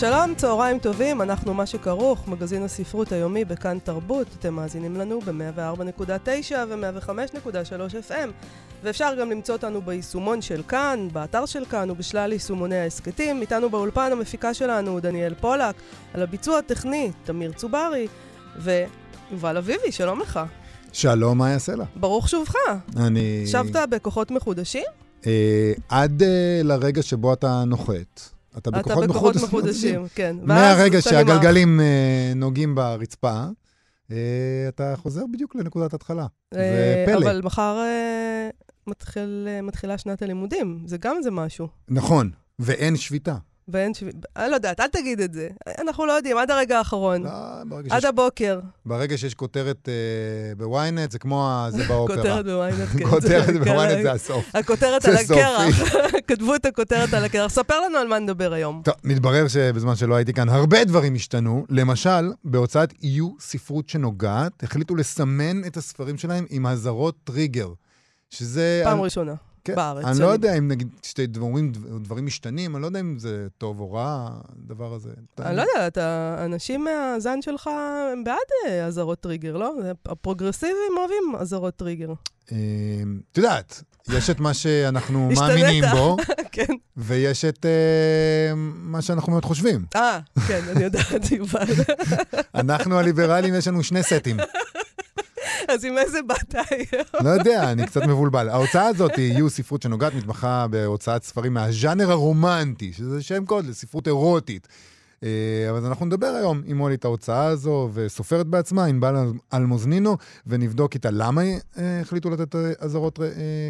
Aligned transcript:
שלום, 0.00 0.34
צהריים 0.34 0.78
טובים, 0.78 1.22
אנחנו 1.22 1.54
מה 1.54 1.66
שכרוך, 1.66 2.28
מגזין 2.28 2.62
הספרות 2.62 3.12
היומי 3.12 3.44
בכאן 3.44 3.78
תרבות. 3.78 4.26
אתם 4.38 4.54
מאזינים 4.54 4.96
לנו 4.96 5.20
ב-104.9 5.20 6.52
ו-105.3 6.68 8.10
FM, 8.10 8.28
ואפשר 8.82 9.14
גם 9.20 9.30
למצוא 9.30 9.54
אותנו 9.54 9.82
ביישומון 9.82 10.42
של 10.42 10.62
כאן, 10.68 11.08
באתר 11.12 11.46
של 11.46 11.64
כאן 11.64 11.90
ובשלל 11.90 12.32
יישומוני 12.32 12.76
ההסכתים. 12.76 13.40
איתנו 13.40 13.70
באולפן 13.70 14.12
המפיקה 14.12 14.54
שלנו 14.54 15.00
דניאל 15.00 15.34
פולק, 15.34 15.74
על 16.14 16.22
הביצוע 16.22 16.58
הטכני 16.58 17.10
תמיר 17.24 17.52
צוברי, 17.52 18.08
ויובל 18.56 19.56
אביבי, 19.56 19.92
שלום 19.92 20.20
לך. 20.20 20.40
שלום, 20.92 21.38
מה 21.38 21.50
יעשה 21.50 21.74
לה? 21.74 21.84
ברוך 21.96 22.28
שובך. 22.28 22.54
אני... 22.96 23.46
שבת 23.46 23.88
בכוחות 23.90 24.30
מחודשים? 24.30 24.84
אה, 25.26 25.72
עד 25.88 26.22
אה, 26.22 26.60
לרגע 26.64 27.02
שבו 27.02 27.32
אתה 27.32 27.64
נוחת. 27.66 28.37
אתה 28.56 28.70
בכוחות, 28.70 29.04
אתה 29.04 29.06
בכוחות 29.06 29.36
מחודשים, 29.36 30.06
כן. 30.14 30.36
מהרגע 30.42 31.02
שהגלגלים 31.02 31.80
uh, 31.80 32.38
נוגעים 32.38 32.74
ברצפה, 32.74 33.44
uh, 34.08 34.12
אתה 34.68 34.94
חוזר 34.96 35.22
בדיוק 35.32 35.56
לנקודת 35.56 35.94
התחלה. 35.94 36.26
Uh, 36.54 36.56
זה 36.56 37.04
פלא. 37.06 37.18
אבל 37.18 37.40
מחר 37.44 37.78
מתחיל, 38.86 39.48
מתחילה 39.62 39.98
שנת 39.98 40.22
הלימודים, 40.22 40.82
זה 40.86 40.96
גם 40.98 41.16
איזה 41.16 41.30
משהו. 41.30 41.68
נכון, 41.88 42.30
ואין 42.58 42.96
שביתה. 42.96 43.36
ואין 43.68 43.94
שביעי, 43.94 44.12
אני 44.36 44.50
לא 44.50 44.54
יודעת, 44.54 44.80
אל 44.80 44.86
תגיד 44.86 45.20
את 45.20 45.32
זה. 45.32 45.48
אנחנו 45.78 46.06
לא 46.06 46.12
יודעים, 46.12 46.38
עד 46.38 46.50
הרגע 46.50 46.78
האחרון. 46.78 47.22
לא, 47.22 47.30
ברגע 47.68 47.94
עד 47.94 48.00
שיש... 48.00 48.04
הבוקר. 48.04 48.60
ברגע 48.86 49.18
שיש 49.18 49.34
כותרת 49.34 49.88
אה, 49.88 50.54
בוויינט, 50.56 51.10
זה 51.10 51.18
כמו 51.18 51.66
זה 51.68 51.84
באופרה. 51.88 52.16
כותרת 52.16 52.44
בוויינט, 52.44 52.88
כן. 52.98 53.08
כותרת 53.10 53.54
בוויינט 53.54 54.02
זה 54.02 54.12
הסוף. 54.12 54.44
הכותרת 54.54 55.04
על 55.04 55.16
הקרח. 55.16 55.94
כתבו 56.28 56.54
את 56.54 56.66
הכותרת 56.66 57.14
על 57.14 57.24
הקרח. 57.24 57.52
ספר 57.52 57.80
לנו 57.80 57.98
על 57.98 58.08
מה 58.08 58.18
נדבר 58.18 58.52
היום. 58.52 58.82
טוב, 58.84 58.94
מתברר 59.04 59.48
שבזמן 59.48 59.96
שלא 59.96 60.14
הייתי 60.14 60.32
כאן, 60.32 60.48
הרבה 60.48 60.84
דברים 60.84 61.14
השתנו. 61.14 61.64
למשל, 61.68 62.32
בהוצאת 62.44 62.94
יהיו 63.02 63.30
ספרות 63.40 63.88
שנוגעת, 63.88 64.62
החליטו 64.62 64.94
לסמן 64.96 65.64
את 65.66 65.76
הספרים 65.76 66.18
שלהם 66.18 66.44
עם 66.50 66.66
אזהרות 66.66 67.14
טריגר. 67.24 67.68
שזה... 68.30 68.80
פעם 68.84 69.00
ראשונה. 69.00 69.34
כן. 69.72 69.76
בארץ. 69.76 70.04
אני 70.04 70.18
לא 70.18 70.26
יודע 70.26 70.58
אם 70.58 70.68
נגיד 70.68 70.88
שתי 71.02 71.26
דברים, 71.26 71.72
דברים 72.00 72.26
משתנים, 72.26 72.76
אני 72.76 72.82
לא 72.82 72.86
יודע 72.86 73.00
אם 73.00 73.18
זה 73.18 73.46
טוב 73.58 73.80
או 73.80 73.92
רע, 73.92 74.28
הדבר 74.64 74.94
הזה. 74.94 75.10
אני 75.38 75.56
לא 75.56 75.62
יודעת, 75.74 75.96
האנשים 75.96 76.84
מהזן 76.84 77.42
שלך 77.42 77.70
הם 78.12 78.24
בעד 78.24 78.36
אה, 78.66 78.86
אזהרות 78.86 79.20
טריגר, 79.20 79.56
לא? 79.56 79.74
הפרוגרסיבים 80.06 80.92
אוהבים 80.98 81.40
אזהרות 81.40 81.76
טריגר. 81.76 82.12
אמ, 82.52 83.20
את 83.32 83.36
יודעת, 83.36 83.82
יש 84.08 84.30
את 84.30 84.40
מה 84.40 84.54
שאנחנו 84.54 85.30
מאמינים 85.36 85.84
בו, 85.92 86.16
כן. 86.52 86.74
ויש 86.96 87.44
את 87.44 87.66
אה, 87.66 88.52
מה 88.74 89.02
שאנחנו 89.02 89.32
מאוד 89.32 89.44
חושבים. 89.44 89.84
אה, 89.96 90.18
כן, 90.48 90.60
אני 90.70 90.84
יודעת, 90.84 91.32
יובל. 91.32 91.66
אנחנו 92.54 92.98
הליברלים, 92.98 93.54
יש 93.54 93.68
לנו 93.68 93.82
שני 93.82 94.02
סטים. 94.02 94.36
אז 95.68 95.84
עם 95.84 95.98
איזה 95.98 96.22
באת 96.22 96.54
היום? 96.54 97.04
לא 97.24 97.28
יודע, 97.30 97.72
אני 97.72 97.86
קצת 97.86 98.02
מבולבל. 98.02 98.48
ההוצאה 98.48 98.86
הזאת, 98.86 99.18
יהיו 99.18 99.50
ספרות 99.50 99.82
שנוגעת, 99.82 100.14
מתמחה 100.14 100.66
בהוצאת 100.70 101.24
ספרים 101.24 101.54
מהז'אנר 101.54 102.10
הרומנטי, 102.10 102.92
שזה 102.92 103.22
שם 103.22 103.44
קוד 103.44 103.66
לספרות 103.66 104.06
אירוטית. 104.06 104.68
אה, 105.22 105.70
אבל 105.70 105.84
אנחנו 105.84 106.06
נדבר 106.06 106.26
היום 106.26 106.62
עם 106.66 106.76
מולי 106.76 106.94
את 106.94 107.04
ההוצאה 107.04 107.44
הזו, 107.44 107.90
וסופרת 107.94 108.46
בעצמה, 108.46 108.84
ענבל 108.84 109.14
אלמוזנינו, 109.54 110.16
ונבדוק 110.46 110.94
איתה 110.94 111.10
למה 111.12 111.42
אה, 111.42 112.00
החליטו 112.00 112.30
לתת 112.30 112.54
אה, 112.54 112.72
אזהרות 112.78 113.18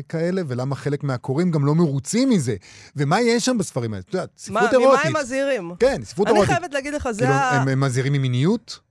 כאלה, 0.09 0.43
ולמה 0.49 0.77
חלק 0.77 1.05
מהקוראים 1.05 1.51
גם 1.51 1.65
לא 1.65 1.75
מרוצים 1.75 2.31
מזה, 2.31 2.57
ומה 2.97 3.21
יש 3.21 3.45
שם 3.45 3.59
בספרים 3.59 3.93
האלה. 3.93 4.03
את 4.09 4.15
יודעת, 4.15 4.31
ספרות 4.39 4.73
אירוטית. 4.73 5.05
ממה 5.05 5.19
הם 5.19 5.25
מזהירים? 5.25 5.73
כן, 5.79 6.05
ספרות 6.05 6.29
אירוטית. 6.29 6.51
אני 6.51 6.57
חייבת 6.59 6.75
להגיד 6.75 6.95
לך, 6.95 7.11
זה 7.11 7.21
כאילו, 7.21 7.35
ה... 7.35 7.51
הם 7.51 7.81
מזהירים 7.81 8.13
ממיניות? 8.13 8.88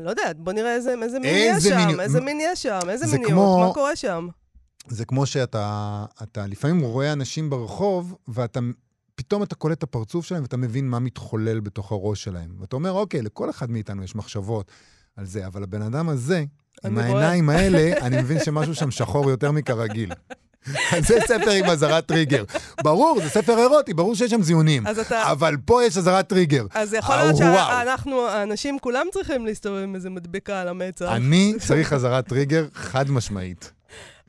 לא 0.00 0.10
יודעת, 0.10 0.38
בוא 0.38 0.52
נראה 0.52 0.74
איזה 0.74 0.96
מין 0.96 1.24
יש 1.24 1.64
שם, 1.64 2.00
איזה 2.00 2.20
מין 2.20 2.38
יש 2.40 2.62
שם, 2.62 2.80
איזה 2.88 3.18
מיניות, 3.18 3.58
מה 3.60 3.74
קורה 3.74 3.96
שם. 3.96 4.28
זה 4.88 5.04
כמו 5.04 5.26
שאתה 5.26 6.06
לפעמים 6.36 6.80
רואה 6.80 7.12
אנשים 7.12 7.50
ברחוב, 7.50 8.14
ואתה... 8.28 8.60
פתאום 9.14 9.42
אתה 9.42 9.54
קולט 9.54 9.78
את 9.78 9.82
הפרצוף 9.82 10.26
שלהם 10.26 10.42
ואתה 10.42 10.56
מבין 10.56 10.88
מה 10.88 10.98
מתחולל 10.98 11.60
בתוך 11.60 11.92
הראש 11.92 12.24
שלהם. 12.24 12.56
ואתה 12.60 12.76
אומר, 12.76 12.92
אוקיי, 12.92 13.22
לכל 13.22 13.50
אחד 13.50 13.70
מאיתנו 13.70 14.04
יש 14.04 14.16
מחשבות 14.16 14.72
על 15.16 15.26
זה, 15.26 15.46
אבל 15.46 15.62
הבן 15.62 15.82
אדם 15.82 16.08
הזה, 16.08 16.44
עם 16.84 16.98
העיניים 16.98 17.50
האלה, 17.50 17.92
אני 18.00 18.22
מבין 18.22 18.38
שמשהו 18.44 18.74
שם 18.74 18.90
שחור 18.90 19.30
יותר 19.30 19.52
מכרגיל. 19.52 20.12
זה 21.08 21.18
ספר 21.26 21.50
עם 21.50 21.64
אזהרת 21.64 22.06
טריגר. 22.06 22.44
ברור, 22.82 23.20
זה 23.22 23.28
ספר 23.28 23.58
אירוטי, 23.58 23.94
ברור 23.94 24.14
שיש 24.14 24.30
שם 24.30 24.42
זיונים. 24.42 24.86
אתה... 24.86 25.32
אבל 25.32 25.56
פה 25.64 25.84
יש 25.84 25.96
אזהרת 25.96 26.28
טריגר. 26.28 26.66
אז 26.74 26.94
יכול 26.94 27.16
להיות 27.16 27.36
שאנחנו, 27.36 28.28
האנשים 28.28 28.78
כולם 28.78 29.06
צריכים 29.12 29.46
להסתובב 29.46 29.82
עם 29.82 29.94
איזה 29.94 30.10
מדבקה 30.10 30.60
על 30.60 30.68
המצח. 30.68 31.06
אני 31.08 31.54
צריך 31.58 31.92
אזהרת 31.92 32.28
טריגר 32.28 32.66
חד 32.74 33.10
משמעית. 33.10 33.72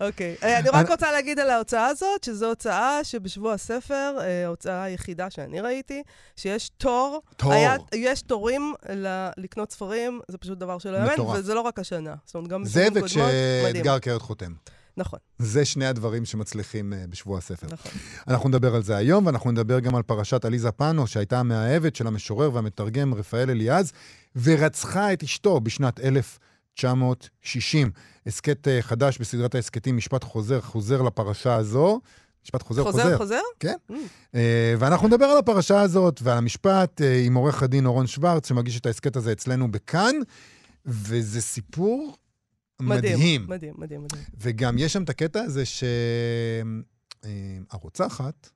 אוקיי. 0.02 0.36
אה, 0.44 0.59
אני 0.59 0.70
רק 0.70 0.90
רוצה 0.90 1.12
להגיד 1.12 1.40
על 1.40 1.50
ההוצאה 1.50 1.86
הזאת, 1.86 2.24
שזו 2.24 2.47
הוצאה 2.47 3.03
שבשבוע 3.03 3.53
הספר, 3.53 4.18
אה, 4.22 4.46
ההוצאה 4.46 4.84
היחידה 4.84 5.30
שאני 5.30 5.62
ראיתי, 5.62 6.03
שיש 6.36 6.70
תור. 6.78 7.22
תור. 7.38 7.53
יש 7.96 8.22
תורים 8.22 8.74
לקנות 9.38 9.72
ספרים, 9.72 10.20
זה 10.28 10.38
פשוט 10.38 10.58
דבר 10.58 10.78
שלא 10.78 10.97
יאמן, 10.97 11.22
וזה 11.34 11.53
לא 11.53 11.62
רק 11.62 11.80
השנה. 11.80 12.16
זאת 12.25 12.36
אומרת, 12.36 12.50
גם 12.50 12.64
בשנים 12.64 12.88
קודמות, 12.88 13.09
מדהים. 13.09 13.25
זה 13.25 13.70
וכשאתגר 13.72 14.00
קרת 14.00 14.22
חותם. 14.22 14.52
נכון. 15.01 15.19
זה 15.39 15.66
שני 15.66 15.85
הדברים 15.85 16.25
שמצליחים 16.25 16.94
uh, 16.94 17.07
בשבוע 17.09 17.38
הספר. 17.38 17.67
נכון. 17.72 17.91
אנחנו 18.28 18.50
נדבר 18.50 18.75
על 18.75 18.84
זה 18.84 18.95
היום, 18.95 19.25
ואנחנו 19.25 19.51
נדבר 19.51 19.79
גם 19.79 19.95
על 19.95 20.03
פרשת 20.03 20.45
עליזה 20.45 20.72
פאנו, 20.72 21.07
שהייתה 21.07 21.39
המאהבת 21.39 21.95
של 21.95 22.07
המשורר 22.07 22.53
והמתרגם 22.53 23.13
רפאל 23.13 23.50
אליעז, 23.50 23.91
ורצחה 24.44 25.13
את 25.13 25.23
אשתו 25.23 25.59
בשנת 25.59 26.00
1960. 26.00 27.91
הסכת 28.28 28.67
uh, 28.67 28.81
חדש 28.81 29.17
בסדרת 29.17 29.56
ההסכתים, 29.56 29.97
משפט 29.97 30.23
חוזר, 30.23 30.61
חוזר 30.61 31.01
לפרשה 31.01 31.56
הזו. 31.56 32.01
משפט 32.45 32.63
חוזר, 32.63 32.84
חוזר. 32.84 33.03
חוזר, 33.03 33.17
חוזר? 33.17 33.41
כן. 33.59 33.75
Mm. 33.91 33.94
Uh, 33.94 34.35
ואנחנו 34.79 35.07
נדבר 35.07 35.25
על 35.25 35.38
הפרשה 35.38 35.81
הזאת 35.81 36.19
ועל 36.23 36.38
המשפט 36.38 37.01
uh, 37.01 37.03
עם 37.25 37.34
עורך 37.34 37.63
הדין 37.63 37.85
אורון 37.85 38.07
שוורץ, 38.07 38.47
שמגיש 38.47 38.79
את 38.79 38.85
ההסכת 38.85 39.16
הזה 39.16 39.31
אצלנו 39.31 39.72
בכאן, 39.72 40.16
וזה 40.85 41.41
סיפור 41.41 42.17
מדהים. 42.81 43.47
מדהים, 43.47 43.74
מדהים, 43.78 44.03
מדהים. 44.03 44.24
וגם 44.38 44.78
יש 44.78 44.94
שם 44.94 45.03
את 45.03 45.09
הקטע 45.09 45.42
הזה 45.42 45.64
שהרוצחת 47.69 48.50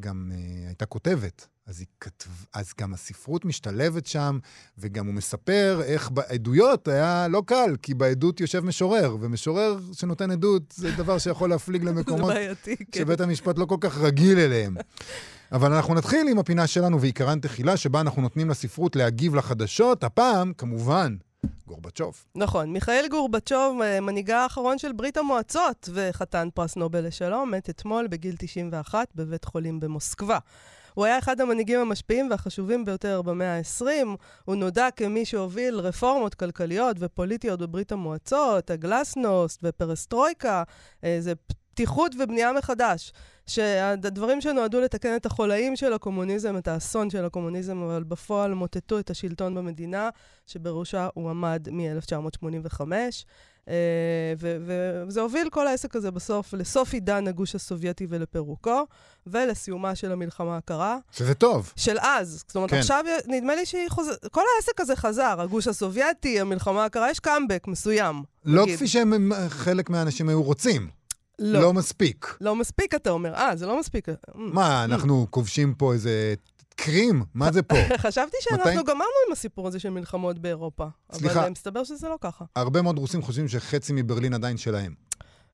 גם 0.00 0.32
uh, 0.32 0.68
הייתה 0.68 0.86
כותבת. 0.86 1.46
אז, 1.66 1.80
היא 1.80 1.86
כתב... 2.00 2.30
אז 2.54 2.72
גם 2.80 2.94
הספרות 2.94 3.44
משתלבת 3.44 4.06
שם, 4.06 4.38
וגם 4.78 5.06
הוא 5.06 5.14
מספר 5.14 5.80
איך 5.84 6.10
בעדויות 6.10 6.88
היה 6.88 7.28
לא 7.28 7.42
קל, 7.46 7.76
כי 7.82 7.94
בעדות 7.94 8.40
יושב 8.40 8.64
משורר, 8.64 9.16
ומשורר 9.20 9.78
שנותן 9.92 10.30
עדות 10.30 10.62
זה 10.76 10.90
דבר 10.96 11.18
שיכול 11.18 11.50
להפליג 11.50 11.84
למקומות 11.84 12.32
בעייתי, 12.34 12.76
כן. 12.76 13.00
שבית 13.00 13.20
המשפט 13.20 13.58
לא 13.58 13.64
כל 13.64 13.76
כך 13.80 13.98
רגיל 13.98 14.38
אליהם. 14.38 14.76
אבל 15.52 15.72
אנחנו 15.72 15.94
נתחיל 15.94 16.28
עם 16.28 16.38
הפינה 16.38 16.66
שלנו 16.66 17.00
ועיקרן 17.00 17.40
תחילה, 17.40 17.76
שבה 17.76 18.00
אנחנו 18.00 18.22
נותנים 18.22 18.50
לספרות 18.50 18.96
להגיב 18.96 19.34
לחדשות, 19.34 20.04
הפעם, 20.04 20.52
כמובן, 20.58 21.16
גורבצ'וב. 21.66 22.24
נכון, 22.34 22.72
מיכאל 22.72 23.06
גורבצ'וב, 23.10 23.82
אה, 23.82 24.00
מנהיגה 24.00 24.42
האחרון 24.42 24.78
של 24.78 24.92
ברית 24.92 25.16
המועצות 25.16 25.88
וחתן 25.92 26.48
פרס 26.54 26.76
נובל 26.76 27.06
לשלום, 27.06 27.50
מת 27.50 27.70
אתמול 27.70 28.06
בגיל 28.06 28.34
91 28.38 29.08
בבית 29.14 29.44
חולים 29.44 29.80
במוסקבה. 29.80 30.38
הוא 30.94 31.04
היה 31.04 31.18
אחד 31.18 31.40
המנהיגים 31.40 31.80
המשפיעים 31.80 32.30
והחשובים 32.30 32.84
ביותר 32.84 33.22
במאה 33.22 33.58
ה-20. 33.58 34.06
הוא 34.44 34.54
נודע 34.54 34.88
כמי 34.96 35.24
שהוביל 35.24 35.74
רפורמות 35.74 36.34
כלכליות 36.34 36.96
ופוליטיות 37.00 37.60
בברית 37.60 37.92
המועצות, 37.92 38.70
הגלסנוסט 38.70 39.60
ופרסטרויקה. 39.62 40.62
אה, 41.04 41.16
זה 41.20 41.32
פתיחות 41.74 42.14
ובנייה 42.18 42.52
מחדש. 42.52 43.12
שהדברים 43.46 44.40
שנועדו 44.40 44.80
לתקן 44.80 45.16
את 45.16 45.26
החולאים 45.26 45.76
של 45.76 45.92
הקומוניזם, 45.92 46.58
את 46.58 46.68
האסון 46.68 47.10
של 47.10 47.24
הקומוניזם, 47.24 47.82
אבל 47.82 48.02
בפועל 48.02 48.54
מוטטו 48.54 48.98
את 48.98 49.10
השלטון 49.10 49.54
במדינה, 49.54 50.08
שבראשה 50.46 51.08
הוא 51.14 51.30
עמד 51.30 51.68
מ-1985. 51.70 52.80
אה, 53.68 53.74
וזה 55.06 55.20
הוביל 55.20 55.48
כל 55.50 55.66
העסק 55.66 55.96
הזה 55.96 56.10
בסוף 56.10 56.54
לסוף 56.54 56.92
עידן 56.92 57.28
הגוש 57.28 57.54
הסובייטי 57.54 58.06
ולפירוקו, 58.08 58.86
ולסיומה 59.26 59.94
של 59.94 60.12
המלחמה 60.12 60.56
הקרה. 60.56 60.98
שזה 61.12 61.34
טוב. 61.34 61.72
של 61.76 61.96
אז. 62.00 62.44
זאת 62.46 62.56
אומרת, 62.56 62.70
כן. 62.70 62.76
עכשיו 62.76 63.04
נדמה 63.26 63.54
לי 63.54 63.66
שהיא 63.66 63.88
חוזרת, 63.88 64.26
כל 64.32 64.42
העסק 64.56 64.80
הזה 64.80 64.96
חזר, 64.96 65.40
הגוש 65.40 65.68
הסובייטי, 65.68 66.40
המלחמה 66.40 66.84
הקרה, 66.84 67.10
יש 67.10 67.20
קאמבק 67.20 67.68
מסוים. 67.68 68.22
לא 68.44 68.62
נגיד. 68.62 68.76
כפי 68.76 68.88
שחלק 68.88 69.90
מהאנשים 69.90 70.28
היו 70.28 70.42
רוצים. 70.42 71.01
לא. 71.42 71.60
לא 71.60 71.72
מספיק. 71.72 72.36
לא 72.40 72.56
מספיק, 72.56 72.94
אתה 72.94 73.10
אומר. 73.10 73.34
אה, 73.34 73.56
זה 73.56 73.66
לא 73.66 73.80
מספיק. 73.80 74.08
מה, 74.34 74.84
אנחנו 74.84 75.26
כובשים 75.30 75.74
פה 75.74 75.92
איזה 75.92 76.34
קרים? 76.76 77.22
מה 77.34 77.52
זה 77.52 77.62
פה? 77.62 77.76
חשבתי 77.96 78.36
מתי? 78.36 78.64
שאנחנו 78.64 78.84
גמרנו 78.84 79.12
עם 79.26 79.32
הסיפור 79.32 79.68
הזה 79.68 79.78
של 79.78 79.90
מלחמות 79.90 80.38
באירופה. 80.38 80.86
סליחה. 81.12 81.34
אבל 81.34 81.44
אה, 81.44 81.50
מסתבר 81.50 81.84
שזה 81.84 82.08
לא 82.08 82.18
ככה. 82.20 82.44
הרבה 82.56 82.82
מאוד 82.82 82.98
רוסים 82.98 83.22
חושבים 83.22 83.48
שחצי 83.48 83.92
מברלין 83.92 84.34
עדיין 84.34 84.56
שלהם. 84.56 84.94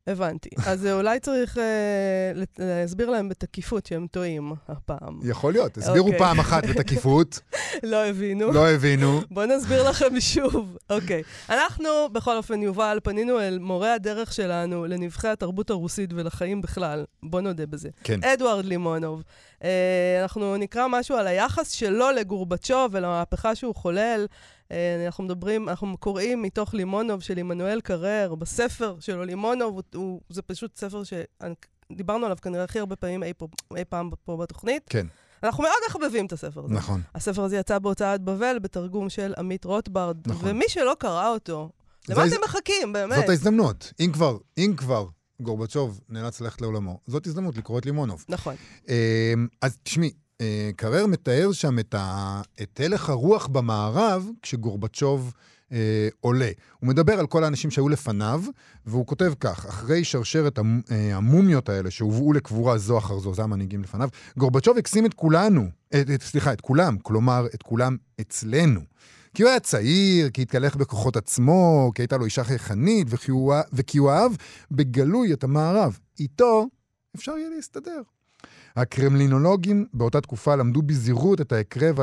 הבנתי. 0.09 0.49
אז 0.67 0.87
אה, 0.87 0.93
אולי 0.93 1.21
צריך 1.21 1.59
אה, 1.59 2.33
להסביר 2.59 3.11
להם 3.11 3.29
בתקיפות 3.29 3.87
שהם 3.87 4.07
טועים 4.11 4.53
הפעם. 4.69 5.19
יכול 5.23 5.53
להיות. 5.53 5.79
הסבירו 5.79 6.07
אוקיי. 6.07 6.19
פעם 6.19 6.41
אחת 6.41 6.67
בתקיפות, 6.67 7.41
לא 7.83 8.07
הבינו. 8.07 8.53
לא 8.53 8.71
הבינו. 8.71 9.21
בואו 9.31 9.47
נסביר 9.47 9.89
לכם 9.89 10.21
שוב. 10.21 10.77
אוקיי. 10.91 11.23
אנחנו, 11.51 11.89
בכל 12.13 12.37
אופן, 12.37 12.63
יובל, 12.63 12.99
פנינו 13.03 13.41
אל 13.41 13.59
מורה 13.59 13.95
הדרך 13.95 14.33
שלנו 14.33 14.87
לנבחי 14.87 15.29
התרבות 15.29 15.71
הרוסית 15.71 16.11
ולחיים 16.13 16.61
בכלל. 16.61 17.05
בוא 17.23 17.41
נודה 17.41 17.67
בזה. 17.67 17.89
כן. 18.05 18.25
אדוארד 18.25 18.65
לימונוב. 18.65 19.23
אה, 19.65 20.23
אנחנו 20.23 20.57
נקרא 20.57 20.87
משהו 20.91 21.17
על 21.17 21.27
היחס 21.27 21.71
שלו 21.71 22.11
לגורבצ'וב 22.11 22.91
ולמהפכה 22.93 23.55
שהוא 23.55 23.75
חולל. 23.75 24.27
אה, 24.73 25.05
אנחנו 25.07 25.25
מדברים, 25.25 25.69
אנחנו 25.69 25.97
קוראים 25.97 26.43
מתוך 26.43 26.75
לימונוב 26.75 27.23
של 27.23 27.39
עמנואל 27.39 27.81
קרר, 27.81 28.35
בספר 28.35 28.97
שלו, 29.01 29.25
לימונוב, 29.25 29.75
הוא, 29.75 29.83
הוא, 29.95 30.21
זה 30.29 30.43
פשוט 30.43 30.77
ספר 30.77 31.03
שדיברנו 31.05 32.27
עליו 32.27 32.37
כנראה 32.43 32.65
הכי 32.65 32.79
הרבה 32.79 32.97
פעמים 32.97 33.23
אי, 33.23 33.33
פה, 33.35 33.47
אי 33.77 33.85
פעם 33.85 34.11
פה 34.25 34.37
בתוכנית. 34.37 34.83
כן, 34.91 35.07
אנחנו 35.43 35.63
מאוד 35.63 35.79
מחבבים 35.89 36.27
את 36.27 36.33
הספר 36.33 36.65
הזה. 36.65 36.75
נכון. 36.75 37.01
הספר 37.15 37.43
הזה 37.43 37.57
יצא 37.57 37.79
בהוצאת 37.79 38.21
בבל 38.21 38.59
בתרגום 38.59 39.11
של 39.11 39.35
עמית 39.39 39.65
רוטברד, 39.65 40.17
נכון. 40.29 40.51
ומי 40.51 40.65
שלא 40.69 40.97
קרא 40.99 41.29
אותו, 41.29 41.71
למה 42.09 42.27
אתם 42.27 42.37
מחכים, 42.45 42.93
באמת? 42.93 43.17
זאת 43.17 43.29
ההזדמנות. 43.29 43.93
אם 44.01 44.11
כבר, 44.13 44.37
אם 44.59 44.75
כבר 44.77 45.07
גורבצ'וב 45.41 46.01
נאלץ 46.09 46.41
ללכת 46.41 46.61
לעולמו, 46.61 47.01
זאת 47.07 47.27
הזדמנות 47.27 47.57
לקרוא 47.57 47.79
את 47.79 47.87
לימונוב. 47.87 48.25
נכון. 48.29 48.55
אה, 48.89 49.35
אז 49.63 49.79
תשמעי, 49.83 50.11
אה, 50.41 50.71
קרר 50.77 51.07
מתאר 51.07 51.53
שם 51.53 51.79
את, 51.79 51.95
ה... 51.95 52.41
את 52.63 52.81
הלך 52.85 53.09
הרוח 53.09 53.47
במערב 53.47 54.29
כשגורבצ'וב 54.43 55.33
אה, 55.73 56.09
עולה. 56.21 56.51
הוא 56.81 56.89
מדבר 56.89 57.13
על 57.13 57.27
כל 57.27 57.45
האנשים 57.45 57.71
שהיו 57.71 57.89
לפניו, 57.89 58.43
והוא 58.87 59.07
כותב 59.07 59.33
כך, 59.41 59.67
אחרי 59.67 60.05
שרשרת 60.05 60.59
המ... 60.59 60.81
אה, 60.91 61.17
המומיות 61.17 61.69
האלה 61.69 61.91
שהובאו 61.91 62.33
לקבורה 62.33 62.79
זו 62.79 62.99
אחר 62.99 63.19
זו, 63.19 63.35
זה 63.35 63.43
המנהיגים 63.43 63.83
לפניו, 63.83 64.09
גורבצ'וב 64.37 64.79
הקסים 64.79 65.07
את 65.07 65.15
כולנו, 65.15 65.69
את, 65.89 66.11
את, 66.15 66.23
סליחה, 66.23 66.53
את 66.53 66.61
כולם, 66.61 66.97
כלומר, 67.03 67.47
את 67.55 67.63
כולם 67.63 67.97
אצלנו. 68.21 68.81
כי 69.35 69.43
הוא 69.43 69.51
היה 69.51 69.61
צעיר, 69.61 70.31
כי 70.31 70.43
התקלח 70.43 70.77
בכוחות 70.77 71.17
עצמו, 71.17 71.93
כי 71.95 72.03
הייתה 72.03 72.17
לו 72.17 72.25
אישה 72.25 72.45
חייכנית, 72.45 73.07
וכי 73.11 73.99
הוא, 73.99 74.11
אהב 74.11 74.33
בגלוי 74.71 75.33
את 75.33 75.45
המערב. 75.45 75.99
איתו 76.21 76.67
אפשר 77.17 77.33
יהיה 77.33 77.51
להסתדר. 77.57 78.03
הקרמלינולוגים 78.77 79.87
באותה 79.95 80.21
תקופה 80.21 80.57
למדו 80.57 80.83
בזהירות 80.83 81.41
את, 81.41 81.53
ההקרב, 81.53 82.01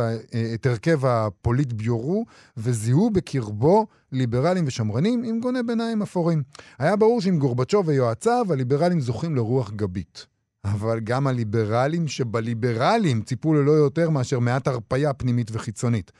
את 0.53 0.65
הרכב 0.65 1.05
הפוליט 1.05 1.73
ביורו, 1.73 2.25
וזיהו 2.57 3.09
בקרבו 3.09 3.87
ליברלים 4.11 4.63
ושמרנים 4.67 5.23
עם 5.23 5.39
גוני 5.39 5.63
ביניים 5.63 6.01
אפורים. 6.01 6.43
היה 6.79 6.95
ברור 6.95 7.21
שעם 7.21 7.39
גורבצ'וב 7.39 7.87
ויועציו, 7.87 8.45
הליברלים 8.49 8.99
זוכים 8.99 9.35
לרוח 9.35 9.71
גבית. 9.71 10.25
אבל 10.65 10.99
גם 10.99 11.27
הליברלים 11.27 12.07
שבליברלים 12.07 13.21
ציפו 13.21 13.53
ללא 13.53 13.71
יותר 13.71 14.09
מאשר 14.09 14.39
מעט 14.39 14.67
הרפאיה 14.67 15.13
פנימית 15.13 15.51
וחיצונית. 15.53 16.11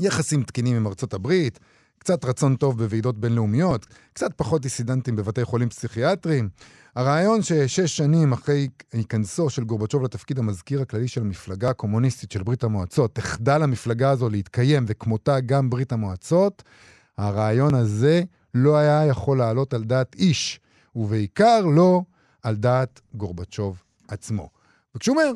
יחסים 0.00 0.42
תקינים 0.42 0.76
עם 0.76 0.86
ארצות 0.86 1.14
הברית, 1.14 1.58
קצת 1.98 2.24
רצון 2.24 2.56
טוב 2.56 2.78
בוועידות 2.78 3.18
בינלאומיות, 3.20 3.86
קצת 4.12 4.30
פחות 4.36 4.62
דיסידנטים 4.62 5.16
בבתי 5.16 5.44
חולים 5.44 5.68
פסיכיאטריים. 5.68 6.48
הרעיון 6.96 7.42
ששש 7.42 7.96
שנים 7.96 8.32
אחרי 8.32 8.68
היכנסו 8.92 9.50
של 9.50 9.64
גורבצ'וב 9.64 10.02
לתפקיד 10.02 10.38
המזכיר 10.38 10.82
הכללי 10.82 11.08
של 11.08 11.20
המפלגה 11.20 11.70
הקומוניסטית 11.70 12.32
של 12.32 12.42
ברית 12.42 12.64
המועצות, 12.64 13.14
תחדל 13.14 13.62
המפלגה 13.62 14.10
הזו 14.10 14.28
להתקיים, 14.28 14.84
וכמותה 14.88 15.40
גם 15.40 15.70
ברית 15.70 15.92
המועצות, 15.92 16.62
הרעיון 17.18 17.74
הזה 17.74 18.22
לא 18.54 18.76
היה 18.76 19.06
יכול 19.06 19.38
לעלות 19.38 19.74
על 19.74 19.84
דעת 19.84 20.14
איש, 20.14 20.60
ובעיקר 20.96 21.60
לא 21.60 22.02
על 22.42 22.56
דעת 22.56 23.00
גורבצ'וב 23.14 23.82
עצמו. 24.08 24.50
וכשהוא 24.94 25.16
אומר, 25.16 25.32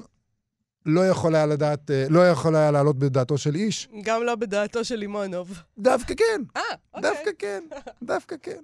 לא 0.86 1.08
יכול 1.08 1.34
היה 1.34 1.46
לדעת, 1.46 1.90
אה, 1.90 2.06
לא 2.08 2.28
יכול 2.28 2.56
היה 2.56 2.70
לעלות 2.70 2.98
בדעתו 2.98 3.38
של 3.38 3.54
איש, 3.54 3.88
גם 4.02 4.22
לא 4.22 4.34
בדעתו 4.34 4.84
של 4.84 4.96
לימונוב. 4.96 5.62
דווקא 5.78 6.14
כן. 6.14 6.42
אה, 6.56 6.62
אוקיי. 6.94 7.10
דווקא 7.10 7.30
כן, 7.38 7.64
דווקא 8.02 8.36
כן. 8.42 8.60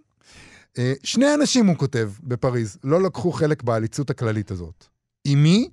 אה, 0.79 0.93
שני 1.03 1.35
אנשים, 1.35 1.67
הוא 1.67 1.77
כותב, 1.77 2.11
בפריז, 2.23 2.79
לא 2.85 3.03
לקחו 3.03 3.33
חלק 3.33 3.63
בעליצות 3.63 4.11
הכללית 4.11 4.51
הזאת. 4.51 4.85
אמי 5.27 5.69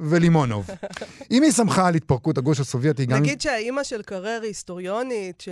ולימונוב. 0.00 0.66
אמי 1.38 1.52
שמחה 1.52 1.88
על 1.88 1.94
התפרקות 1.94 2.38
הגוש 2.38 2.60
הסובייטי 2.60 3.06
גם... 3.06 3.18
נגיד 3.18 3.40
שהאימא 3.40 3.82
של 3.82 4.02
קרר 4.02 4.38
היא 4.42 4.48
היסטוריונית. 4.48 5.44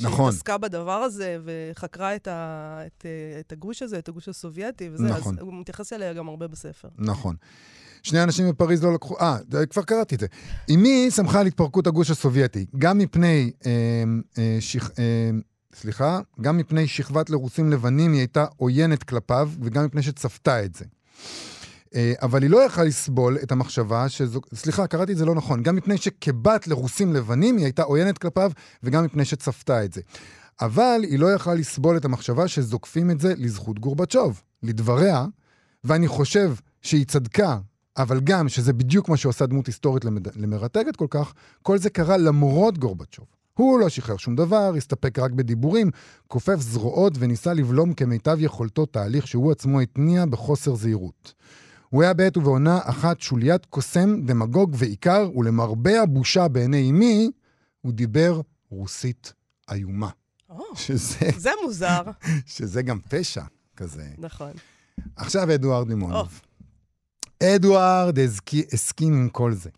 נכון. 0.00 0.32
שהתעסקה 0.32 0.58
בדבר 0.58 0.92
הזה 0.92 1.38
וחקרה 1.44 2.16
את, 2.16 2.28
ה... 2.28 2.82
את, 2.86 3.06
אה, 3.06 3.40
את 3.40 3.52
הגוש 3.52 3.82
הזה, 3.82 3.98
את 3.98 4.08
הגוש 4.08 4.28
הסובייטי, 4.28 4.90
וזה, 4.92 5.04
נכון. 5.04 5.34
אז 5.34 5.42
הוא 5.42 5.54
מתייחס 5.60 5.92
אליה 5.92 6.12
גם 6.12 6.28
הרבה 6.28 6.48
בספר. 6.48 6.88
נכון. 6.98 7.36
שני 8.02 8.22
אנשים 8.22 8.48
בפריז 8.48 8.84
לא 8.84 8.94
לקחו... 8.94 9.16
אה, 9.20 9.36
כבר 9.70 9.82
קראתי 9.82 10.14
את 10.14 10.20
זה. 10.20 10.26
אמי 10.70 11.10
שמחה 11.10 11.40
על 11.40 11.46
התפרקות 11.46 11.86
הגוש 11.86 12.10
הסובייטי, 12.10 12.66
גם 12.78 12.98
מפני... 12.98 13.50
אה, 13.66 13.72
אה, 14.38 14.56
שכ... 14.60 14.90
אה, 14.98 15.30
סליחה, 15.74 16.20
גם 16.40 16.56
מפני 16.56 16.86
שכבת 16.86 17.30
לרוסים 17.30 17.70
לבנים 17.70 18.12
היא 18.12 18.20
הייתה 18.20 18.46
עוינת 18.56 19.02
כלפיו, 19.02 19.50
וגם 19.62 19.84
מפני 19.84 20.02
שצפתה 20.02 20.64
את 20.64 20.74
זה. 20.74 20.84
אה, 21.94 22.12
אבל 22.22 22.42
היא 22.42 22.50
לא 22.50 22.56
יכלה 22.56 22.84
לסבול 22.84 23.38
את 23.42 23.52
המחשבה 23.52 24.08
שזו... 24.08 24.40
סליחה, 24.54 24.86
קראתי 24.86 25.12
את 25.12 25.16
זה 25.16 25.24
לא 25.24 25.34
נכון. 25.34 25.62
גם 25.62 25.76
מפני 25.76 25.98
שכבת 25.98 26.66
לרוסים 26.66 27.12
לבנים 27.14 27.56
היא 27.56 27.64
הייתה 27.64 27.82
עוינת 27.82 28.18
כלפיו, 28.18 28.50
וגם 28.82 29.04
מפני 29.04 29.24
שצפתה 29.24 29.84
את 29.84 29.92
זה. 29.92 30.00
אבל 30.60 31.00
היא 31.02 31.18
לא 31.18 31.26
יכלה 31.26 31.54
לסבול 31.54 31.96
את 31.96 32.04
המחשבה 32.04 32.48
שזוקפים 32.48 33.10
את 33.10 33.20
זה 33.20 33.34
לזכות 33.36 33.78
גורבצ'וב. 33.78 34.42
לדבריה, 34.62 35.26
ואני 35.84 36.08
חושב 36.08 36.54
שהיא 36.82 37.06
צדקה, 37.06 37.58
אבל 37.98 38.20
גם 38.20 38.48
שזה 38.48 38.72
בדיוק 38.72 39.08
מה 39.08 39.16
שעושה 39.16 39.46
דמות 39.46 39.66
היסטורית 39.66 40.04
למד... 40.04 40.36
למרתקת 40.36 40.96
כל 40.96 41.06
כך, 41.10 41.32
כל 41.62 41.78
זה 41.78 41.90
קרה 41.90 42.16
למרות 42.16 42.78
גורבצ'וב. 42.78 43.26
הוא 43.54 43.80
לא 43.80 43.88
שחרר 43.88 44.16
שום 44.16 44.36
דבר, 44.36 44.72
הסתפק 44.76 45.18
רק 45.18 45.30
בדיבורים, 45.30 45.90
כופף 46.26 46.60
זרועות 46.60 47.12
וניסה 47.18 47.54
לבלום 47.54 47.94
כמיטב 47.94 48.36
יכולתו 48.40 48.86
תהליך 48.86 49.26
שהוא 49.26 49.52
עצמו 49.52 49.80
התניע 49.80 50.26
בחוסר 50.26 50.74
זהירות. 50.74 51.34
הוא 51.88 52.02
היה 52.02 52.14
בעת 52.14 52.36
ובעונה 52.36 52.78
אחת 52.82 53.20
שוליית 53.20 53.66
קוסם, 53.66 54.20
דמגוג 54.20 54.74
ועיקר, 54.78 55.30
ולמרבה 55.36 56.02
הבושה 56.02 56.48
בעיני 56.48 56.90
אמי, 56.90 57.30
הוא 57.80 57.92
דיבר 57.92 58.40
רוסית 58.70 59.32
איומה. 59.70 60.10
או, 60.50 60.64
שזה, 60.74 61.30
זה 61.36 61.50
מוזר. 61.64 62.02
שזה 62.56 62.82
גם 62.82 62.98
פשע 63.08 63.42
כזה. 63.76 64.08
נכון. 64.18 64.50
עכשיו 65.16 65.54
אדוארד 65.54 65.88
לימונוב. 65.88 66.40
אדוארד 67.42 68.18
הסכי- 68.18 68.64
הסכים 68.72 69.12
עם 69.12 69.28
כל 69.28 69.52
זה. 69.52 69.70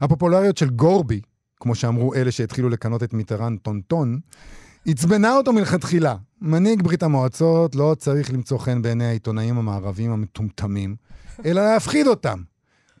הפופולריות 0.00 0.56
של 0.58 0.70
גורבי, 0.70 1.20
כמו 1.60 1.74
שאמרו 1.74 2.14
אלה 2.14 2.30
שהתחילו 2.30 2.68
לכנות 2.68 3.02
את 3.02 3.12
מיטרן 3.14 3.56
טונטון, 3.56 4.18
עצבנה 4.86 5.36
אותו 5.36 5.52
מלכתחילה. 5.52 6.16
מנהיג 6.40 6.82
ברית 6.82 7.02
המועצות 7.02 7.74
לא 7.74 7.96
צריך 7.98 8.32
למצוא 8.32 8.58
חן 8.58 8.82
בעיני 8.82 9.04
העיתונאים 9.06 9.58
המערביים 9.58 10.10
המטומטמים, 10.10 10.96
אלא 11.44 11.64
להפחיד 11.72 12.06
אותם. 12.06 12.38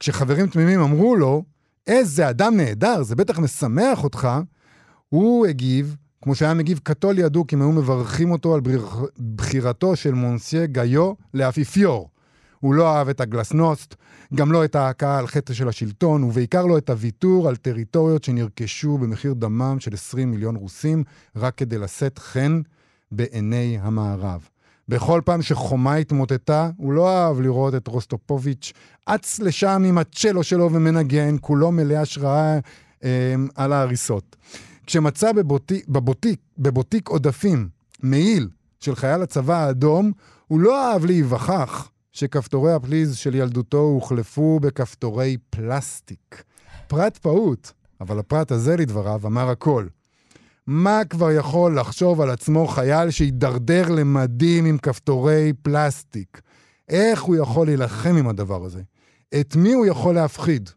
כשחברים 0.00 0.46
תמימים 0.46 0.80
אמרו 0.80 1.16
לו, 1.16 1.42
איזה 1.86 2.30
אדם 2.30 2.56
נהדר, 2.56 3.02
זה 3.02 3.16
בטח 3.16 3.38
משמח 3.38 4.04
אותך, 4.04 4.28
הוא 5.08 5.46
הגיב, 5.46 5.96
כמו 6.22 6.34
שהיה 6.34 6.54
מגיב 6.54 6.80
קתול 6.82 7.18
ידוק 7.18 7.52
אם 7.54 7.60
היו 7.62 7.72
מברכים 7.72 8.30
אותו 8.30 8.54
על 8.54 8.60
בחירתו 9.36 9.96
של 9.96 10.12
מונסיה 10.14 10.66
גיו 10.66 11.12
לאפיפיור. 11.34 12.10
הוא 12.66 12.74
לא 12.74 12.96
אהב 12.96 13.08
את 13.08 13.20
הגלסנוסט, 13.20 13.94
גם 14.34 14.52
לא 14.52 14.64
את 14.64 14.74
ההכאה 14.74 15.18
על 15.18 15.26
חטא 15.26 15.52
של 15.54 15.68
השלטון, 15.68 16.24
ובעיקר 16.24 16.66
לא 16.66 16.78
את 16.78 16.90
הוויתור 16.90 17.48
על 17.48 17.56
טריטוריות 17.56 18.24
שנרכשו 18.24 18.98
במחיר 18.98 19.32
דמם 19.32 19.76
של 19.80 19.94
20 19.94 20.30
מיליון 20.30 20.56
רוסים, 20.56 21.04
רק 21.36 21.54
כדי 21.54 21.78
לשאת 21.78 22.18
חן 22.18 22.60
בעיני 23.12 23.78
המערב. 23.80 24.48
בכל 24.88 25.20
פעם 25.24 25.42
שחומה 25.42 25.94
התמוטטה, 25.94 26.70
הוא 26.76 26.92
לא 26.92 27.10
אהב 27.10 27.40
לראות 27.40 27.74
את 27.74 27.86
רוסטופוביץ' 27.86 28.72
אץ 29.06 29.40
לשם 29.40 29.82
עם 29.86 29.98
הצ'לו 29.98 30.42
שלו 30.42 30.72
ומנגן, 30.72 31.36
כולו 31.40 31.72
מלא 31.72 31.94
השראה 31.94 32.58
אה, 33.04 33.34
על 33.54 33.72
ההריסות. 33.72 34.36
כשמצא 34.86 35.32
בבוטיק, 35.32 35.88
בבוטיק, 35.88 36.40
בבוטיק 36.58 37.08
עודפים 37.08 37.68
מעיל 38.02 38.48
של 38.80 38.94
חייל 38.94 39.22
הצבא 39.22 39.54
האדום, 39.54 40.12
הוא 40.46 40.60
לא 40.60 40.92
אהב 40.92 41.04
להיווכח 41.04 41.90
שכפתורי 42.16 42.72
הפליז 42.72 43.16
של 43.16 43.34
ילדותו 43.34 43.78
הוחלפו 43.78 44.60
בכפתורי 44.60 45.36
פלסטיק. 45.50 46.44
פרט 46.86 47.16
פעוט, 47.16 47.70
אבל 48.00 48.18
הפרט 48.18 48.52
הזה, 48.52 48.76
לדבריו, 48.76 49.20
אמר 49.26 49.50
הכל. 49.50 49.86
מה 50.66 51.00
כבר 51.10 51.30
יכול 51.30 51.78
לחשוב 51.78 52.20
על 52.20 52.30
עצמו 52.30 52.66
חייל 52.66 53.10
שהידרדר 53.10 53.88
למדים 53.88 54.64
עם 54.64 54.78
כפתורי 54.78 55.52
פלסטיק? 55.62 56.40
איך 56.88 57.22
הוא 57.22 57.36
יכול 57.36 57.66
להילחם 57.66 58.16
עם 58.16 58.28
הדבר 58.28 58.64
הזה? 58.64 58.82
את 59.40 59.56
מי 59.56 59.72
הוא 59.72 59.86
יכול 59.86 60.14
להפחיד? 60.14 60.70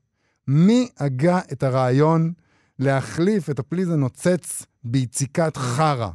מי 0.48 0.90
הגה 0.98 1.40
את 1.52 1.64
הרעיון 1.64 2.34
להחליף 2.80 3.50
את 3.50 3.60
הפליז 3.60 3.90
הנוצץ 3.90 4.66
ביציקת 4.84 5.58
חרא? 5.58 6.10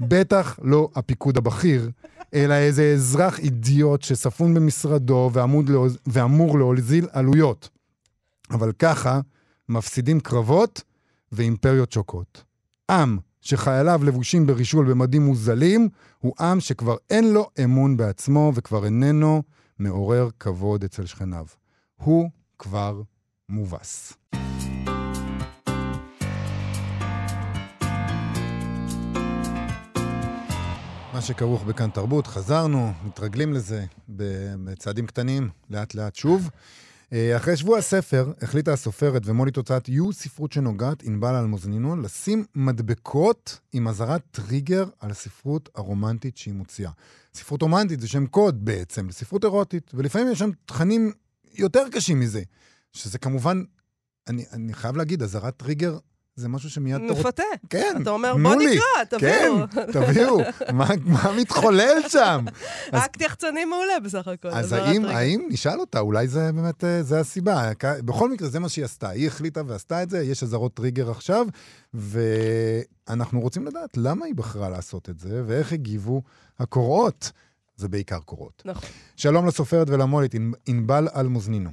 בטח 0.00 0.58
לא 0.62 0.88
הפיקוד 0.94 1.36
הבכיר, 1.36 1.90
אלא 2.34 2.54
איזה 2.54 2.92
אזרח 2.94 3.38
אידיוט 3.38 4.02
שספון 4.02 4.54
במשרדו 4.54 5.30
ועמוד, 5.32 5.70
ואמור 6.06 6.58
להוזיל 6.58 7.06
עלויות. 7.12 7.68
אבל 8.50 8.72
ככה 8.72 9.20
מפסידים 9.68 10.20
קרבות 10.20 10.82
ואימפריות 11.32 11.92
שוקות. 11.92 12.44
עם 12.90 13.18
שחייליו 13.40 14.00
לבושים 14.04 14.46
ברישול 14.46 14.90
במדים 14.90 15.22
מוזלים, 15.22 15.88
הוא 16.18 16.34
עם 16.40 16.60
שכבר 16.60 16.96
אין 17.10 17.32
לו 17.32 17.50
אמון 17.64 17.96
בעצמו 17.96 18.52
וכבר 18.54 18.84
איננו 18.84 19.42
מעורר 19.78 20.28
כבוד 20.40 20.84
אצל 20.84 21.06
שכניו. 21.06 21.46
הוא 21.96 22.30
כבר 22.58 23.02
מובס. 23.48 24.12
מה 31.12 31.20
שכרוך 31.20 31.62
בכאן 31.62 31.90
תרבות, 31.90 32.26
חזרנו, 32.26 32.92
מתרגלים 33.04 33.52
לזה 33.52 33.84
בצעדים 34.08 35.06
קטנים, 35.06 35.48
לאט 35.70 35.94
לאט 35.94 36.14
שוב. 36.14 36.50
אה, 37.12 37.36
אחרי 37.36 37.56
שבוע 37.56 37.78
הספר, 37.78 38.32
החליטה 38.42 38.72
הסופרת 38.72 39.22
ומו"לית 39.24 39.56
הוצאת 39.56 39.88
יו 39.88 40.12
ספרות 40.12 40.52
שנוגעת, 40.52 41.02
ענבל 41.02 41.34
אלמוזנינו, 41.34 41.96
לשים 41.96 42.44
מדבקות 42.54 43.58
עם 43.72 43.88
אזהרת 43.88 44.22
טריגר 44.30 44.84
על 45.00 45.10
הספרות 45.10 45.68
הרומנטית 45.74 46.36
שהיא 46.36 46.54
מוציאה. 46.54 46.90
ספרות 47.34 47.62
רומנטית 47.62 48.00
זה 48.00 48.08
שם 48.08 48.26
קוד 48.26 48.64
בעצם 48.64 49.08
לספרות 49.08 49.44
אירוטית, 49.44 49.90
ולפעמים 49.94 50.32
יש 50.32 50.38
שם 50.38 50.50
תכנים 50.66 51.12
יותר 51.54 51.82
קשים 51.92 52.20
מזה, 52.20 52.42
שזה 52.92 53.18
כמובן, 53.18 53.62
אני, 54.28 54.44
אני 54.52 54.74
חייב 54.74 54.96
להגיד, 54.96 55.22
אזהרת 55.22 55.56
טריגר 55.56 55.98
זה 56.40 56.48
משהו 56.48 56.70
שמיד... 56.70 56.96
מפתה. 56.96 57.42
כן, 57.70 57.98
אתה 58.02 58.10
אומר, 58.10 58.36
בוא 58.42 58.54
נקרא, 58.54 59.04
תביאו. 59.08 59.56
כן, 59.72 59.92
תביאו. 59.92 60.38
מה, 60.72 60.86
מה 61.04 61.32
מתחולל 61.40 62.08
שם? 62.08 62.44
אקט 62.90 63.20
יחצני 63.20 63.64
מעולה 63.64 64.00
בסך 64.04 64.28
הכל. 64.28 64.48
אז 64.48 64.72
האם, 64.72 65.04
האם, 65.04 65.48
נשאל 65.50 65.80
אותה, 65.80 66.00
אולי 66.00 66.28
זה 66.28 66.52
באמת, 66.52 66.84
אה, 66.84 67.02
זה 67.02 67.20
הסיבה. 67.20 67.70
בכל 68.04 68.30
מקרה, 68.30 68.48
זה 68.48 68.60
מה 68.60 68.68
שהיא 68.68 68.84
עשתה. 68.84 69.08
היא 69.08 69.26
החליטה 69.26 69.62
ועשתה 69.66 70.02
את 70.02 70.10
זה, 70.10 70.22
יש 70.22 70.42
אזהרות 70.42 70.74
טריגר 70.74 71.10
עכשיו, 71.10 71.46
ואנחנו 71.94 73.40
רוצים 73.40 73.66
לדעת 73.66 73.96
למה 73.96 74.26
היא 74.26 74.34
בחרה 74.34 74.68
לעשות 74.68 75.08
את 75.08 75.18
זה, 75.18 75.42
ואיך 75.46 75.72
הגיבו 75.72 76.22
הקוראות. 76.58 77.32
זה 77.76 77.88
בעיקר 77.88 78.20
קורות. 78.20 78.62
נכון. 78.64 78.88
שלום 79.16 79.46
לסופרת 79.46 79.90
ולמולית, 79.90 80.34
ענבל 80.66 81.08
אלמוזנינו. 81.16 81.70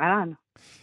אהלן. 0.00 0.32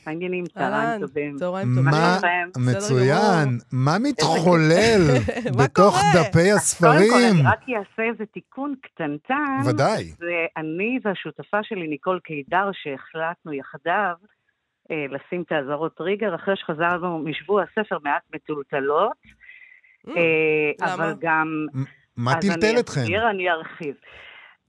העניינים, 0.05 0.45
צהריים 0.45 1.01
טובים. 1.01 1.35
צהריים 1.35 1.67
טובים. 1.75 1.91
מה, 1.91 2.17
מצוין. 2.57 3.57
מה 3.85 3.95
מתחולל 3.99 5.01
בתוך 5.59 5.95
דפי 6.15 6.51
הספרים? 6.51 7.11
קודם 7.11 7.33
כל, 7.33 7.39
אני 7.39 7.47
רק 7.47 7.59
אעשה 7.69 8.09
איזה 8.09 8.25
תיקון 8.25 8.75
קטנטן. 8.81 9.57
ודאי. 9.65 10.03
ואני 10.19 10.99
והשותפה 11.03 11.57
שלי, 11.63 11.87
ניקול 11.87 12.19
קידר, 12.23 12.69
שהחלטנו 12.73 13.53
יחדיו 13.53 14.13
אה, 14.91 15.05
לשים 15.09 15.41
את 15.41 15.51
האזהרות 15.51 15.97
טריגר, 15.97 16.35
אחרי 16.35 16.55
שחזרנו 16.55 17.19
משבוע 17.19 17.63
הספר 17.63 17.97
מעט 18.03 18.21
מטולטלות. 18.35 19.17
Mm, 20.07 20.11
אה, 20.17 20.93
אבל 20.93 21.13
גם... 21.19 21.65
מה 22.17 22.31
טלטל 22.41 22.79
אתכם? 22.79 22.91
אז 22.91 22.97
אני 22.97 23.03
אסביר, 23.03 23.29
אני 23.29 23.49
ארחיב. 23.49 23.95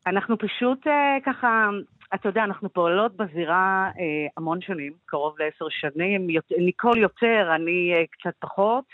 אנחנו 0.07 0.39
פשוט 0.39 0.87
אה, 0.87 1.17
ככה 1.27 1.69
אתה 2.15 2.29
יודע, 2.29 2.45
אנחנו 2.45 2.73
פועלות 2.73 3.17
בזירה 3.17 3.91
אה, 3.99 4.27
המון 4.37 4.61
שנים, 4.61 4.93
קרוב 5.07 5.37
לעשר 5.39 5.67
שנים, 5.69 6.31
יות, 6.31 6.45
ניקול 6.59 6.99
יותר, 6.99 7.53
אני 7.55 7.93
אה, 7.95 8.05
קצת 8.11 8.35
פחות, 8.39 8.85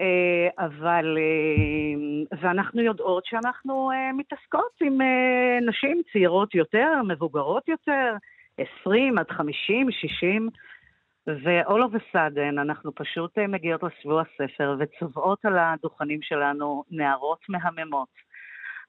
אה, 0.00 0.64
אבל, 0.66 1.18
אה, 1.18 2.38
ואנחנו 2.40 2.82
יודעות 2.82 3.26
שאנחנו 3.26 3.90
אה, 3.90 4.12
מתעסקות 4.12 4.72
עם 4.80 5.00
אה, 5.00 5.58
נשים 5.68 6.02
צעירות 6.12 6.54
יותר, 6.54 6.92
מבוגרות 7.08 7.68
יותר, 7.68 8.14
20 8.82 9.18
עד 9.18 9.30
50, 9.30 9.90
60, 9.90 10.48
ו-all 11.26 11.82
of 11.90 11.96
a 11.96 12.14
sudden 12.16 12.60
אנחנו 12.60 12.94
פשוט 12.94 13.38
אה, 13.38 13.46
מגיעות 13.46 13.82
לשבוע 13.82 14.22
הספר 14.22 14.76
וצובעות 14.78 15.44
על 15.44 15.58
הדוכנים 15.58 16.22
שלנו 16.22 16.84
נערות 16.90 17.40
מהממות. 17.48 18.25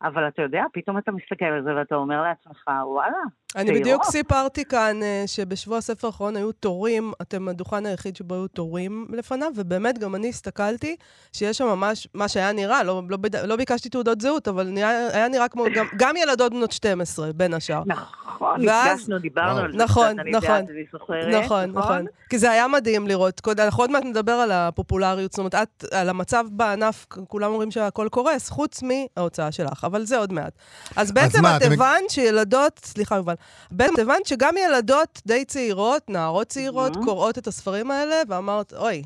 אבל 0.01 0.27
אתה 0.27 0.41
יודע, 0.41 0.63
פתאום 0.73 0.97
אתה 0.97 1.11
מסתכל 1.11 1.45
על 1.45 1.63
זה 1.63 1.75
ואתה 1.75 1.95
אומר 1.95 2.21
לעצמך, 2.21 2.63
וואלה, 2.83 3.17
אני 3.55 3.79
בדיוק 3.79 4.03
סיפרתי 4.03 4.65
כאן 4.65 5.03
אה, 5.03 5.23
שבשבוע 5.27 5.77
הספר 5.77 6.07
האחרון 6.07 6.35
היו 6.35 6.51
תורים, 6.51 7.11
אתם 7.21 7.47
הדוכן 7.47 7.85
היחיד 7.85 8.15
שבו 8.15 8.35
היו 8.35 8.47
תורים 8.47 9.07
לפניו, 9.13 9.51
ובאמת 9.55 9.97
גם 9.97 10.15
אני 10.15 10.29
הסתכלתי 10.29 10.95
שיש 11.33 11.57
שם 11.57 11.65
ממש, 11.65 12.07
מה 12.13 12.27
שהיה 12.27 12.51
נראה, 12.51 12.83
לא, 12.83 13.01
לא, 13.09 13.17
לא 13.43 13.55
ביקשתי 13.55 13.89
תעודות 13.89 14.21
זהות, 14.21 14.47
אבל 14.47 14.67
נראה, 14.67 15.07
היה 15.13 15.27
נראה 15.27 15.47
כמו 15.47 15.65
גם, 15.75 15.85
גם 15.97 16.15
ילדות 16.17 16.51
בנות 16.51 16.71
12, 16.71 17.33
בין 17.33 17.53
השאר. 17.53 17.83
נכון, 17.85 18.61
נפגשנו, 18.61 19.19
דיברנו 19.19 19.59
על 19.59 19.71
זה 19.71 19.77
נכון, 19.77 20.07
קצת, 20.07 20.19
אני 20.19 20.31
נכון, 20.31 20.49
יודעת, 20.49 20.69
אני 20.69 20.83
זוכרת. 20.91 21.43
נכון, 21.43 21.71
נכון. 21.71 22.05
כי 22.29 22.39
זה 22.39 22.51
היה 22.51 22.67
מדהים 22.67 23.07
לראות. 23.07 23.41
אנחנו 23.59 23.83
עוד 23.83 23.91
מעט 23.91 24.03
נדבר 24.03 24.31
על 24.31 24.51
הפופולריות, 24.51 25.31
זאת 25.31 25.39
אומרת, 25.39 25.55
את, 25.55 25.83
על 25.91 26.09
המצב 26.09 26.45
בענף, 26.51 27.05
כולם 27.27 27.51
אומרים 27.51 27.71
שהכל 27.71 28.07
קורס, 28.11 28.49
חוץ 28.49 28.83
מההוצאה 28.83 29.51
שלך, 29.51 29.83
אבל 29.83 30.05
זה 30.05 30.17
עוד 30.17 30.33
מעט. 30.33 30.53
אז 30.95 31.11
בעצם 31.11 31.45
את 31.45 31.61
הבנת 31.61 32.09
שילדות, 32.09 32.79
סליחה, 32.83 33.15
יובל, 33.15 33.33
בעצם 33.71 34.01
הבנת 34.01 34.25
שגם 34.25 34.53
ילדות 34.57 35.21
די 35.27 35.45
צעירות, 35.45 36.09
נערות 36.09 36.47
צעירות, 36.47 36.95
mm-hmm. 36.95 37.05
קוראות 37.05 37.37
את 37.37 37.47
הספרים 37.47 37.91
האלה, 37.91 38.15
ואמרת, 38.27 38.73
אוי, 38.73 39.03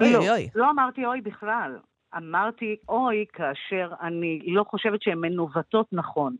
אוי, 0.00 0.12
לא, 0.12 0.18
אוי, 0.18 0.30
אוי. 0.30 0.48
לא 0.54 0.70
אמרתי 0.70 1.06
אוי 1.06 1.20
בכלל. 1.20 1.78
אמרתי 2.16 2.76
אוי 2.88 3.24
כאשר 3.32 3.92
אני 4.00 4.40
לא 4.46 4.64
חושבת 4.64 5.02
שהן 5.02 5.18
מנווטות 5.18 5.86
נכון. 5.92 6.36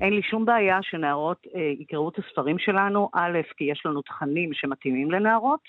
אין 0.00 0.12
לי 0.12 0.22
שום 0.22 0.44
בעיה 0.44 0.78
שנערות 0.82 1.46
אה, 1.54 1.60
יקראו 1.60 2.08
את 2.08 2.18
הספרים 2.18 2.58
שלנו, 2.58 3.08
א', 3.14 3.38
כי 3.56 3.64
יש 3.64 3.82
לנו 3.86 4.02
תכנים 4.02 4.50
שמתאימים 4.52 5.10
לנערות, 5.10 5.60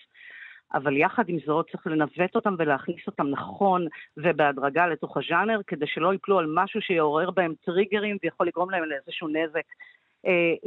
אבל 0.74 0.98
יחד 0.98 1.30
עם 1.30 1.38
זאת 1.46 1.70
צריך 1.72 1.88
לנווט 1.88 2.36
אותם 2.36 2.56
ולהכניס 2.58 3.08
אותם 3.08 3.28
נכון 3.28 3.88
ובהדרגה 4.18 4.88
לתוך 4.88 5.18
הז'אנר, 5.18 5.62
כדי 5.68 5.88
שלא 5.88 6.12
ייפלו 6.14 6.40
על 6.40 6.46
משהו 6.56 6.82
שיעורר 6.82 7.32
בהם 7.32 7.54
טריגרים 7.66 8.18
ויכול 8.24 8.48
לגרום 8.48 8.70
להם 8.70 8.84
לאיזשהו 8.84 9.28
נזק 9.28 9.66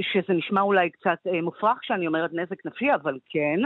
שזה 0.01 0.35
נשמע 0.35 0.61
אולי 0.61 0.91
קצת 0.91 1.19
אה, 1.27 1.43
מופרך 1.43 1.79
כשאני 1.81 2.07
אומרת 2.07 2.31
נזק 2.33 2.67
נפשי, 2.67 2.95
אבל 2.95 3.19
כן, 3.29 3.61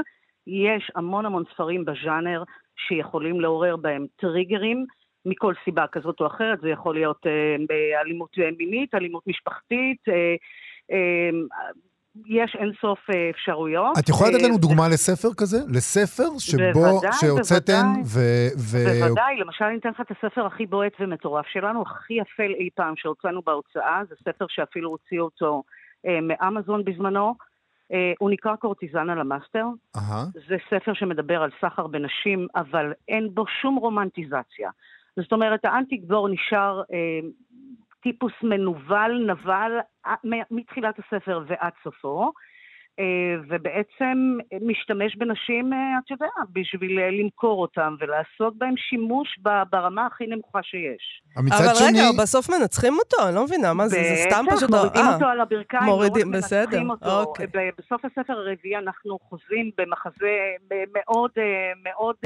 יש 0.47 0.91
המון 0.95 1.27
המון 1.27 1.45
ספרים 1.55 1.85
בז'אנר 1.85 2.43
שיכולים 2.77 3.41
לעורר 3.41 3.77
בהם 3.77 4.07
טריגרים. 4.17 4.87
מכל 5.27 5.55
סיבה 5.65 5.87
כזאת 5.87 6.21
או 6.21 6.27
אחרת, 6.27 6.61
זה 6.61 6.69
יכול 6.69 6.95
להיות 6.95 7.27
אה, 7.27 8.01
אלימות 8.01 8.37
מינית, 8.59 8.95
אלימות 8.95 9.27
משפחתית, 9.27 10.03
יש 12.27 12.57
אינסוף 12.61 12.99
אפשרויות. 13.31 13.99
את 13.99 14.09
יכולה 14.09 14.31
לתת 14.31 14.43
לנו 14.43 14.59
דוגמה 14.59 14.89
לספר 14.89 15.29
כזה? 15.37 15.59
לספר 15.69 16.39
שבו, 16.39 17.01
שהוצאתן 17.21 17.87
ו... 18.05 18.19
בוודאי, 19.01 19.37
למשל 19.37 19.65
אני 19.65 19.79
אתן 19.79 19.89
לך 19.89 20.01
את 20.01 20.11
הספר 20.11 20.47
הכי 20.47 20.67
בועט 20.67 20.93
ומטורף 21.01 21.47
שלנו, 21.47 21.83
הכי 21.83 22.23
אפל 22.23 22.53
אי 22.59 22.69
פעם 22.75 22.95
שהוצאנו 22.97 23.43
בהוצאה, 23.43 24.03
זה 24.09 24.15
ספר 24.25 24.47
שאפילו 24.49 24.91
הוציאו 24.91 25.25
אותו 25.25 25.63
אה, 26.07 26.21
מאמזון 26.23 26.85
בזמנו. 26.85 27.35
אה, 27.93 28.13
הוא 28.19 28.31
נקרא 28.31 28.57
קורטיזן 28.57 29.11
על 29.11 29.21
המאסטר. 29.21 29.67
זה 30.49 30.57
ספר 30.71 30.95
שמדבר 30.95 31.43
על 31.43 31.51
סחר 31.61 31.87
בנשים, 31.87 32.47
אבל 32.57 32.93
אין 33.09 33.35
בו 33.35 33.45
שום 33.63 33.77
רומנטיזציה. 33.77 34.71
זאת 35.17 35.33
אומרת, 35.33 35.65
האנטי-גיבור 35.65 36.29
נשאר 36.29 36.83
אה, 36.93 37.29
טיפוס 38.03 38.33
מנוול, 38.43 39.27
נבל, 39.27 39.73
אה, 40.07 40.15
מתחילת 40.51 40.95
הספר 40.99 41.41
ועד 41.49 41.73
סופו. 41.85 42.33
אה, 42.99 43.35
ובעצם 43.49 44.39
משתמש 44.61 45.17
בנשים, 45.17 45.73
אה, 45.73 45.79
אתה 46.05 46.15
יודע, 46.15 46.27
בשביל 46.53 47.01
למכור 47.21 47.63
אותם 47.63 47.95
ולעשות 48.01 48.59
בהם 48.59 48.75
שימוש 48.77 49.39
ברמה 49.71 50.07
הכי 50.07 50.27
נמוכה 50.27 50.63
שיש. 50.63 51.23
אבל 51.37 51.75
שני... 51.75 52.01
רגע, 52.01 52.23
בסוף 52.23 52.51
מנצחים 52.51 52.95
אותו? 52.99 53.17
אני 53.27 53.35
לא 53.35 53.45
מבינה, 53.45 53.75
מה 53.75 53.89
זה? 53.89 53.97
זה 53.97 54.15
סתם 54.31 54.45
פשוט... 54.51 54.71
בטח, 54.71 54.79
מורידים 54.79 55.05
אותו 55.15 55.27
על 55.27 55.41
הברכיים, 55.41 55.83
לא 55.83 55.89
מורידים, 55.89 56.33
לא 56.33 56.39
בסדר, 56.39 56.83
אותו. 56.91 57.21
אוקיי. 57.21 57.47
בסוף 57.79 58.05
הספר 58.05 58.33
הרביעי 58.33 58.77
אנחנו 58.77 59.19
חוזים 59.29 59.71
במחזה 59.79 60.37
מאוד 60.95 61.31
מאוד 61.85 62.17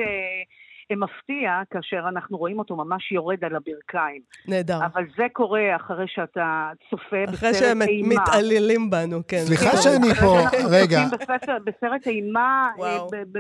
מפתיע 0.94 1.61
כאשר 1.70 2.08
אנחנו 2.08 2.38
רואים 2.38 2.58
אותו 2.58 2.76
ממש 2.76 3.12
יורד 3.12 3.44
על 3.44 3.52
הברכיים. 3.56 4.20
נהדר. 4.49 4.78
אבל 4.92 5.04
זה 5.16 5.25
קורה 5.32 5.76
אחרי 5.76 6.04
שאתה 6.08 6.70
צופה 6.90 7.25
אחרי 7.25 7.50
בסרט 7.50 7.54
שהם 7.54 7.82
אימה. 7.82 8.14
מתעללים 8.14 8.90
בנו, 8.90 9.20
כן. 9.28 9.42
סליחה. 9.46 9.76
שאני 9.76 10.14
פה, 10.14 10.40
אנחנו 10.40 10.58
רגע. 10.70 11.02
צופים 11.11 11.18
בספר- 11.18 11.58
בסרט 11.64 12.06
אימה 12.06 12.68
אה, 12.82 12.99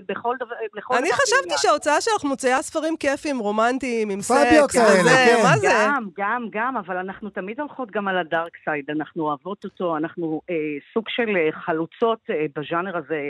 בכל 0.08 0.36
דבר, 0.40 0.54
אני 0.98 1.12
חשבתי. 1.12 1.54
שההוצאה 1.56 2.00
שלך 2.00 2.24
מוציאה 2.24 2.62
ספרים 2.62 2.96
כיפיים, 2.96 3.38
רומנטיים, 3.38 4.10
עם 4.10 4.20
פאביות 4.20 4.70
סקס, 4.70 4.80
כאלה, 4.80 5.00
וזה, 5.00 5.10
כן. 5.36 5.42
מה 5.42 5.58
זה? 5.58 5.68
גם, 5.86 6.08
גם, 6.18 6.46
גם, 6.50 6.76
אבל 6.76 6.96
אנחנו 6.96 7.30
תמיד 7.30 7.60
הולכות 7.60 7.90
גם 7.90 8.08
על 8.08 8.18
ה 8.18 8.25
dark 8.25 8.52
side, 8.64 8.84
אנחנו 8.90 9.22
אוהבות 9.24 9.64
אותו, 9.64 9.96
אנחנו 9.96 10.40
אה, 10.50 10.54
סוג 10.94 11.04
של 11.08 11.36
אה, 11.36 11.60
חלוצות 11.64 12.18
בז'אנר 12.56 12.96
הזה 12.96 13.20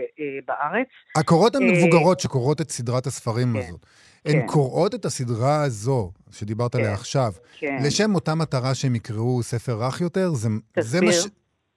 בארץ. 0.47 0.89
הקוראות 1.19 1.57
אה, 1.57 1.61
המבוגרות 1.61 2.21
שקוראות 2.21 2.61
את 2.61 2.71
סדרת 2.71 3.07
הספרים 3.07 3.53
כן, 3.53 3.59
הזאת, 3.59 3.87
הן 4.27 4.41
כן. 4.41 4.47
קוראות 4.47 4.95
את 4.95 5.05
הסדרה 5.05 5.63
הזו, 5.63 6.13
שדיברת 6.31 6.75
עליה 6.75 6.89
כן, 6.89 6.95
עכשיו, 6.95 7.33
כן. 7.59 7.83
לשם 7.83 8.15
אותה 8.15 8.35
מטרה 8.35 8.75
שהם 8.75 8.95
יקראו 8.95 9.43
ספר 9.43 9.85
רך 9.85 10.01
יותר? 10.01 10.35
זה, 10.35 10.49
זה 10.81 11.01
מה 11.01 11.13
ש... 11.13 11.17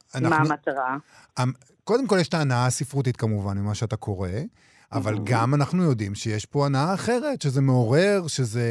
תסביר 0.08 0.30
מה 0.30 0.36
המטרה? 0.36 0.98
קודם 1.84 2.08
כל 2.08 2.18
יש 2.20 2.28
את 2.28 2.34
ההנאה 2.34 2.66
הספרותית 2.66 3.18
כמובן 3.18 3.58
ממה 3.58 3.76
שאתה 3.76 3.96
קורא, 3.96 4.30
אבל 4.94 5.18
גם 5.24 5.54
אנחנו 5.54 5.84
יודעים 5.84 6.16
שיש 6.16 6.46
פה 6.46 6.66
הנאה 6.66 6.94
אחרת, 6.94 7.42
שזה 7.42 7.62
מעורר, 7.62 8.24
שזה, 8.28 8.64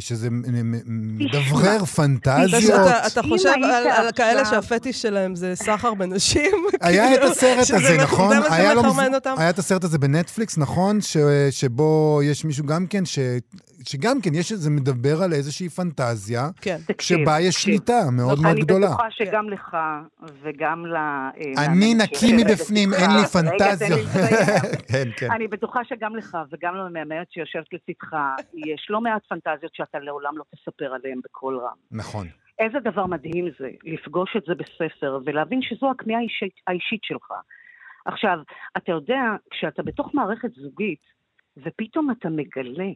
שזה 0.00 0.28
מדברר 0.86 1.76
אתה, 1.76 1.86
פנטזיות. 1.86 2.80
אתה, 2.80 3.06
אתה 3.06 3.22
חושב 3.22 3.48
על, 3.48 3.64
על 3.96 4.12
כאלה 4.16 4.44
שהפטיש 4.44 5.02
שלהם 5.02 5.36
זה 5.36 5.52
סחר 5.54 5.94
בנשים? 5.94 6.52
היה 6.80 7.14
את 7.14 7.18
כאילו, 7.18 7.32
הסרט 7.32 7.58
הזה, 7.70 7.96
מח- 7.96 8.02
נכון? 8.02 8.28
זה 8.34 8.48
מה 8.48 8.54
היה 8.56 8.74
לא 8.74 8.82
שמחרמן 8.82 9.08
מז- 9.08 9.14
אותם? 9.14 9.34
היה 9.38 9.50
את 9.50 9.58
הסרט 9.58 9.84
הזה 9.84 9.98
בנטפליקס, 9.98 10.58
נכון? 10.58 11.00
ש... 11.00 11.16
שבו 11.50 12.20
יש 12.24 12.44
מישהו 12.44 12.66
גם 12.66 12.86
כן, 12.86 13.04
ש... 13.04 13.18
שגם 13.84 14.20
כן, 14.22 14.30
יש 14.34 14.52
איזה 14.52 14.70
מדבר 14.70 15.22
על 15.24 15.32
איזושהי 15.32 15.68
פנטזיה, 15.68 16.42
כן. 16.60 16.76
תקשיב, 16.86 17.18
שבה 17.18 17.40
יש 17.40 17.54
תקשיב. 17.54 17.74
שליטה 17.74 18.10
מאוד 18.12 18.38
מאוד 18.42 18.56
גדולה. 18.56 18.86
אני 18.86 18.94
בטוחה 18.94 19.10
שגם 19.10 19.50
לך 19.50 19.76
וגם 20.42 20.86
ל... 20.86 20.96
אה, 20.96 21.66
אני 21.66 21.94
נקי 21.94 22.32
מבפנים, 22.32 22.88
אין 22.94 23.10
לי 23.10 23.18
רגע, 23.18 23.28
תן 23.28 23.58
פנטזיות. 23.58 24.00
כן, 24.92 25.08
כן. 25.16 25.30
אני 25.30 25.48
בטוחה 25.48 25.80
שגם 25.84 26.16
לך 26.16 26.38
וגם 26.52 26.74
למאמנת 26.74 27.30
שיושבת 27.30 27.72
לצדך, 27.72 28.16
יש 28.54 28.86
לא 28.90 29.00
מעט 29.00 29.22
פנטזיות 29.28 29.74
שאתה 29.74 29.98
לעולם 29.98 30.38
לא 30.38 30.44
תספר 30.54 30.94
עליהן 30.94 31.20
בקול 31.24 31.58
רם. 31.58 31.76
נכון. 31.90 32.26
איזה 32.58 32.78
דבר 32.80 33.06
מדהים 33.06 33.48
זה, 33.58 33.70
לפגוש 33.84 34.36
את 34.36 34.42
זה 34.46 34.54
בספר 34.54 35.18
ולהבין 35.24 35.62
שזו 35.62 35.90
הכמיהה 35.90 36.20
האישית, 36.20 36.54
האישית 36.66 37.00
שלך. 37.02 37.32
עכשיו, 38.06 38.38
אתה 38.76 38.92
יודע, 38.92 39.20
כשאתה 39.50 39.82
בתוך 39.82 40.14
מערכת 40.14 40.50
זוגית, 40.54 41.00
ופתאום 41.56 42.10
אתה 42.10 42.28
מגלה, 42.28 42.88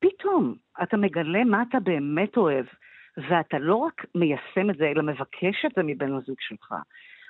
פתאום 0.00 0.54
אתה 0.82 0.96
מגלה 0.96 1.44
מה 1.44 1.62
אתה 1.68 1.80
באמת 1.80 2.36
אוהב, 2.36 2.66
ואתה 3.16 3.58
לא 3.58 3.74
רק 3.76 4.04
מיישם 4.14 4.70
את 4.70 4.76
זה, 4.76 4.84
אלא 4.86 5.02
מבקש 5.02 5.64
את 5.66 5.70
זה 5.76 5.82
מבן 5.82 6.12
הזוג 6.14 6.36
שלך. 6.40 6.74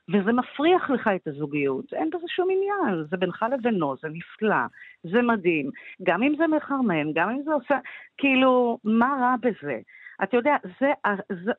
וזה 0.09 0.33
מפריח 0.33 0.91
לך 0.91 1.11
את 1.17 1.27
הזוגיות, 1.29 1.93
אין 1.93 2.11
בזה 2.11 2.27
שום 2.29 2.49
עניין, 2.51 3.05
זה 3.11 3.17
בינך 3.17 3.45
לבינו, 3.53 3.97
זה 4.03 4.09
נפלא, 4.09 4.57
זה 5.03 5.23
מדהים. 5.23 5.71
גם 6.03 6.23
אם 6.23 6.35
זה 6.39 6.47
מחרמן, 6.47 7.13
גם 7.15 7.31
אם 7.31 7.43
זה 7.45 7.53
עושה, 7.53 7.79
כאילו, 8.19 8.79
מה 8.85 9.17
רע 9.21 9.35
בזה? 9.41 9.79
אתה 10.23 10.37
יודע, 10.37 10.57
זה, 10.81 10.93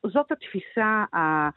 זאת 0.06 0.32
התפיסה 0.32 1.04
ה- 1.14 1.48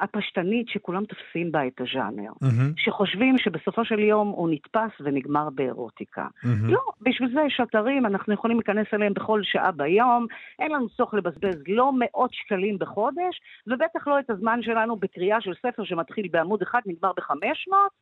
הפשטנית 0.00 0.68
שכולם 0.68 1.04
תופסים 1.04 1.52
בה 1.52 1.66
את 1.66 1.80
הז'אנר. 1.80 2.32
מהמם, 2.40 2.72
שחושבים 2.76 3.38
שבסופו 3.38 3.84
של 3.84 3.98
יום 3.98 4.28
הוא 4.28 4.48
נתפס 4.50 5.00
ונגמר 5.00 5.50
בארוטיקה. 5.50 6.26
מהמם. 6.42 6.70
לא, 6.70 6.80
בשביל 7.00 7.30
זה 7.34 7.40
יש 7.46 7.60
אתרים, 7.62 8.06
אנחנו 8.06 8.34
יכולים 8.34 8.56
להיכנס 8.56 8.86
אליהם 8.94 9.14
בכל 9.14 9.40
שעה 9.42 9.72
ביום, 9.72 10.26
אין 10.58 10.72
לנו 10.72 10.88
צורך 10.88 11.14
לבזבז 11.14 11.62
לא 11.68 11.92
מאות 11.98 12.30
שקלים 12.32 12.78
בחודש, 12.78 13.40
ובטח 13.66 14.06
לא 14.06 14.18
את 14.18 14.30
הזמן 14.30 14.62
שלנו 14.62 14.96
בקריאה 14.96 15.40
של 15.40 15.52
ספר 15.66 15.84
שמתחיל 15.84 16.28
בעמוד 16.30 16.62
אחד, 16.62 16.80
נגמר 16.86 17.12
בחמש 17.16 17.68
מאות. 17.68 17.92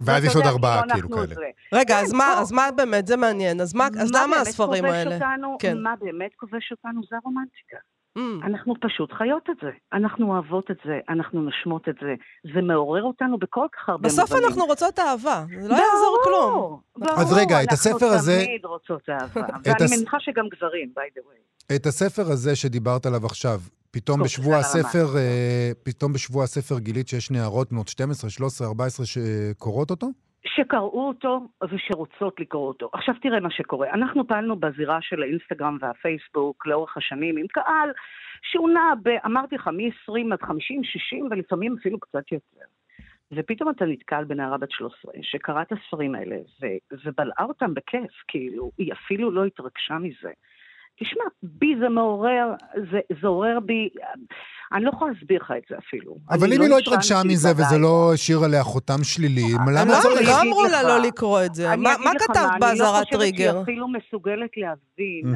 ואז 0.00 0.24
יש 0.24 0.36
עוד 0.36 0.44
ארבעה 0.44 0.82
כאילו 0.92 1.08
כאלה. 1.08 1.26
זה. 1.26 1.50
רגע, 1.72 1.94
כן, 1.94 2.00
אז 2.02 2.12
מה. 2.12 2.34
אז 2.40 2.52
מה 2.52 2.62
באמת, 2.76 3.06
זה 3.06 3.16
מעניין. 3.16 3.60
אז, 3.60 3.74
מה, 3.74 3.86
אז 3.86 4.12
למה 4.12 4.26
באמת 4.26 4.46
הספרים 4.46 4.84
האלה? 4.84 5.14
אותנו, 5.14 5.56
כן. 5.60 5.78
מה 5.78 5.94
באמת 6.00 6.30
כובש 6.36 6.72
אותנו 6.72 7.00
זה 7.10 7.16
הרומנטיקה. 7.22 7.76
Mm. 8.18 8.20
אנחנו 8.46 8.74
פשוט 8.80 9.12
חיות 9.12 9.50
את 9.50 9.56
זה. 9.62 9.68
אנחנו 9.92 10.32
אוהבות 10.32 10.70
את 10.70 10.76
זה, 10.84 10.98
אנחנו 11.08 11.42
נושמות 11.42 11.88
את 11.88 11.94
זה. 12.00 12.14
זה 12.54 12.60
מעורר 12.62 13.02
אותנו 13.02 13.38
בכל 13.38 13.66
כך 13.72 13.88
הרבה 13.88 14.08
בסוף 14.08 14.30
מובנים. 14.30 14.48
אנחנו 14.48 14.64
רוצות 14.64 14.98
אהבה, 14.98 15.44
זה 15.60 15.68
לא 15.68 15.74
יעזור 15.74 16.18
כלום. 16.24 16.50
ברור, 16.52 16.80
ברור, 16.96 17.20
אז 17.20 17.32
רגע, 17.32 17.62
את 17.62 17.72
הספר 17.72 18.06
הזה- 18.06 18.32
אנחנו 18.32 18.46
תמיד 18.46 18.64
רוצות 18.64 19.02
אהבה. 19.08 19.46
ואני 19.64 19.84
הס- 19.84 19.96
מניחה 19.98 20.16
שגם 20.20 20.44
גברים, 20.48 20.92
by 20.96 21.18
the 21.18 21.22
way. 21.22 21.74
את 21.76 21.86
הספר 21.86 22.22
הזה 22.22 22.56
שדיברת 22.56 23.06
עליו 23.06 23.26
עכשיו, 23.26 23.60
פתאום 23.90 24.22
בשבוע 24.22 24.56
הספר, 24.56 25.16
אה, 25.16 25.70
פתאום 25.82 26.12
בשבוע 26.12 26.44
הספר 26.44 26.78
גילית 26.78 27.08
שיש 27.08 27.30
נערות 27.30 27.70
בנות 27.72 27.88
12, 27.88 28.30
13, 28.30 28.68
14 28.68 29.06
שקוראות 29.06 29.90
אותו? 29.90 30.06
שקראו 30.46 31.08
אותו 31.08 31.48
ושרוצות 31.70 32.40
לקרוא 32.40 32.68
אותו. 32.68 32.90
עכשיו 32.92 33.14
תראה 33.22 33.40
מה 33.40 33.50
שקורה. 33.50 33.90
אנחנו 33.90 34.26
פעלנו 34.26 34.56
בזירה 34.56 34.98
של 35.02 35.22
האינסטגרם 35.22 35.78
והפייסבוק 35.80 36.66
לאורך 36.66 36.96
השנים 36.96 37.36
עם 37.36 37.46
קהל 37.46 37.90
שהוא 38.42 38.70
נע, 38.70 38.94
ב, 39.02 39.08
אמרתי 39.26 39.54
לך, 39.54 39.68
מ-20 39.68 40.32
עד 40.32 40.42
50, 40.42 40.84
60 40.84 41.28
ולפעמים 41.30 41.76
אפילו 41.80 42.00
קצת 42.00 42.32
יותר. 42.32 42.64
ופתאום 43.32 43.70
אתה 43.70 43.84
נתקל 43.84 44.24
בנערה 44.24 44.58
בת 44.58 44.70
13 44.70 45.12
שקראה 45.22 45.62
את 45.62 45.72
הספרים 45.72 46.14
האלה 46.14 46.36
ו- 46.36 46.96
ובלעה 47.04 47.44
אותם 47.44 47.74
בכיף, 47.74 48.12
כאילו, 48.28 48.70
היא 48.78 48.92
אפילו 48.92 49.30
לא 49.30 49.44
התרגשה 49.44 49.98
מזה. 49.98 50.32
תשמע, 51.00 51.24
בי 51.42 51.74
זה 51.80 51.88
מעורר, 51.88 52.52
זה, 52.92 52.98
זה 53.20 53.28
עורר 53.28 53.58
בי, 53.60 53.88
אני 54.72 54.84
לא 54.84 54.90
יכולה 54.90 55.12
להסביר 55.12 55.42
לך 55.42 55.52
את 55.58 55.62
זה 55.70 55.76
אפילו. 55.78 56.16
אבל 56.30 56.52
אם 56.52 56.60
היא 56.62 56.70
לא 56.70 56.78
התרגשה 56.78 57.14
מזה 57.24 57.48
וזה. 57.52 57.78
לא 57.78 58.10
השאיר 58.14 58.38
עליה 58.44 58.62
חותם 58.62 59.04
שלילי, 59.04 59.42
הם 59.54 59.68
למה 59.68 59.84
לא- 59.84 59.98
צריך? 60.02 60.28
לא 60.28 60.40
אמרו 60.42 60.62
לה 60.64 60.82
לא 60.82 60.98
לקרוא 61.06 61.40
את 61.46 61.54
זה. 61.54 61.76
מה 61.76 61.94
אגיד 61.94 62.04
מה 62.04 62.14
לך 62.14 62.22
כתבת 62.22 62.36
אני 62.36 62.60
באזהרת 62.60 62.94
לא 62.94 63.04
חושבת 63.04 63.12
טריגר? 63.20 63.52
שהיא 63.52 63.62
אפילו 63.62 63.88
מסוגלת 63.88 64.50
להבין. 64.56 65.34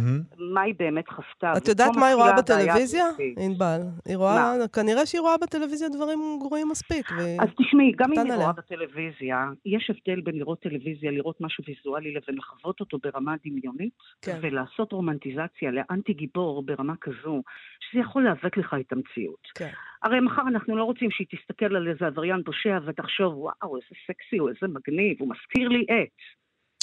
מה 0.54 0.60
היא 0.60 0.74
באמת 0.78 1.08
חוותה. 1.08 1.52
את 1.56 1.68
יודעת 1.68 1.96
מה 1.96 2.06
היא 2.06 2.14
רואה 2.14 2.32
בטלוויזיה? 2.36 3.04
ענבל. 3.38 3.80
היא 4.06 4.16
רואה, 4.16 4.54
כנראה 4.72 5.06
שהיא 5.06 5.20
רואה 5.20 5.36
בטלוויזיה 5.42 5.88
דברים 5.88 6.18
גרועים 6.40 6.68
מספיק. 6.68 7.10
אז 7.40 7.48
תשמעי, 7.58 7.92
גם 7.96 8.12
אם 8.12 8.30
היא. 8.30 8.34
רואה 8.34 8.52
בטלוויזיה, 8.52 9.36
יש 9.66 9.90
הבדל 9.90 10.20
בין 10.20 10.34
לראות 10.38 10.60
טלוויזיה, 10.60 11.10
לראות 11.10 11.36
משהו 11.40 11.64
ויזואלי, 11.68 12.14
לבין 12.14 12.36
לחוות 12.38 12.80
אותו 12.80 12.98
ברמה 13.02 13.34
דמיונית, 13.46 13.92
כן. 14.22 14.38
ולעשות 14.42 14.92
רומנטיזציה 14.92 15.42
לאנטי 15.62 16.12
גיבור 16.12 16.62
ברמה 16.62 16.94
כזו, 17.00 17.42
שזה 17.80 18.00
יכול 18.00 18.24
לעוות 18.24 18.56
לך 18.56 18.76
את 18.80 18.92
המציאות. 18.92 19.48
כן. 19.54 19.70
הרי 20.02 20.20
מחר 20.20 20.42
אנחנו 20.48 20.76
לא 20.76 20.84
רוצים 20.84 21.10
שהיא 21.10 21.26
תסתכל 21.30 21.76
על 21.76 21.88
איזה 21.88 22.06
עבריין 22.06 22.42
פושע 22.42 22.78
ותחשוב, 22.86 23.38
וואו, 23.38 23.76
איזה 23.76 24.00
סקסי 24.06 24.38
הוא, 24.38 24.48
איזה 24.48 24.74
מגניב, 24.74 25.16
הוא 25.20 25.28
מזכיר 25.30 25.68
לי 25.68 25.82
את. 25.82 26.18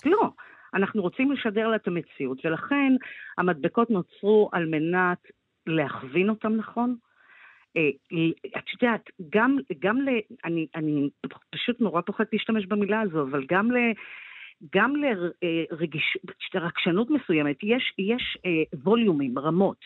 לא. 0.05 0.29
אנחנו 0.73 1.01
רוצים 1.01 1.31
לשדר 1.31 1.67
לה 1.67 1.75
את 1.75 1.87
המציאות, 1.87 2.45
ולכן 2.45 2.93
המדבקות 3.37 3.89
נוצרו 3.89 4.49
על 4.51 4.65
מנת 4.65 5.17
להכווין 5.67 6.29
אותם 6.29 6.55
נכון. 6.55 6.95
אה, 7.77 7.89
את 8.57 8.63
יודעת, 8.73 9.09
גם, 9.29 9.57
גם 9.79 9.97
ל... 10.01 10.09
אני, 10.45 10.67
אני 10.75 11.09
פשוט 11.49 11.81
נורא 11.81 12.01
פוחדת 12.01 12.33
להשתמש 12.33 12.65
במילה 12.65 13.01
הזו, 13.01 13.21
אבל 13.21 13.45
גם 13.49 13.71
ל... 13.71 13.77
גם 14.75 14.93
לרגשנות 16.53 17.09
מסוימת, 17.09 17.57
יש, 17.63 17.93
יש 17.97 18.37
אה, 18.45 18.79
ווליומים, 18.83 19.39
רמות. 19.39 19.77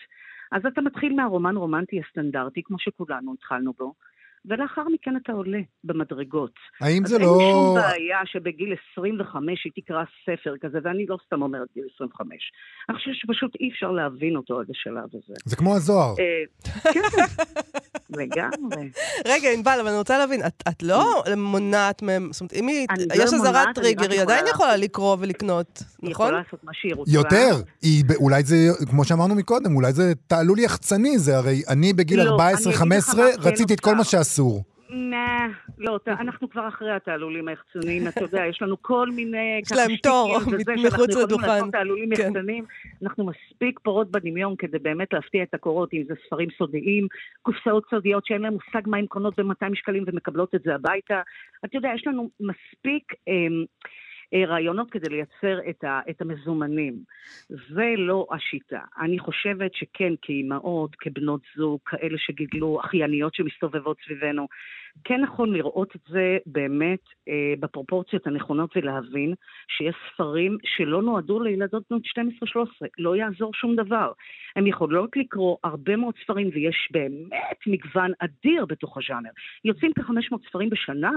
אז 0.51 0.61
אתה 0.65 0.81
מתחיל 0.81 1.15
מהרומן 1.15 1.57
רומנטי 1.57 2.01
הסטנדרטי, 2.07 2.61
כמו 2.63 2.79
שכולנו 2.79 3.33
התחלנו 3.33 3.73
בו, 3.79 3.93
ולאחר 4.45 4.83
מכן 4.93 5.15
אתה 5.15 5.31
עולה 5.31 5.59
במדרגות. 5.83 6.53
האם 6.81 7.03
אז 7.03 7.09
זה 7.09 7.15
אין 7.15 7.25
לא... 7.25 7.39
שום 7.51 7.75
בעיה 7.75 8.19
שבגיל 8.25 8.75
25 8.91 9.65
היא 9.65 9.71
תקרא 9.75 10.03
ספר 10.25 10.55
כזה, 10.61 10.79
ואני 10.83 11.05
לא 11.05 11.17
סתם 11.25 11.41
אומרת 11.41 11.67
גיל 11.73 11.83
25. 11.95 12.51
אני 12.89 12.97
חושבת 12.97 13.15
שפשוט 13.15 13.55
אי 13.59 13.69
אפשר 13.69 13.91
להבין 13.91 14.35
אותו 14.35 14.59
עד 14.59 14.69
השלב 14.69 15.09
הזה. 15.13 15.33
זה 15.45 15.55
כמו 15.55 15.75
הזוהר. 15.75 16.15
אה, 16.19 16.43
כן, 16.93 16.99
לגמרי. 18.17 18.89
רגע, 19.27 19.49
ענבל, 19.51 19.77
אבל 19.79 19.87
אני 19.87 19.97
רוצה 19.97 20.17
להבין, 20.17 20.45
את, 20.45 20.63
את 20.67 20.83
לא 20.83 21.23
מונעת 21.37 22.01
מהם, 22.01 22.29
זאת 22.31 22.41
אומרת, 22.41 22.53
אם 22.53 22.67
היא, 22.67 22.87
לא 23.15 23.23
יש 23.23 23.33
אזהרת 23.33 23.75
טריגר, 23.75 24.11
היא 24.11 24.21
עדיין 24.21 24.39
יכולה- 24.39 24.49
יכולה 24.49 24.75
לקרוא 24.77 25.17
ולקנות, 25.19 25.83
היא 26.01 26.11
נכון? 26.11 26.27
יכולה 26.27 26.41
לעשות 26.45 26.59
מה 26.63 26.71
שהיא 26.75 26.93
רוצה. 26.95 27.11
יותר, 27.11 27.61
היא, 27.81 28.03
אולי 28.15 28.43
זה, 28.43 28.55
כמו 28.89 29.05
שאמרנו 29.05 29.35
מקודם, 29.35 29.75
אולי 29.75 29.93
זה 29.93 30.13
תעלול 30.27 30.59
יחצני, 30.59 31.19
זה 31.19 31.37
הרי 31.37 31.61
אני 31.69 31.93
בגיל 31.93 32.23
לא, 32.23 32.37
אני 32.47 32.53
14-15 32.53 32.57
אגיד 32.57 32.67
לך 32.67 32.81
מה 32.81 32.95
כן 33.15 33.41
רציתי 33.41 33.73
את 33.73 33.79
כל 33.79 33.95
מה. 33.95 34.03
שאסור. 34.03 34.63
נה, 34.93 35.47
לא, 35.77 35.99
אנחנו 36.07 36.49
כבר 36.49 36.67
אחרי 36.67 36.91
התעלולים 36.91 37.47
היחצניים, 37.47 38.07
אתה 38.07 38.23
יודע, 38.23 38.45
יש 38.45 38.61
לנו 38.61 38.81
כל 38.81 39.09
מיני... 39.09 39.59
יש 39.61 39.71
להם 39.71 39.95
תור 39.95 40.39
מחוץ 40.85 41.15
לדוכן. 41.15 41.21
שאנחנו 41.21 41.45
יכולים 41.45 41.71
תעלולים 41.71 42.15
כן. 42.15 42.21
יחצניים, 42.21 42.65
אנחנו 43.03 43.25
מספיק 43.25 43.79
פורות 43.79 44.11
בדמיון 44.11 44.55
כדי 44.55 44.79
באמת 44.79 45.13
להפתיע 45.13 45.43
את 45.43 45.53
הקורות, 45.53 45.93
אם 45.93 46.03
זה 46.07 46.13
ספרים 46.25 46.49
סודיים, 46.57 47.07
קופסאות 47.41 47.83
סודיות 47.89 48.25
שאין 48.25 48.41
להם 48.41 48.53
מושג 48.53 48.87
מה 48.87 48.97
הן 48.97 49.05
קונות 49.05 49.39
ב-200 49.39 49.75
שקלים 49.75 50.03
ומקבלות 50.07 50.55
את 50.55 50.61
זה 50.63 50.75
הביתה. 50.75 51.21
אתה 51.65 51.77
יודע, 51.77 51.89
יש 51.95 52.07
לנו 52.07 52.29
מספיק... 52.39 53.13
אה, 54.33 54.45
רעיונות 54.45 54.91
כדי 54.91 55.09
לייצר 55.09 55.69
את, 55.69 55.83
ה, 55.83 55.99
את 56.09 56.21
המזומנים. 56.21 56.93
זה 57.49 57.93
לא 57.97 58.27
השיטה. 58.31 58.79
אני 58.99 59.19
חושבת 59.19 59.73
שכן, 59.73 60.13
כאימהות, 60.21 60.95
כבנות 60.95 61.41
זוג, 61.55 61.79
כאלה 61.85 62.17
שגידלו, 62.17 62.79
אחייניות 62.79 63.35
שמסתובבות 63.35 63.97
סביבנו, 64.05 64.47
כן 65.03 65.21
נכון 65.21 65.53
לראות 65.53 65.95
את 65.95 66.01
זה 66.09 66.37
באמת 66.45 66.99
אה, 67.29 67.53
בפרופורציות 67.59 68.27
הנכונות 68.27 68.77
ולהבין 68.77 69.33
שיש 69.67 69.95
ספרים 70.13 70.57
שלא 70.63 71.01
נועדו 71.01 71.39
לילדות 71.39 71.83
בנות 71.89 72.03
12-13, 72.05 72.85
לא 72.97 73.15
יעזור 73.15 73.53
שום 73.53 73.75
דבר. 73.75 74.11
הן 74.55 74.67
יכולות 74.67 75.17
לקרוא 75.17 75.57
הרבה 75.63 75.95
מאוד 75.95 76.13
ספרים, 76.23 76.49
ויש 76.53 76.89
באמת 76.91 77.57
מגוון 77.67 78.11
אדיר 78.19 78.65
בתוך 78.65 78.97
הז'אנר. 78.97 79.29
יוצאים 79.65 79.91
כ-500 79.93 80.49
ספרים 80.49 80.69
בשנה, 80.69 81.11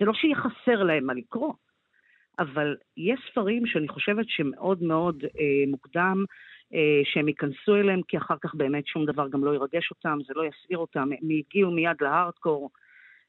זה 0.00 0.04
לא 0.04 0.14
שיהיה 0.14 0.36
חסר 0.36 0.82
להם 0.82 1.06
מה 1.06 1.14
לקרוא. 1.14 1.52
אבל 2.38 2.76
יש 2.96 3.20
ספרים 3.30 3.66
שאני 3.66 3.88
חושבת 3.88 4.24
שמאוד 4.28 4.82
מאוד 4.82 5.24
אה, 5.24 5.70
מוקדם, 5.70 6.24
אה, 6.74 7.00
שהם 7.04 7.28
ייכנסו 7.28 7.76
אליהם, 7.76 8.00
כי 8.08 8.18
אחר 8.18 8.34
כך 8.40 8.54
באמת 8.54 8.86
שום 8.86 9.06
דבר 9.06 9.28
גם 9.28 9.44
לא 9.44 9.54
ירגש 9.54 9.90
אותם, 9.90 10.18
זה 10.26 10.32
לא 10.36 10.42
יסעיר 10.46 10.78
אותם, 10.78 11.08
הם 11.22 11.28
הגיעו 11.38 11.70
מיד 11.70 11.96
להארדקור. 12.00 12.70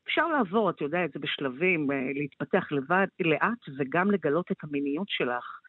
אפשר 0.08 0.28
לעבור, 0.28 0.70
את 0.70 0.76
זה 0.90 1.20
בשלבים, 1.20 1.92
אה, 1.92 2.12
להתפתח 2.16 2.72
לבד, 2.72 3.08
לאט, 3.20 3.60
וגם 3.78 4.12
לגלות 4.12 4.52
את 4.52 4.58
המיניות 4.64 5.10
שלך 5.10 5.60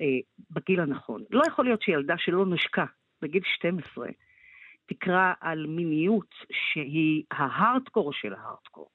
אה, 0.00 0.18
בגיל 0.50 0.80
הנכון. 0.80 1.24
לא 1.30 1.42
יכול 1.46 1.64
להיות 1.64 1.82
שילדה 1.82 2.14
שלא 2.18 2.46
נשקה 2.46 2.84
בגיל 3.22 3.42
12 3.44 4.08
תקרא 4.86 5.32
על 5.40 5.66
מיניות 5.66 6.34
שהיא 6.52 7.24
ההארדקור 7.30 8.12
של 8.12 8.34
ההארדקור. 8.34 8.88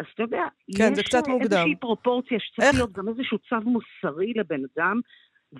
אז 0.00 0.06
אתה 0.14 0.22
יודע, 0.22 0.42
כן, 0.76 0.92
יש 0.96 1.14
מוקדם. 1.28 1.42
איזושהי 1.42 1.76
פרופורציה 1.76 2.38
שצריך 2.40 2.68
איך- 2.68 2.74
להיות 2.76 2.92
גם 2.92 3.08
איזשהו 3.08 3.38
צו 3.38 3.56
מוסרי 3.64 4.32
לבן 4.36 4.60
אדם, 4.76 5.00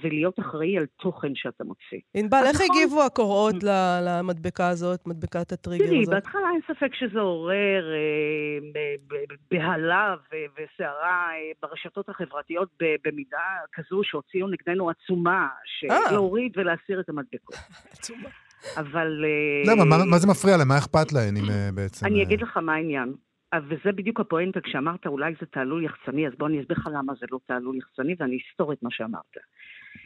ולהיות 0.02 0.38
אחראי 0.40 0.78
על 0.78 0.86
תוכן 1.00 1.34
שאתה 1.34 1.64
מוציא. 1.64 1.98
ענבל, 2.14 2.42
איך 2.46 2.54
נכון. 2.60 2.66
הגיבו 2.76 3.02
הקוראות 3.02 3.54
ל- 3.62 3.98
למדבקה 4.08 4.68
הזאת, 4.68 5.06
מדבקת 5.06 5.52
הטריגר 5.52 5.86
תראי, 5.86 6.02
הזאת? 6.02 6.14
בהתחלה 6.14 6.48
אין 6.52 6.60
ספק 6.76 6.94
שזה 6.94 7.20
עורר 7.20 7.84
אה, 7.94 7.98
ב- 8.74 9.14
ב- 9.14 9.34
בהלה 9.50 10.14
וסערה 10.30 11.28
אה, 11.32 11.52
ברשתות 11.62 12.08
החברתיות 12.08 12.68
ב- 12.82 12.94
במידה 13.08 13.38
כזו 13.72 14.00
שהוציאו 14.04 14.46
נגדנו 14.48 14.90
עצומה, 14.90 15.48
אה. 15.90 16.12
להוריד 16.12 16.52
ולהסיר 16.58 17.00
את 17.00 17.08
המדבקות. 17.08 17.54
אבל... 18.80 19.24
אה, 19.24 19.72
למה? 19.72 19.84
מה- 19.84 20.04
מה 20.04 20.18
זה 20.18 20.26
מפריע 20.28 20.56
להם? 20.56 20.68
מה 20.68 20.78
אכפת 20.78 21.12
להם 21.12 21.36
אם 21.36 21.50
אה, 21.50 21.68
בעצם... 21.74 22.06
אני 22.06 22.18
אה, 22.18 22.22
אגיד 22.22 22.42
לך 22.42 22.56
מה 22.56 22.74
העניין. 22.74 23.12
אה, 23.54 23.58
וזה 23.68 23.92
בדיוק 23.92 24.20
הפואנטה, 24.20 24.60
כשאמרת 24.60 25.06
אולי 25.06 25.34
זה 25.40 25.46
תעלול 25.46 25.84
יחצני, 25.84 26.26
אז 26.26 26.32
בוא 26.38 26.46
אני 26.46 26.60
אסביר 26.60 26.76
לך 26.80 26.88
למה 26.92 27.12
זה 27.20 27.26
לא 27.30 27.38
תעלול 27.46 27.76
יחצני, 27.76 28.14
ואני 28.18 28.38
אסתור 28.38 28.72
את 28.72 28.82
מה 28.82 28.90
שאמרת. 28.90 29.36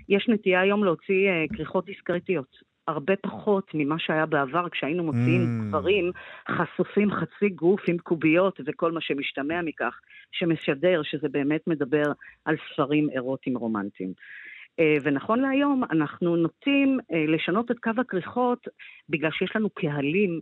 יש 0.08 0.28
נטייה 0.28 0.60
היום 0.60 0.84
להוציא 0.84 1.28
אה, 1.28 1.44
כריכות 1.56 1.84
דיסקרטיות. 1.84 2.76
הרבה 2.88 3.16
פחות 3.16 3.70
ממה 3.74 3.98
שהיה 3.98 4.26
בעבר, 4.26 4.68
כשהיינו 4.68 5.04
מוציאים 5.04 5.42
Mm. 5.42 5.68
דברים 5.68 6.10
חשופים 6.50 7.10
חצי 7.10 7.48
גוף 7.48 7.80
עם 7.88 7.98
קוביות 7.98 8.60
וכל 8.66 8.92
מה 8.92 9.00
שמשתמע 9.00 9.62
מכך, 9.62 10.00
שמשדר 10.32 11.02
שזה 11.02 11.28
באמת 11.28 11.66
מדבר 11.66 12.12
על 12.44 12.56
ספרים 12.72 13.10
אירוטיים 13.10 13.56
רומנטיים. 13.56 14.12
אה, 14.80 14.96
ונכון 15.02 15.40
להיום 15.40 15.84
אנחנו 15.90 16.36
נוטים 16.36 16.98
לשנות 17.28 17.70
את 17.70 17.78
קו 17.78 17.90
הכריכות 17.98 18.68
בגלל 19.08 19.30
שיש 19.30 19.56
לנו 19.56 19.70
קהלים 19.70 20.40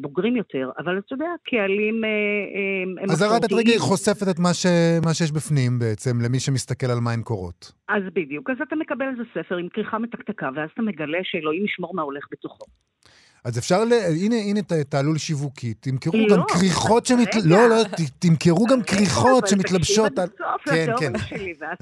בוגרים 0.00 0.36
יותר, 0.36 0.70
אבל 0.78 0.98
אתה 0.98 1.14
יודע, 1.14 1.26
קהלים 1.44 2.04
אה, 2.04 2.08
אה, 2.10 3.02
הם 3.02 3.10
אזהרת 3.10 3.30
מסורתיים. 3.30 3.60
הטריגר 3.60 3.78
חושפת 3.78 4.28
את 4.30 4.38
מה 4.38 4.54
ש- 4.54 4.66
מה 5.04 5.14
שיש 5.14 5.32
בפנים 5.32 5.78
בעצם, 5.78 6.10
למי 6.24 6.40
שמסתכל 6.40 6.86
על 6.86 6.98
מה 7.00 7.12
הן 7.12 7.22
קורות. 7.22 7.72
אז 7.88 8.02
בדיוק, 8.14 8.50
אז 8.50 8.56
אתה 8.68 8.76
מקבל 8.76 9.06
איזה 9.10 9.22
ספר 9.34 9.56
עם 9.56 9.68
כריכה 9.68 9.98
מתקתקה, 9.98 10.48
ואז 10.56 10.68
אתה 10.74 10.82
מגלה 10.82 11.18
שאלוהים 11.22 11.64
ישמור 11.64 11.94
מה 11.94 12.02
הולך 12.02 12.24
בתוכו. 12.32 12.64
אז 13.44 13.58
אפשר 13.58 13.84
ל... 13.84 13.92
הנה, 14.24 14.36
הנה 14.36 14.62
ת- 14.62 14.72
תעלול 14.72 15.18
שיווקי, 15.18 15.74
תמכרו 15.74 16.16
לא, 16.16 16.36
גם 16.36 16.42
כריכות 16.48 17.06
שמת... 17.06 17.34
לא, 17.44 17.68
לא, 17.68 17.76
תמכרו 18.18 18.66
גם 18.66 18.82
כריכות 18.82 19.46
שמתלבשות 19.46 20.18
על... 20.18 20.28
כן, 20.64 20.86
כן. 21.00 21.12
שלי, 21.18 21.54
ואז 21.58 21.78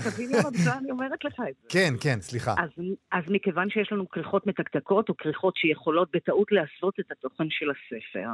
אני 0.79 0.91
אומרת 0.91 1.25
לך 1.25 1.35
את 1.41 1.55
זה. 1.63 1.69
כן, 1.69 1.95
כן, 2.01 2.21
סליחה. 2.21 2.55
אז, 2.59 2.85
אז 3.13 3.25
מכיוון 3.29 3.71
שיש 3.71 3.93
לנו 3.93 4.09
כריכות 4.09 4.47
מתקתקות, 4.47 5.09
או 5.09 5.17
כריכות 5.17 5.57
שיכולות 5.57 6.09
בטעות 6.15 6.53
להסוות 6.53 7.01
את 7.01 7.11
התוכן 7.11 7.47
של 7.51 7.67
הספר, 7.71 8.29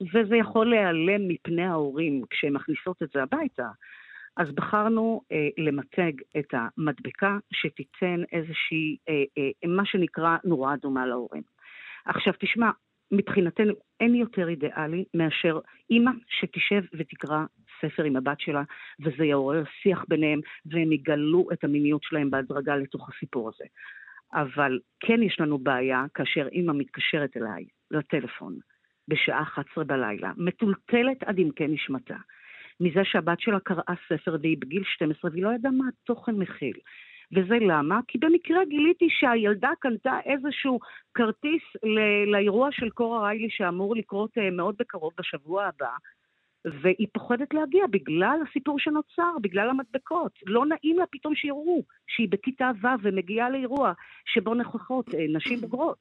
וזה 0.00 0.36
יכול 0.36 0.70
להיעלם 0.70 1.28
מפני 1.28 1.66
ההורים 1.66 2.22
כשהן 2.30 2.52
מכניסות 2.52 3.02
את 3.02 3.08
זה 3.14 3.22
הביתה, 3.22 3.68
אז 4.36 4.48
בחרנו 4.54 5.20
אה, 5.32 5.48
למתג 5.58 6.12
את 6.38 6.46
המדבקה 6.52 7.38
שתיתן 7.52 8.22
איזושהי, 8.32 8.96
אה, 9.08 9.14
אה, 9.38 9.68
מה 9.68 9.82
שנקרא 9.86 10.36
נורה 10.44 10.74
אדומה 10.74 11.06
להורים. 11.06 11.42
עכשיו 12.04 12.32
תשמע, 12.38 12.70
מבחינתנו 13.12 13.72
אין 14.00 14.14
יותר 14.14 14.48
אידיאלי 14.48 15.04
מאשר 15.14 15.58
אימא 15.90 16.10
שתשב 16.28 16.82
ותקרא 16.94 17.44
ספר 17.80 18.04
עם 18.04 18.16
הבת 18.16 18.40
שלה, 18.40 18.62
וזה 19.00 19.24
יעורר 19.24 19.64
שיח 19.82 20.04
ביניהם, 20.08 20.40
והם 20.66 20.92
יגלו 20.92 21.48
את 21.52 21.64
המיניות 21.64 22.02
שלהם 22.02 22.30
בהדרגה 22.30 22.76
לתוך 22.76 23.08
הסיפור 23.08 23.48
הזה. 23.48 23.64
אבל 24.32 24.78
כן 25.00 25.22
יש 25.22 25.40
לנו 25.40 25.58
בעיה 25.58 26.04
כאשר 26.14 26.48
אימא 26.52 26.72
מתקשרת 26.72 27.36
אליי 27.36 27.64
לטלפון 27.90 28.58
בשעה 29.08 29.42
11 29.42 29.84
בלילה, 29.84 30.32
מטולטלת 30.36 31.22
עד 31.22 31.38
עמקי 31.38 31.66
נשמתה, 31.66 32.16
מזה 32.80 33.00
שהבת 33.04 33.40
שלה 33.40 33.60
קראה 33.60 33.94
ספר 34.08 34.36
והיא 34.42 34.56
בגיל 34.58 34.82
12 34.84 35.30
והיא 35.30 35.42
לא 35.42 35.50
ידעה 35.54 35.72
מה 35.72 35.84
התוכן 35.88 36.34
מכיל. 36.34 36.76
וזה 37.32 37.54
למה? 37.60 38.00
כי 38.08 38.18
במקרה 38.18 38.64
גיליתי 38.64 39.08
שהילדה 39.10 39.70
קנתה 39.80 40.18
איזשהו 40.26 40.78
כרטיס 41.14 41.62
ל- 41.82 42.30
לאירוע 42.32 42.68
של 42.72 42.90
קורה 42.90 43.22
ריילי 43.22 43.48
שאמור 43.50 43.96
לקרות 43.96 44.30
אה, 44.38 44.50
מאוד 44.50 44.74
בקרוב 44.78 45.12
בשבוע 45.18 45.64
הבא, 45.64 45.94
והיא 46.82 47.06
פוחדת 47.14 47.54
להגיע 47.54 47.86
בגלל 47.90 48.38
הסיפור 48.48 48.78
שנוצר, 48.78 49.38
בגלל 49.42 49.70
המדבקות. 49.70 50.32
לא 50.46 50.66
נעים 50.66 50.98
לה 50.98 51.04
פתאום 51.10 51.34
שיראו 51.34 51.82
שהיא 52.06 52.28
בכיתה 52.30 52.70
ו' 52.82 52.86
ומגיעה 53.02 53.50
לאירוע 53.50 53.92
שבו 54.26 54.54
נוכחות 54.54 55.14
אה, 55.14 55.20
נשים 55.36 55.60
בוגרות. 55.60 55.98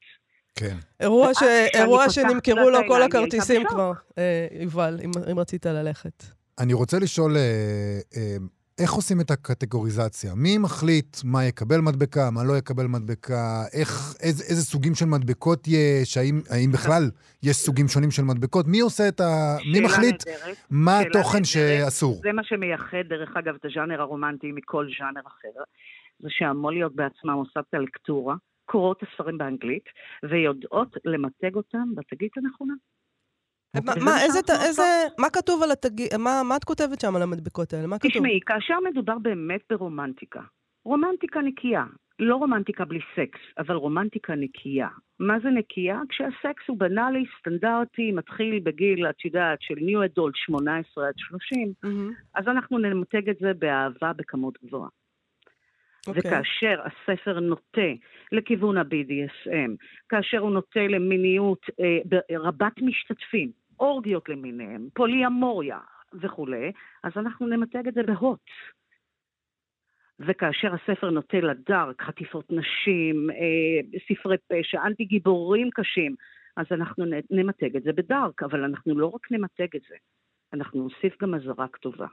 כן. 0.56 0.76
אירוע, 1.00 1.34
ש... 1.34 1.44
אירוע 1.74 2.10
שנמכרו 2.10 2.70
לו 2.70 2.80
כל 2.88 3.02
הכרטיסים. 3.02 3.68
כבר, 3.68 3.92
אה, 4.18 4.48
יובל, 4.62 4.98
אם, 5.04 5.12
אם 5.32 5.40
רצית 5.40 5.66
ללכת. 5.66 6.24
אני 6.60 6.74
רוצה 6.74 7.00
לשאול, 7.00 7.38
אה, 7.38 8.00
אה, 8.18 8.38
איך 8.80 8.92
עושים 8.92 9.22
את 9.22 9.32
הקטגוריזציה? 9.32 10.32
מי 10.36 10.58
מחליט 10.58 11.18
מה 11.24 11.46
יקבל 11.46 11.78
מדבקה, 11.82 12.32
מה 12.32 12.44
לא 12.44 12.58
יקבל 12.58 12.88
מדבקה, 12.88 13.64
איך, 13.74 13.90
איזה, 14.24 14.44
איזה 14.50 14.62
סוגים 14.62 14.96
של 14.96 15.06
מדבקות 15.06 15.68
יש, 15.68 16.18
האם, 16.18 16.42
האם 16.50 16.72
בכלל 16.72 17.04
יש 17.44 17.56
סוגים 17.56 17.88
שונים 17.88 18.12
של 18.12 18.24
מדבקות? 18.24 18.66
מי 18.68 18.80
עושה 18.80 19.08
את 19.08 19.20
ה... 19.20 19.58
מי 19.74 19.80
מחליט 19.80 20.28
נהדרת. 20.28 20.58
מה 20.70 21.00
התוכן 21.00 21.38
נהדרת. 21.38 21.46
שאסור? 21.46 22.20
זה 22.24 22.32
מה 22.32 22.44
שמייחד, 22.44 23.04
דרך 23.10 23.38
אגב, 23.38 23.56
את 23.56 23.66
הז'אנר 23.66 24.02
הרומנטי 24.02 24.52
מכל 24.52 24.86
ז'אנר 25.00 25.22
אחר. 25.28 25.64
זה 26.20 26.28
שהמוליות 26.30 26.96
בעצמן 26.96 27.34
עושות 27.34 27.66
את 27.70 27.74
הלקטורה, 27.74 28.36
קוראות 28.66 28.98
את 29.04 29.08
הספרים 29.12 29.38
באנגלית, 29.38 29.86
ויודעות 30.30 30.98
למתג 31.06 31.56
אותם 31.56 31.88
בתגית 31.96 32.32
הנכונה. 32.38 32.74
מה, 33.76 34.14
וזה 34.70 34.84
מה, 35.18 35.30
כתוב 35.30 35.64
על 35.64 35.72
התג... 35.72 36.18
מה, 36.20 36.56
את 36.56 36.64
כותבת 36.64 37.00
שם 37.02 37.16
על 37.16 37.22
המדבקות 37.22 37.74
האלה? 37.74 37.88
מה 37.88 38.00
כתוב? 38.00 38.12
תשמעי, 38.12 38.40
כאשר 38.46 38.74
מדובר 38.92 39.18
באמת 39.18 39.62
ברומנטיקה, 39.70 40.42
רומנטיקה 40.86 41.42
נקייה, 41.42 41.84
לא 42.20 42.36
רומנטיקה 42.36 42.86
בלי 42.86 43.00
סקס, 43.16 43.40
אבל 43.58 43.76
רומנטיקה 43.76 44.36
נקייה. 44.36 44.88
מה 45.20 45.40
זה 45.44 45.50
נקייה? 45.50 46.02
כשהסקס 46.10 46.64
הוא 46.68 46.78
בנאלי, 46.78 47.24
סטנדרטי, 47.40 48.12
מתחיל 48.12 48.60
בגיל, 48.64 49.10
את 49.10 49.26
יודעת, 49.26 49.62
של 49.62 49.76
ניו 49.82 50.06
אדולט 50.06 50.36
18 50.36 51.08
עד 51.08 51.14
30, 51.18 51.74
מהמם, 51.84 52.14
אז 52.36 52.48
אנחנו 52.48 52.78
נמתג 52.78 53.30
את 53.30 53.38
זה 53.40 53.52
באהבה 53.54 54.14
בכמות 54.14 54.58
גבוהה. 54.64 54.90
אוקיי. 56.08 56.22
וכאשר 56.22 56.82
הספר 56.86 57.40
נוטה 57.40 57.92
לכיוון 58.32 58.78
ה-BDSM, 58.78 59.76
כאשר 60.10 60.38
הוא 60.38 60.52
נוטה 60.52 60.88
למיניות 60.90 61.66
אה, 61.80 62.38
רבת 62.40 62.82
משתתפים, 62.82 63.52
אורגיות 63.80 64.30
למיניהם, 64.30 64.88
פוליאמוריה 64.94 65.80
וכולי, 66.14 66.72
אז 67.04 67.12
אנחנו 67.16 67.48
נמתג 67.48 67.88
את 67.88 67.94
זה 67.94 68.04
בהוט. 68.04 68.50
וכאשר 70.20 70.74
הספר 70.74 71.10
נוטה 71.10 71.38
לדארק, 71.38 72.02
חטיפות 72.02 72.46
נשים, 72.50 73.30
אה, 73.30 74.00
ספרי 74.08 74.38
פשע, 74.48 74.82
אנטי 74.86 75.06
גיבורים 75.06 75.70
קשים, 75.70 76.16
אז 76.58 76.66
אנחנו 76.72 77.06
נמתג 77.30 77.76
את 77.76 77.84
זה 77.84 77.94
בדארק, 77.94 78.44
אבל 78.44 78.64
אנחנו 78.64 79.00
לא 79.00 79.06
רק 79.06 79.32
נמתג 79.32 79.76
את 79.76 79.82
זה, 79.90 79.96
אנחנו 80.54 80.84
נוסיף 80.84 81.22
גם 81.22 81.36
אזהרה 81.36 81.68
כתובה. 81.68 82.08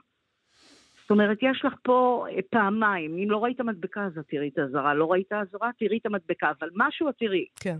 זאת 1.07 1.11
אומרת, 1.11 1.37
יש 1.41 1.65
לך 1.65 1.73
פה 1.83 2.25
אה, 2.29 2.39
פעמיים, 2.49 3.17
אם 3.17 3.31
לא 3.31 3.43
ראית 3.43 3.61
מדבקה 3.61 4.05
אז 4.05 4.17
את 4.19 4.25
תראי 4.29 4.49
את 4.53 4.57
האזהרה, 4.57 4.93
לא 4.93 5.11
ראית 5.11 5.33
אזהרה, 5.33 5.69
תראי 5.79 5.97
את 5.97 6.05
המדבקה, 6.05 6.51
אבל 6.59 6.69
משהו 6.75 7.09
את 7.09 7.13
תראי. 7.19 7.45
כן. 7.59 7.77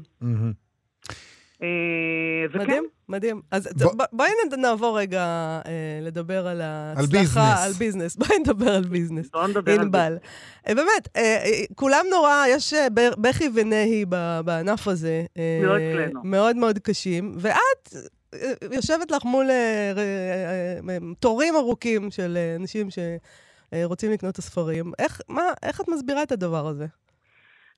אה, 1.64 1.68
וכן, 2.50 2.62
מדהים, 2.62 2.84
מדהים. 3.10 3.42
אז 3.52 3.70
בואי 4.12 4.30
נעבור 4.58 5.00
רגע 5.00 5.24
אה, 5.66 6.00
לדבר 6.02 6.48
על 6.48 6.62
ההצלחה, 6.62 7.12
ביזנס. 7.12 7.38
על 7.38 7.72
ביזנס. 7.80 8.16
בואי 8.20 8.40
נדבר 8.40 8.72
על 8.72 8.84
ביזנס. 8.84 9.30
בואו 9.32 9.48
נדבר 9.48 9.82
על. 9.94 10.18
אה, 10.68 10.76
באמת, 10.76 11.08
כולם 11.76 12.06
נורא, 12.12 12.44
יש 12.50 12.74
בכי 12.94 13.50
ונהי 13.54 14.06
בענף 14.46 14.88
הזה. 14.88 15.26
לא 15.64 15.78
אצלנו. 15.78 16.22
מאוד 16.24 16.56
מאוד 16.56 16.80
קשים. 16.80 17.36
ואת 17.40 17.94
יושבת 18.76 19.12
לך 19.12 19.26
מול 19.26 19.46
אה, 19.50 19.94
אה, 19.98 20.80
אה, 20.90 20.98
תורים 21.20 21.56
ארוכים 21.56 22.12
של 22.12 22.38
אה, 22.38 22.56
אנשים 22.56 22.88
שרוצים 22.90 24.12
לקנות 24.12 24.34
את 24.34 24.38
הספרים. 24.38 24.92
איך, 25.00 25.22
מה, 25.30 25.42
איך 25.64 25.82
את 25.82 25.88
מסבירה 25.88 26.24
את 26.24 26.32
הדבר 26.32 26.68
הזה? 26.68 26.86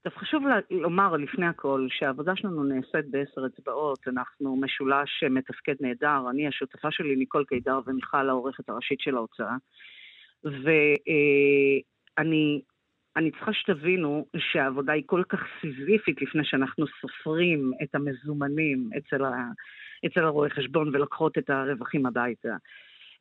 עכשיו 0.05 0.21
חשוב 0.21 0.43
לומר 0.71 1.17
לפני 1.17 1.45
הכל 1.45 1.87
שהעבודה 1.89 2.35
שלנו 2.35 2.63
נעשית 2.63 3.11
בעשר 3.11 3.45
אצבעות, 3.45 4.07
אנחנו 4.07 4.55
משולש 4.55 5.23
אה, 5.23 5.29
מתפקד 5.29 5.75
נהדר, 5.79 6.29
אני 6.29 6.47
השותפה 6.47 6.91
שלי 6.91 7.15
ניקול 7.15 7.45
קידר 7.45 7.79
ומיכל 7.85 8.29
העורכת 8.29 8.69
הראשית 8.69 8.99
של 8.99 9.15
ההוצאה, 9.15 9.55
ואני 10.43 12.61
אני 13.15 13.31
צריכה 13.31 13.53
שתבינו 13.53 14.25
שהעבודה 14.37 14.93
היא 14.93 15.03
כל 15.05 15.23
כך 15.29 15.39
סיזיפית 15.61 16.21
לפני 16.21 16.45
שאנחנו 16.45 16.85
סופרים 17.01 17.71
את 17.83 17.95
המזומנים 17.95 18.89
אצל, 18.97 19.23
ה, 19.23 19.31
אצל 20.05 20.23
הרואה 20.23 20.49
חשבון 20.49 20.87
ולוקחות 20.95 21.37
את 21.37 21.49
הרווחים 21.49 22.05
הביתה. 22.05 22.55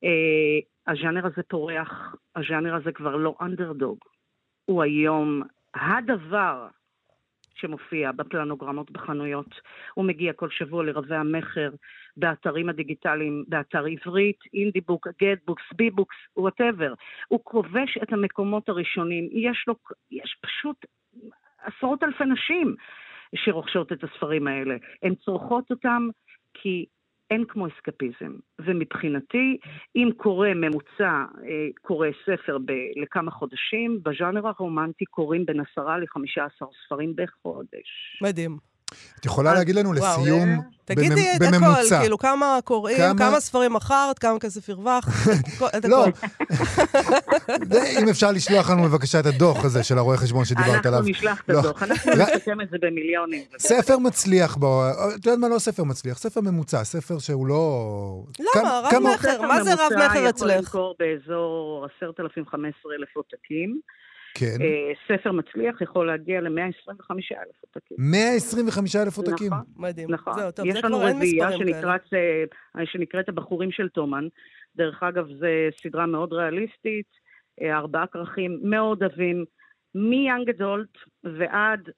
אה, 0.05 0.59
הז'אנר 0.93 1.27
הזה 1.27 1.43
פורח, 1.49 2.15
הז'אנר 2.37 2.75
הזה 2.75 2.93
כבר 2.93 3.17
לא 3.17 3.35
אנדרדוג. 3.41 3.99
הוא 4.65 4.83
היום 4.83 5.43
הדבר 5.75 6.67
שמופיע 7.55 8.13
בפלנוגרמות 8.13 8.91
בחנויות. 8.91 9.61
הוא 9.95 10.05
מגיע 10.05 10.33
כל 10.33 10.51
שבוע 10.51 10.85
לרבי 10.85 11.15
המכר, 11.15 11.71
באתרים 12.17 12.69
הדיגיטליים, 12.69 13.45
באתר 13.49 13.85
עברית, 13.85 14.39
אינדיבוק, 14.55 15.09
גטבוקס, 15.23 15.63
ביבוקס, 15.77 16.17
whatever. 16.37 16.95
הוא 17.29 17.41
כובש 17.45 17.99
את 18.03 18.13
המקומות 18.13 18.69
הראשונים. 18.69 19.29
יש 19.33 19.65
לו, 19.69 19.75
יש 20.11 20.37
פשוט 20.41 20.87
עשרות 21.63 22.03
אלפי 22.03 22.25
נשים 22.25 22.75
שרוכשות 23.35 23.93
את 23.93 24.05
הספרים 24.05 24.47
האלה. 24.47 24.77
הן 25.03 25.15
צורכות 25.15 25.71
אותם 25.71 26.09
כי 26.55 26.87
אין 27.31 27.45
כמו 27.49 27.67
אסקפיזם. 27.67 28.33
ומבחינתי, 28.59 29.59
אם 29.97 30.09
קורא 30.17 30.49
ממוצע, 30.55 31.25
אה, 31.45 31.69
קורא 31.83 32.09
ספר 32.27 32.59
ב- 32.59 33.03
לכמה 33.03 33.31
חודשים, 33.31 34.01
בז'אנר 34.03 34.47
הרומנטי 34.49 35.05
קוראים 35.05 35.47
בין 35.47 35.61
עשרה 35.61 35.99
לחמישה 35.99 36.45
עשר 36.45 36.67
ספרים 36.87 37.13
בחודש. 37.17 38.19
מדהים. 38.23 38.59
את 39.21 39.27
יכולה 39.27 39.55
להגיד 39.55 39.77
לנו 39.77 39.93
לסיום, 39.93 40.49
תגידי 40.85 41.15
בממ- 41.15 41.37
את 41.37 41.43
הכל, 41.43 41.57
בממוצע. 41.57 42.01
כאילו, 42.01 42.19
כמה 42.19 42.59
קוראים, 42.65 42.97
כמה- 42.99 43.19
כמה 43.19 43.41
ספרים 43.41 43.73
מכרת, 43.73 44.19
כמה 44.19 44.39
כסף 44.39 44.71
הרווחת, 44.71 45.13
את 45.79 45.85
לא, 45.85 46.07
הכל. 46.07 46.27
זה, 47.73 47.99
אם 48.03 48.09
אפשר 48.09 48.31
לשלוח 48.33 48.71
לנו 48.71 48.83
בבקשה 48.83 49.21
את 49.21 49.27
הדוח 49.27 49.65
הזה 49.65 49.83
של 49.83 49.99
הרואה 49.99 50.17
חשבון 50.17 50.45
שדיברת 50.45 50.87
עליו. 50.87 50.99
אנחנו 50.99 51.11
נשלח 51.11 51.41
את 51.45 51.49
לא. 51.49 51.59
הדוח, 51.59 51.83
אנחנו 51.83 52.13
נסכם 52.13 52.61
את 52.61 52.71
זה 52.71 52.77
במיליונים. 52.83 53.43
ספר 53.59 53.99
מצליח, 53.99 54.57
את 54.57 55.27
יודעת 55.27 55.39
מה? 55.39 55.49
לא 55.49 55.59
ספר 55.59 55.85
מצליח, 55.85 56.19
ספר 56.19 56.41
ממוצע, 56.41 56.85
ספר 56.85 57.19
שהוא 57.19 57.47
לא... 57.47 58.23
למה? 58.41 58.49
כמה- 58.55 58.81
רב 58.85 58.91
כמה- 58.91 59.15
מכר, 59.15 59.43
מה 59.43 59.65
זה 59.65 59.75
רב 59.75 59.93
מכר 59.97 60.05
יכול 60.17 60.29
אצלך? 60.29 60.57
למכור 60.59 60.95
באזור 60.99 61.87
10,000-15,000 62.03 62.09
עותקים. 63.15 63.81
כן. 64.39 64.57
אה, 64.61 64.93
ספר 65.09 65.33
מצליח 65.33 65.81
יכול 65.81 66.07
להגיע 66.07 66.41
ל-125,000 66.41 67.55
עותקים. 67.61 67.97
125 67.99 68.97
אלף 68.97 69.17
עותקים. 69.19 69.47
נכון. 69.47 69.65
מדהים. 69.77 70.11
נכון. 70.11 70.33
זהו, 70.39 70.51
טוב, 70.51 70.67
יש 70.67 70.75
זה 70.75 70.81
לנו 70.89 71.01
רביעייה. 71.01 71.53
שנקראת, 71.53 72.15
אה, 72.15 72.87
שנקראת 72.87 73.29
הבחורים 73.29 73.73
של 73.73 73.89
תומן. 73.89 74.29
דרך 74.77 75.03
אגב, 75.03 75.27
זו 75.29 75.47
סדרה 75.83 76.07
מאוד 76.07 76.33
ריאליסטית, 76.33 77.07
אה, 77.63 77.77
ארבעה 77.77 78.07
כרכים 78.07 78.61
מאוד 78.63 79.03
עבים, 79.03 79.45
מיאנג 79.95 80.49
אדולט 80.49 80.99
ועד 81.25 81.89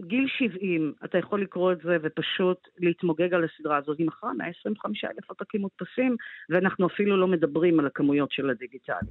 גיל 0.00 0.26
70, 0.38 0.92
אתה 1.04 1.18
יכול 1.18 1.42
לקרוא 1.42 1.72
את 1.72 1.78
זה 1.84 1.96
ופשוט 2.02 2.68
להתמוגג 2.78 3.34
על 3.34 3.44
הסדרה 3.44 3.76
הזאת. 3.76 3.98
היא 3.98 4.06
מכרה 4.06 4.32
125 4.32 5.04
אלף 5.04 5.28
עותקים 5.28 5.60
מודפסים, 5.60 6.16
ואנחנו 6.50 6.86
אפילו 6.86 7.16
לא 7.16 7.26
מדברים 7.26 7.80
על 7.80 7.86
הכמויות 7.86 8.32
של 8.32 8.50
הדיגיטלי. 8.50 9.10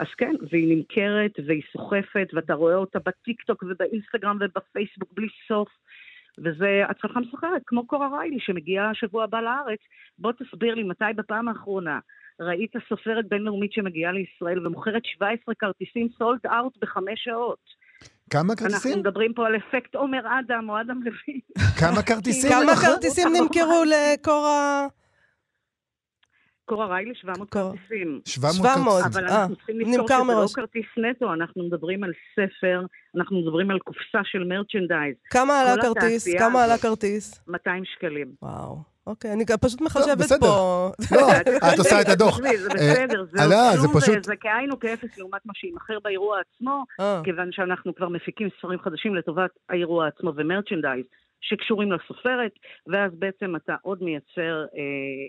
אז 0.00 0.06
כן, 0.18 0.34
והיא 0.50 0.76
נמכרת 0.76 1.32
והיא 1.46 1.62
סוחפת, 1.72 2.28
ואתה 2.32 2.54
רואה 2.54 2.74
אותה 2.74 2.98
בטיקטוק 2.98 3.62
ובאינסטגרם 3.62 4.38
ובפייסבוק 4.40 5.12
בלי 5.12 5.28
סוף. 5.48 5.68
וזה 6.38 6.82
הצלחה 6.88 7.20
מסחררת, 7.20 7.62
כמו 7.66 7.86
קורה 7.86 8.18
ריילי 8.18 8.40
שמגיעה 8.40 8.90
השבוע 8.90 9.24
הבא 9.24 9.40
לארץ. 9.40 9.78
בוא 10.18 10.32
תסביר 10.32 10.74
לי 10.74 10.82
מתי 10.82 11.04
בפעם 11.16 11.48
האחרונה 11.48 11.98
ראית 12.40 12.72
סופרת 12.88 13.28
בינלאומית 13.28 13.72
שמגיעה 13.72 14.12
לישראל 14.12 14.66
ומוכרת 14.66 15.04
17 15.04 15.54
כרטיסים 15.54 16.08
סולד 16.18 16.40
אאוט 16.46 16.78
בחמש 16.82 17.24
שעות. 17.24 17.58
כמה 18.30 18.40
אנחנו 18.42 18.56
כרטיסים? 18.56 18.98
מדברים 18.98 19.34
פה 19.34 19.46
על 19.46 19.56
אפקט 19.56 19.94
עומר 19.94 20.20
אדם 20.40 20.70
או 20.70 20.80
אדם 20.80 21.00
לוין. 21.02 21.40
כמה 21.80 22.02
כרטיסים? 22.02 22.50
כמה? 22.50 22.76
כרטיסים 22.76 23.28
נמכרו 23.28 23.84
לקורה... 23.84 24.86
קורה 26.70 26.86
ריילי 26.86 27.14
700 27.14 27.50
קורה. 27.50 27.64
כרטיסים. 27.72 28.20
700 28.24 28.54
700. 28.54 29.02
כרטיסים. 29.02 29.22
אבל 29.24 29.28
אה, 29.30 29.40
אנחנו 29.40 29.56
צריכים 29.56 29.80
לזכור 29.80 30.06
שזה 30.08 30.32
לא. 30.32 30.46
כרטיס 30.54 30.86
נטו, 30.96 31.32
אנחנו 31.32 31.62
מדברים 31.64 32.04
על 32.04 32.12
ספר, 32.36 32.82
אנחנו 33.16 33.40
מדברים 33.40 33.70
על 33.70 33.78
קופסה 33.78 34.20
של 34.24 34.44
מרצ'נדייז, 34.44 35.14
כמה 35.30 35.60
עלה 35.60 35.82
כרטיס? 35.82 36.28
כמה 36.38 36.64
עלה. 36.64 36.78
כרטיס? 36.78 37.40
200 37.48 37.84
שקלים. 37.84 38.28
וואו. 38.42 38.90
אוקיי, 39.06 39.32
אני 39.32 39.44
פשוט 39.60 39.80
מחשבת 39.80 40.18
בסדר. 40.18 40.38
פה. 40.40 40.90
לא, 41.12 41.30
את 41.74 41.78
עושה 41.78 42.00
את 42.00 42.08
הדוח. 42.08 42.34
תשמעי, 42.34 42.58
זה 42.58 42.68
אה, 42.68 42.74
בסדר, 42.74 43.24
זה 43.32 43.42
עלה, 43.42 43.70
זה 43.76 43.88
כלום, 43.88 44.00
פשוט- 44.00 44.24
זה 44.24 44.36
כאין 44.36 44.72
וכאפס 44.72 45.18
לעומת 45.18 45.46
מה 45.46 45.52
שיימכר 45.56 45.98
באירוע 46.04 46.38
עצמו, 46.40 46.84
אה, 47.00 47.20
כיוון 47.24 47.48
שאנחנו 47.52 47.94
כבר 47.94 48.08
מפיקים 48.08 48.48
ספרים 48.58 48.78
חדשים 48.78 49.14
לטובת 49.14 49.50
האירוע 49.68 50.06
עצמו 50.08 50.32
ומרצ'נדייז 50.36 51.04
שקשורים 51.40 51.92
לסופרת, 51.92 52.52
ואז 52.86 53.12
בעצם 53.18 53.56
אתה 53.56 53.74
עוד 53.82 54.02
מייצר 54.02 54.64
אה, 54.74 54.80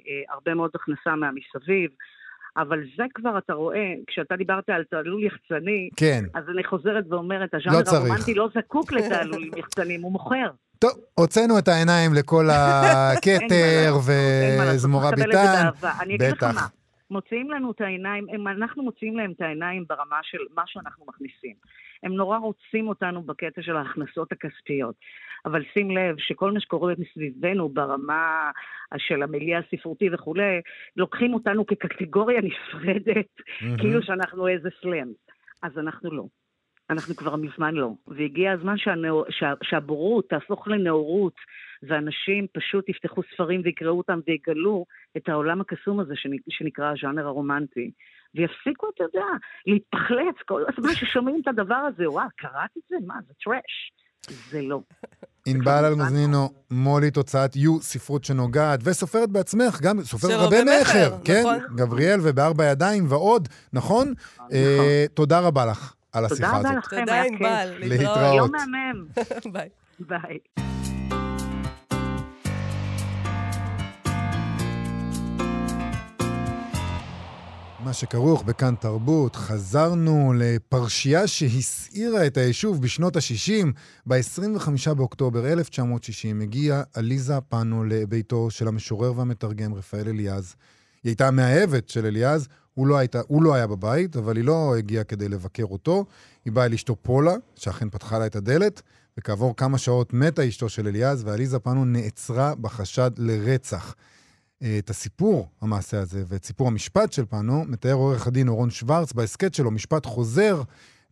אה, 0.07 0.33
הרבה 0.33 0.53
מאוד 0.53 0.71
הכנסה 0.75 1.15
מהמסביב. 1.15 1.91
אבל 2.57 2.79
זה 2.97 3.03
כבר, 3.13 3.37
אתה 3.37 3.53
רואה, 3.53 3.93
כשאתה 4.07 4.35
דיברת 4.35 4.69
על 4.69 4.83
תעלול 4.83 5.23
יחצני, 5.23 5.89
כן. 5.95 6.23
אז 6.33 6.43
אני 6.49 6.63
חוזרת 6.63 7.05
ואומרת, 7.09 7.53
לא 7.53 7.59
הז'אנר 7.59 7.83
צריך. 7.83 7.93
הרומנטי 7.93 8.33
לא 8.33 8.49
זקוק 8.55 8.91
לתעלולים 8.93 9.51
יחצנים, 9.57 10.01
הוא 10.01 10.11
מוכר. 10.11 10.51
טוב, 10.79 10.91
הוצאנו 11.13 11.59
את 11.59 11.67
העיניים 11.67 12.13
לכל 12.13 12.45
הכתר 12.51 13.93
וזמורה 14.07 15.11
ביטן. 15.11 15.69
אני 16.01 16.15
אגיד 16.15 16.31
לך. 16.31 16.43
מה, 16.43 16.67
מוציאים 17.11 17.51
לנו 17.51 17.71
את 17.71 17.81
העיניים, 17.81 18.27
הם, 18.29 18.47
אנחנו 18.47 18.83
מוציאים 18.83 19.17
להם 19.17 19.31
את 19.31 19.41
העיניים 19.41 19.85
ברמה 19.89 20.19
של 20.23 20.37
מה 20.55 20.63
שאנחנו 20.65 21.05
מכניסים. 21.07 21.55
הם 22.03 22.13
נורא 22.13 22.37
רוצים 22.37 22.87
אותנו 22.87 23.23
בקטע 23.23 23.61
של 23.61 23.75
ההכנסות 23.75 24.31
הכספיות. 24.31 24.95
אבל 25.45 25.63
שים 25.73 25.91
לב 25.91 26.15
שכל 26.17 26.51
מה 26.51 26.59
שקורה 26.59 26.93
מסביבנו 26.97 27.69
ברמה 27.69 28.51
של 28.97 29.23
המיליה 29.23 29.59
הספרותי 29.59 30.09
וכולי, 30.13 30.61
לוקחים 30.95 31.33
אותנו 31.33 31.65
כקטגוריה 31.65 32.41
נפרדת, 32.41 33.27
מהמם. 33.61 33.77
כאילו 33.77 34.03
שאנחנו 34.03 34.47
איזה 34.47 34.69
סלאם. 34.81 35.07
אז 35.63 35.77
אנחנו 35.77 36.11
לא. 36.11 36.23
אנחנו 36.89 37.15
כבר 37.15 37.35
מזמן 37.35 37.75
לא. 37.75 37.89
והגיע 38.07 38.51
הזמן 38.51 38.77
שהנאור, 38.77 39.25
שה, 39.29 39.53
שהבורות 39.63 40.29
תהפוך 40.29 40.67
לנאורות, 40.67 41.35
ואנשים 41.83 42.47
פשוט 42.53 42.89
יפתחו 42.89 43.21
ספרים 43.33 43.61
ויקראו 43.63 43.97
אותם 43.97 44.19
ויגלו 44.27 44.85
את 45.17 45.29
העולם 45.29 45.61
הקסום 45.61 45.99
הזה 45.99 46.13
שנ- 46.15 46.43
שנקרא 46.49 46.91
הז'אנר 46.91 47.25
הרומנטי. 47.27 47.91
ויפסיקו, 48.35 48.87
אתה 48.95 49.03
יודע, 49.03 49.25
להתפחלץ 49.67 50.35
כל 50.45 50.63
הזמן 50.67 50.95
ששומעים 50.95 51.41
את 51.41 51.47
הדבר 51.47 51.75
הזה, 51.75 52.09
וואו, 52.09 52.27
קראת 52.37 52.69
את 52.77 52.83
זה? 52.89 52.95
מה, 53.07 53.15
זה 53.27 53.33
טראש. 53.43 53.91
זה 54.49 54.61
לא. 54.61 54.81
ענבל 55.47 55.85
אלמוזנינו, 55.85 56.49
מולית 56.71 57.15
הוצאת 57.17 57.55
יו, 57.55 57.81
ספרות 57.81 58.23
שנוגעת, 58.23 58.79
וסופרת 58.83 59.29
בעצמך, 59.29 59.81
גם 59.81 60.01
סופרת 60.01 60.31
רבי 60.31 60.63
מכר, 60.63 60.81
מכר, 60.81 61.17
כן? 61.25 61.39
נכון. 61.39 61.75
גבריאל 61.75 62.19
ובארבע 62.23 62.65
ידיים 62.65 63.05
ועוד, 63.09 63.49
נכון? 63.73 64.13
אה, 64.53 65.05
תודה 65.13 65.39
רבה 65.39 65.65
לך 65.65 65.93
על 66.13 66.27
תודה 66.27 66.33
השיחה 66.33 66.59
רבה 66.59 66.69
הזאת. 66.69 66.83
לכם, 66.83 66.99
תודה, 66.99 67.13
היה 67.13 67.23
ענבל. 67.23 67.77
כיף. 67.79 67.89
להתראות. 67.89 68.37
יום 68.37 68.49
מהמם. 68.51 69.05
ביי. 69.53 69.69
ביי. 69.99 70.80
מה 77.83 77.93
שכרוך 77.93 78.43
בכאן 78.43 78.75
תרבות, 78.75 79.35
חזרנו 79.35 80.33
לפרשייה 80.35 81.27
שהסעירה 81.27 82.27
את 82.27 82.37
היישוב 82.37 82.81
בשנות 82.81 83.15
ה-60. 83.15 83.67
ב-25 84.05 84.93
באוקטובר 84.93 85.47
1960 85.47 86.41
הגיעה 86.41 86.83
עליזה 86.93 87.41
פאנו 87.41 87.83
לביתו 87.83 88.51
של 88.51 88.67
המשורר 88.67 89.17
והמתרגם 89.17 89.73
רפאל 89.73 90.07
אליעז. 90.07 90.55
היא 91.03 91.09
הייתה 91.09 91.27
המאהבת 91.27 91.89
של 91.89 92.05
אליעז, 92.05 92.47
הוא 92.73 92.87
לא, 92.87 92.97
היית, 92.97 93.15
הוא 93.27 93.43
לא 93.43 93.53
היה 93.53 93.67
בבית, 93.67 94.17
אבל 94.17 94.37
היא 94.37 94.45
לא 94.45 94.75
הגיעה 94.77 95.03
כדי 95.03 95.29
לבקר 95.29 95.65
אותו. 95.65 96.05
היא 96.45 96.53
באה 96.53 96.65
אל 96.65 96.73
אשתו 96.73 96.95
פולה, 96.95 97.33
שאכן 97.55 97.89
פתחה 97.89 98.19
לה 98.19 98.25
את 98.25 98.35
הדלת, 98.35 98.81
וכעבור 99.17 99.55
כמה 99.55 99.77
שעות 99.77 100.13
מתה 100.13 100.47
אשתו 100.47 100.69
של 100.69 100.87
אליעז, 100.87 101.23
ועליזה 101.23 101.59
פנו 101.59 101.85
נעצרה 101.85 102.55
בחשד 102.55 103.11
לרצח. 103.17 103.95
את 104.79 104.89
הסיפור, 104.89 105.47
המעשה 105.61 105.99
הזה, 105.99 106.23
ואת 106.27 106.45
סיפור 106.45 106.67
המשפט 106.67 107.13
של 107.13 107.25
פנו, 107.25 107.65
מתאר 107.67 107.93
עורך 107.93 108.27
הדין 108.27 108.47
אורון 108.47 108.69
שוורץ 108.69 109.13
בהסכת 109.13 109.53
שלו, 109.53 109.71
משפט 109.71 110.05
חוזר, 110.05 110.61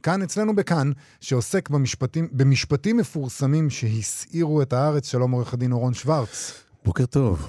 כאן 0.03 0.21
אצלנו 0.21 0.55
בכאן, 0.55 0.91
שעוסק 1.21 1.69
במשפטים, 1.69 2.27
במשפטים 2.31 2.97
מפורסמים 2.97 3.69
שהסעירו 3.69 4.61
את 4.61 4.73
הארץ. 4.73 5.11
שלום 5.11 5.31
עורך 5.31 5.53
הדין 5.53 5.71
אורון 5.71 5.93
שוורץ. 5.93 6.53
בוקר 6.85 7.05
טוב. 7.05 7.47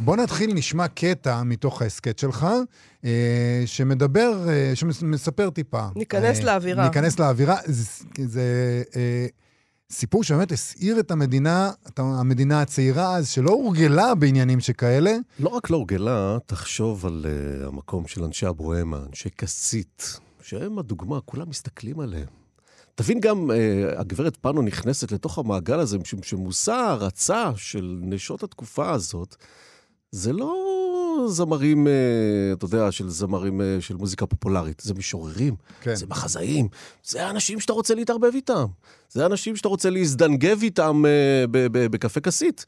בוא 0.00 0.16
נתחיל, 0.16 0.54
נשמע 0.54 0.88
קטע 0.88 1.42
מתוך 1.42 1.82
ההסכת 1.82 2.18
שלך, 2.18 2.46
אה, 3.04 3.62
שמדבר, 3.66 4.48
אה, 4.48 4.72
שמספר 4.74 5.50
טיפה. 5.50 5.86
ניכנס 5.96 6.38
אה, 6.40 6.44
לאווירה. 6.44 6.84
ניכנס 6.84 7.18
לאווירה. 7.18 7.56
זה, 7.64 8.04
זה 8.26 8.42
אה, 8.96 9.26
סיפור 9.92 10.24
שבאמת 10.24 10.52
הסעיר 10.52 11.00
את 11.00 11.10
המדינה, 11.10 11.70
את 11.88 11.98
המדינה 11.98 12.62
הצעירה 12.62 13.16
אז, 13.16 13.28
שלא 13.28 13.50
הורגלה 13.50 14.14
בעניינים 14.14 14.60
שכאלה. 14.60 15.16
לא 15.38 15.48
רק 15.48 15.70
לא 15.70 15.76
הורגלה, 15.76 16.38
תחשוב 16.46 17.06
על 17.06 17.26
uh, 17.26 17.66
המקום 17.66 18.06
של 18.06 18.24
אנשי 18.24 18.48
אברואמה, 18.48 19.02
אנשי 19.08 19.30
כסית, 19.30 20.20
שהם 20.42 20.78
הדוגמה, 20.78 21.20
כולם 21.20 21.48
מסתכלים 21.48 22.00
עליהם. 22.00 22.26
תבין 22.94 23.20
גם, 23.20 23.50
uh, 23.50 24.00
הגברת 24.00 24.36
פאנו 24.36 24.62
נכנסת 24.62 25.12
לתוך 25.12 25.38
המעגל 25.38 25.78
הזה, 25.78 25.98
משום 25.98 26.22
שמושא 26.22 26.72
ההערצה 26.72 27.50
של 27.56 27.98
נשות 28.02 28.42
התקופה 28.42 28.90
הזאת, 28.90 29.36
זה 30.10 30.32
לא 30.32 30.81
זמרים, 31.28 31.86
uh, 31.86 31.90
אתה 32.52 32.64
יודע, 32.64 32.92
של 32.92 33.08
זמרים 33.08 33.60
uh, 33.60 33.64
של 33.80 33.96
מוזיקה 33.96 34.26
פופולרית, 34.26 34.82
זה 34.84 34.94
משוררים, 34.94 35.56
כן. 35.80 35.94
זה 35.94 36.06
מחזאים, 36.06 36.68
זה 37.04 37.26
האנשים 37.26 37.60
שאתה 37.60 37.72
רוצה 37.72 37.94
להתערבב 37.94 38.30
איתם, 38.34 38.64
זה 39.10 39.22
האנשים 39.22 39.56
שאתה 39.56 39.68
רוצה 39.68 39.90
להזדנגב 39.90 40.62
איתם 40.62 41.02
ב- 41.50 41.86
בקפה 41.86 42.20
כסית. 42.20 42.66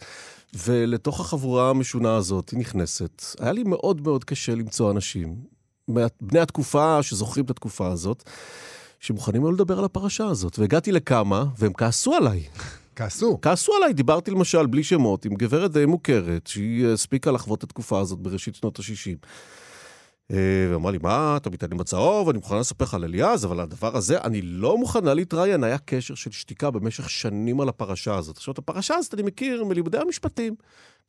ולתוך 0.67 1.21
החבורה 1.21 1.71
המשונה 1.71 2.17
הזאת 2.17 2.51
היא 2.51 2.59
נכנסת. 2.59 3.25
היה 3.41 3.53
לי 3.53 3.63
מאוד 3.63 4.01
מאוד 4.01 4.25
קשה 4.25 4.55
למצוא 4.55 4.91
אנשים, 4.91 5.37
בני 6.21 6.41
התקופה 6.41 7.03
שזוכרים 7.03 7.45
את 7.45 7.51
התקופה 7.51 7.93
הזאת, 7.93 8.31
שמוכנים 9.01 9.45
לא 9.45 9.53
לדבר 9.53 9.79
על 9.79 9.85
הפרשה 9.85 10.27
הזאת. 10.27 10.59
והגעתי 10.59 10.93
לכמה, 10.93 11.45
והם 11.59 11.73
כעסו 11.73 12.15
עליי. 12.15 12.43
כעסו. 12.97 13.39
כעסו 13.43 13.73
עליי, 13.77 13.93
דיברתי 13.93 14.31
למשל, 14.31 14.67
בלי 14.67 14.85
שמות, 14.85 15.25
עם 15.25 15.35
גברת 15.35 15.73
די 15.73 15.87
מוכרת, 15.87 16.47
שהיא 16.47 16.87
הספיקה 16.87 17.31
לחוות 17.31 17.59
את 17.59 17.65
התקופה 17.65 18.01
הזאת 18.01 18.19
בראשית 18.19 18.55
שנות 18.55 18.79
ה-60. 18.79 19.27
ואמרה 20.71 20.93
לי, 20.93 20.99
מה, 21.03 21.37
אתה 21.37 21.51
מתעניין 21.51 21.79
בצהוב, 21.79 22.29
אני 22.29 22.39
מוכנה 22.39 22.61
לספר 22.61 22.85
לך 22.85 22.95
על 22.95 23.05
אליעז, 23.05 23.45
אבל 23.45 23.61
הדבר 23.61 23.97
הזה, 23.97 24.21
אני 24.21 24.43
לא 24.43 24.79
מוכנה 24.79 25.15
להתראיין. 25.15 25.65
היה 25.65 25.79
קשר 25.79 26.15
של 26.15 26.31
שתיקה 26.31 26.71
במשך 26.71 27.11
שנים 27.11 27.61
על 27.61 27.69
הפרשה 27.69 28.17
הזאת. 28.17 28.37
עכשיו, 28.37 28.53
את 28.53 28.59
הפרשה 28.59 28.95
הזאת 28.95 29.15
אני 29.15 29.23
מכיר 29.23 29.65
מלימודי 29.65 29.99
המשפטים. 29.99 30.55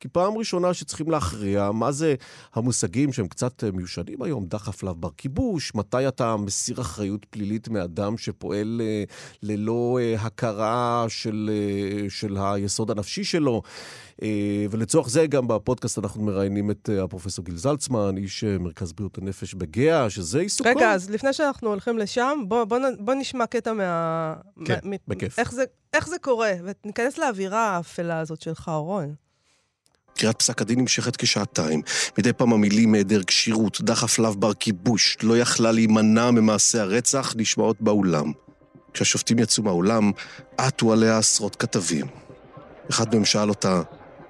כי 0.00 0.08
פעם 0.08 0.38
ראשונה 0.38 0.74
שצריכים 0.74 1.10
להכריע 1.10 1.70
מה 1.70 1.92
זה 1.92 2.14
המושגים 2.54 3.12
שהם 3.12 3.28
קצת 3.28 3.64
אה, 3.64 3.70
מיושנים 3.70 4.22
היום, 4.22 4.46
דחף 4.46 4.82
לאו 4.82 4.94
בר 4.94 5.08
כיבוש, 5.16 5.74
מתי 5.74 6.08
אתה 6.08 6.36
מסיר 6.36 6.80
אחריות 6.80 7.24
פלילית 7.24 7.68
מאדם 7.68 8.18
שפועל 8.18 8.80
אה, 8.84 9.04
ללא 9.42 9.98
אה, 10.00 10.14
הכרה 10.20 11.04
של, 11.08 11.50
של 12.08 12.36
היסוד 12.40 12.90
הנפשי 12.90 13.24
שלו. 13.24 13.62
ולצורך 14.70 15.08
זה 15.08 15.26
גם 15.26 15.48
בפודקאסט 15.48 15.98
אנחנו 15.98 16.22
מראיינים 16.22 16.70
את 16.70 16.88
הפרופסור 17.02 17.44
גיל 17.44 17.56
זלצמן, 17.56 18.16
איש 18.16 18.44
מרכז 18.44 18.92
בריאות 18.92 19.18
הנפש 19.18 19.54
בגאה, 19.54 20.10
שזה 20.10 20.40
עיסוקו. 20.40 20.70
רגע, 20.70 20.92
אז 20.92 21.10
לפני 21.10 21.32
שאנחנו 21.32 21.68
הולכים 21.68 21.98
לשם, 21.98 22.38
בוא, 22.48 22.64
בוא, 22.64 22.78
בוא 22.98 23.14
נשמע 23.14 23.46
קטע 23.46 23.72
מה... 23.72 24.34
כן, 24.64 24.78
מ- 24.84 24.96
בכיף. 25.08 25.38
איך 25.38 25.52
זה, 25.52 25.64
איך 25.92 26.08
זה 26.08 26.16
קורה, 26.18 26.52
וניכנס 26.64 27.18
לאווירה 27.18 27.76
האפלה 27.76 28.18
הזאת 28.18 28.40
שלך, 28.40 28.68
אורון. 28.68 29.25
קריאת 30.16 30.38
פסק 30.38 30.62
הדין 30.62 30.80
נמשכת 30.80 31.16
כשעתיים. 31.16 31.82
מדי 32.18 32.32
פעם 32.32 32.52
המילים 32.52 32.94
היעדר 32.94 33.22
כשירות, 33.22 33.80
דחף 33.80 34.18
לאו 34.18 34.34
בר 34.34 34.54
כיבוש, 34.54 35.16
לא 35.22 35.38
יכלה 35.38 35.72
להימנע 35.72 36.30
ממעשי 36.30 36.78
הרצח, 36.78 37.34
נשמעות 37.36 37.80
באולם. 37.80 38.32
כשהשופטים 38.92 39.38
יצאו 39.38 39.62
מהאולם, 39.62 40.12
עטו 40.58 40.92
עליה 40.92 41.18
עשרות 41.18 41.56
כתבים. 41.56 42.06
אחד 42.90 43.14
מהם 43.14 43.24
שאל 43.24 43.48
אותה, 43.48 43.82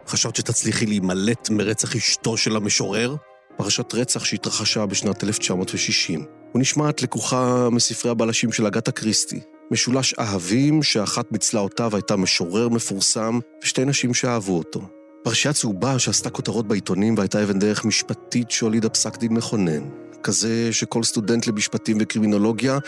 חשבת 0.09 0.37
שתצליחי 0.37 0.87
להימלט 0.87 1.51
מרצח 1.51 1.97
אשתו 1.97 2.37
של 2.37 2.57
המשורר? 2.57 3.17
פרשת 3.57 3.95
רצח 3.95 4.25
שהתרחשה 4.25 4.87
בשנת 4.87 5.25
1960. 5.25 6.25
ונשמעת 6.55 7.03
לקוחה 7.03 7.69
מספרי 7.71 8.11
הבלשים 8.11 8.53
של 8.53 8.67
אגתה 8.67 8.93
קריסטי. 8.93 9.41
משולש 9.71 10.15
אהבים 10.15 10.83
שאחת 10.83 11.33
מצלעותיו 11.33 11.97
הייתה 11.97 12.17
משורר 12.17 12.69
מפורסם, 12.69 13.39
ושתי 13.63 13.85
נשים 13.85 14.15
שאהבו 14.15 14.59
אותו. 14.59 14.96
פרשייה 15.27 15.55
צהובה 15.55 15.99
שעשתה 15.99 16.31
כותרות 16.31 16.69
בעיתונים 16.69 17.15
והייתה 17.17 17.43
אבן 17.43 17.59
דרך 17.59 17.85
משפטית 17.85 18.51
שהולידה 18.51 18.89
פסק 18.89 19.17
דין 19.17 19.35
מכונן. 19.35 19.89
כזה 20.23 20.73
שכל 20.73 21.03
סטודנט 21.03 21.47
למשפטים 21.47 21.97
וקרימינולוגיה 22.01 22.79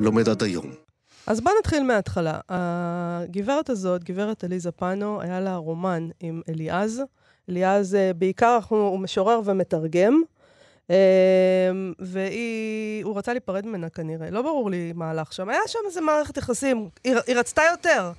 לומד 0.00 0.28
עד 0.28 0.42
היום. 0.42 0.64
אז 1.26 1.40
בוא 1.40 1.52
נתחיל 1.58 1.82
מההתחלה. 1.82 2.40
הגברת 2.48 3.70
הזאת, 3.70 4.04
גברת 4.04 4.44
עליזה 4.44 4.70
פאנו, 4.70 5.20
היה 5.20 5.40
לה 5.40 5.56
רומן 5.56 6.08
עם 6.20 6.40
אליעז. 6.48 7.02
אליעז, 7.50 7.94
אה, 7.94 8.12
בעיקר 8.12 8.58
הוא 8.68 8.98
משורר 8.98 9.40
ומתרגם, 9.44 10.22
אה, 10.90 11.70
והוא 11.98 13.18
רצה 13.18 13.32
להיפרד 13.32 13.66
ממנה 13.66 13.88
כנראה. 13.88 14.30
לא 14.30 14.42
ברור 14.42 14.70
לי 14.70 14.92
מה 14.94 15.10
הלך 15.10 15.32
שם. 15.32 15.48
היה 15.48 15.60
שם 15.66 15.78
איזה 15.86 16.00
מערכת 16.00 16.36
יחסים. 16.36 16.88
היא, 17.04 17.14
היא 17.26 17.36
רצתה 17.36 17.62
יותר. 17.70 18.12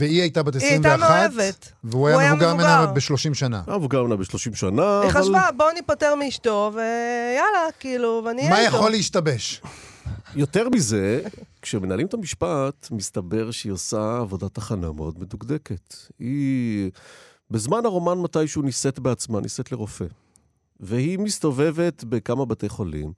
והיא 0.00 0.20
הייתה 0.20 0.42
בת 0.42 0.54
היא 0.54 0.62
הייתה 0.70 0.94
21, 0.94 1.10
מאוהבת. 1.10 1.72
והוא 1.84 2.08
היה 2.08 2.18
היה 2.18 2.32
מבוגר 2.34 2.54
ממנה 2.54 2.82
מבוגר. 2.82 3.14
ב-30 3.14 3.34
שנה. 3.34 3.62
היה 3.66 3.76
מבוגר 3.76 4.02
ממנה 4.02 4.16
ב-30 4.16 4.54
שנה, 4.54 5.00
היא 5.00 5.10
אבל... 5.10 5.22
חשבה, 5.22 5.48
בואו 5.56 5.72
ניפטר 5.72 6.14
מאשתו, 6.14 6.72
ויאללה, 6.74 7.72
כאילו, 7.80 8.22
ואני 8.24 8.42
אהיה 8.42 8.50
מה 8.50 8.60
איתו. 8.60 8.76
יכול 8.76 8.90
להשתבש? 8.90 9.62
יותר 10.34 10.68
מזה, 10.68 11.20
כשמנהלים 11.62 12.06
את 12.06 12.14
המשפט, 12.14 12.88
מסתבר 12.90 13.50
שהיא 13.50 13.72
עושה 13.72 14.18
עבודת 14.20 14.58
הכנה 14.58 14.92
מאוד 14.92 15.18
מדוקדקת. 15.18 15.94
היא, 16.18 16.90
בזמן 17.50 17.84
הרומן 17.84 18.18
מתישהו 18.18 18.62
נישאת 18.62 18.98
בעצמה, 18.98 19.40
נישאת 19.40 19.72
לרופא. 19.72 20.04
והיא 20.80 21.18
מסתובבת 21.18 22.04
בכמה 22.04 22.44
בתי 22.44 22.68
חולים, 22.68 23.12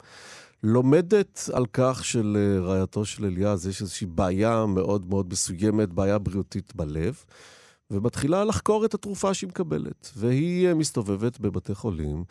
לומדת 0.62 1.50
על 1.52 1.66
כך 1.72 2.04
שלרעייתו 2.04 3.04
של 3.04 3.24
אליעז 3.24 3.66
יש 3.66 3.80
איזושהי 3.80 4.06
בעיה 4.06 4.66
מאוד 4.66 5.06
מאוד 5.06 5.32
מסוימת, 5.32 5.88
בעיה 5.88 6.18
בריאותית 6.18 6.76
בלב, 6.76 7.24
ומתחילה 7.90 8.44
לחקור 8.44 8.84
את 8.84 8.94
התרופה 8.94 9.34
שהיא 9.34 9.48
מקבלת. 9.48 10.12
והיא 10.16 10.68
אה, 10.68 10.74
מסתובבת 10.74 11.38
בבתי 11.38 11.74
חולים, 11.74 12.24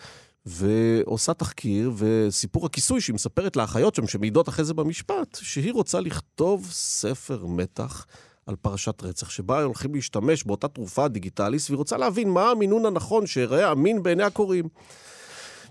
ועושה 0.45 1.33
תחקיר, 1.33 1.91
וסיפור 1.97 2.65
הכיסוי 2.65 3.01
שהיא 3.01 3.13
מספרת 3.13 3.55
לאחיות 3.55 3.95
שם, 3.95 4.07
שמעידות 4.07 4.49
אחרי 4.49 4.65
זה 4.65 4.73
במשפט, 4.73 5.37
שהיא 5.41 5.73
רוצה 5.73 5.99
לכתוב 5.99 6.67
ספר 6.71 7.45
מתח 7.45 8.05
על 8.45 8.55
פרשת 8.55 9.03
רצח, 9.03 9.29
שבה 9.29 9.63
הולכים 9.63 9.95
להשתמש 9.95 10.43
באותה 10.43 10.67
תרופה 10.67 11.07
דיגיטלית, 11.07 11.61
והיא 11.69 11.77
רוצה 11.77 11.97
להבין 11.97 12.29
מה 12.29 12.51
המינון 12.51 12.85
הנכון 12.85 13.27
שיראה 13.27 13.71
אמין 13.71 14.03
בעיני 14.03 14.23
הקוראים. 14.23 14.65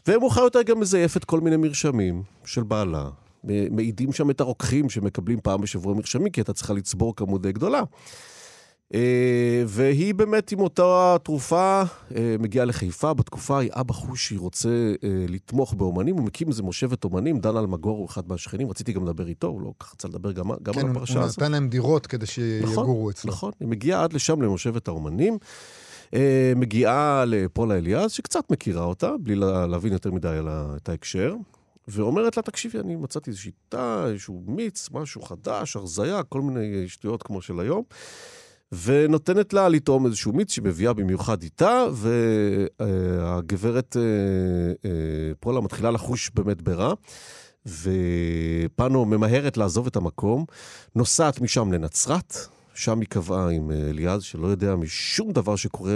ומאוחר 0.08 0.40
יותר 0.40 0.62
גם 0.62 0.80
מזייפת 0.80 1.24
כל 1.24 1.40
מיני 1.40 1.56
מרשמים 1.56 2.22
של 2.44 2.62
בעלה. 2.62 3.08
מעידים 3.44 4.12
שם 4.12 4.30
את 4.30 4.40
הרוקחים 4.40 4.90
שמקבלים 4.90 5.40
פעם 5.42 5.60
בשבוע 5.60 5.94
מרשמים, 5.94 6.30
כי 6.30 6.40
הייתה 6.40 6.52
צריכה 6.52 6.72
לצבור 6.72 7.16
כמות 7.16 7.42
די 7.42 7.52
גדולה. 7.52 7.82
אה, 8.94 9.62
והיא 9.66 10.14
באמת 10.14 10.52
עם 10.52 10.60
אותה 10.60 11.16
תרופה 11.22 11.82
אה, 12.16 12.36
מגיעה 12.38 12.64
לחיפה. 12.64 13.14
בתקופה 13.14 13.56
ההיא 13.56 13.70
אבא 13.72 13.92
חושי 13.92 14.36
רוצה 14.36 14.68
אה, 14.68 15.08
לתמוך 15.28 15.74
באומנים, 15.74 16.16
הוא 16.16 16.24
מקים 16.24 16.48
איזה 16.48 16.62
מושבת 16.62 17.04
אומנים, 17.04 17.38
דן 17.38 17.56
אלמגור 17.56 17.98
הוא 17.98 18.06
אחד 18.06 18.28
מהשכנים, 18.28 18.70
רציתי 18.70 18.92
גם 18.92 19.04
לדבר 19.04 19.28
איתו, 19.28 19.46
הוא 19.46 19.62
לא 19.62 19.72
ככה 19.80 19.92
רצה 19.94 20.08
לדבר 20.08 20.32
גם, 20.32 20.50
גם 20.62 20.74
כן, 20.74 20.80
על 20.80 20.86
הוא 20.86 20.90
הפרשה 20.96 21.14
הוא 21.14 21.24
הזאת. 21.24 21.38
נתן 21.38 21.52
להם 21.52 21.68
דירות 21.68 22.06
כדי 22.06 22.26
שיגורו 22.26 23.10
אצלו. 23.10 23.32
נכון, 23.32 23.52
היא 23.60 23.68
מגיעה 23.68 24.04
עד 24.04 24.12
לשם 24.12 24.42
למושבת 24.42 24.88
האומנים. 24.88 25.38
אה, 26.14 26.52
מגיעה 26.56 27.24
לפולה 27.26 27.78
אליעז, 27.78 28.12
שקצת 28.12 28.50
מכירה 28.52 28.84
אותה, 28.84 29.10
בלי 29.20 29.34
לה- 29.34 29.66
להבין 29.66 29.92
יותר 29.92 30.10
מדי 30.12 30.28
על 30.28 30.48
ה- 30.48 30.72
את 30.76 30.88
ההקשר, 30.88 31.34
ואומרת 31.88 32.36
לה, 32.36 32.42
תקשיבי, 32.42 32.78
אני 32.78 32.96
מצאתי 32.96 33.30
איזו 33.30 33.40
שיטה, 33.40 34.04
איזשהו 34.06 34.42
מיץ, 34.46 34.88
משהו 34.92 35.22
חדש, 35.22 35.76
הרזייה, 35.76 36.22
כל 36.22 36.40
מיני 36.40 36.88
שטויות 36.88 37.22
כמו 37.22 37.42
של 37.42 37.60
היום. 37.60 37.82
ונותנת 38.84 39.52
לה 39.52 39.68
לטעום 39.68 40.06
איזשהו 40.06 40.32
מיץ 40.32 40.52
שהיא 40.52 40.64
מביאה 40.64 40.92
במיוחד 40.92 41.42
איתה, 41.42 41.84
והגברת 42.78 43.96
אה, 43.96 44.02
אה, 44.90 44.90
פולה 45.40 45.60
מתחילה 45.60 45.90
לחוש 45.90 46.30
באמת 46.34 46.62
ברע, 46.62 46.94
ופאנו 47.66 49.04
ממהרת 49.04 49.56
לעזוב 49.56 49.86
את 49.86 49.96
המקום, 49.96 50.44
נוסעת 50.94 51.40
משם 51.40 51.72
לנצרת, 51.72 52.36
שם 52.80 53.00
היא 53.00 53.08
קבעה 53.08 53.48
עם 53.50 53.70
אה, 53.70 53.90
אליעז, 53.90 54.22
שלא 54.22 54.46
יודע 54.46 54.74
משום 54.74 55.32
דבר 55.32 55.56
שקורה 55.56 55.92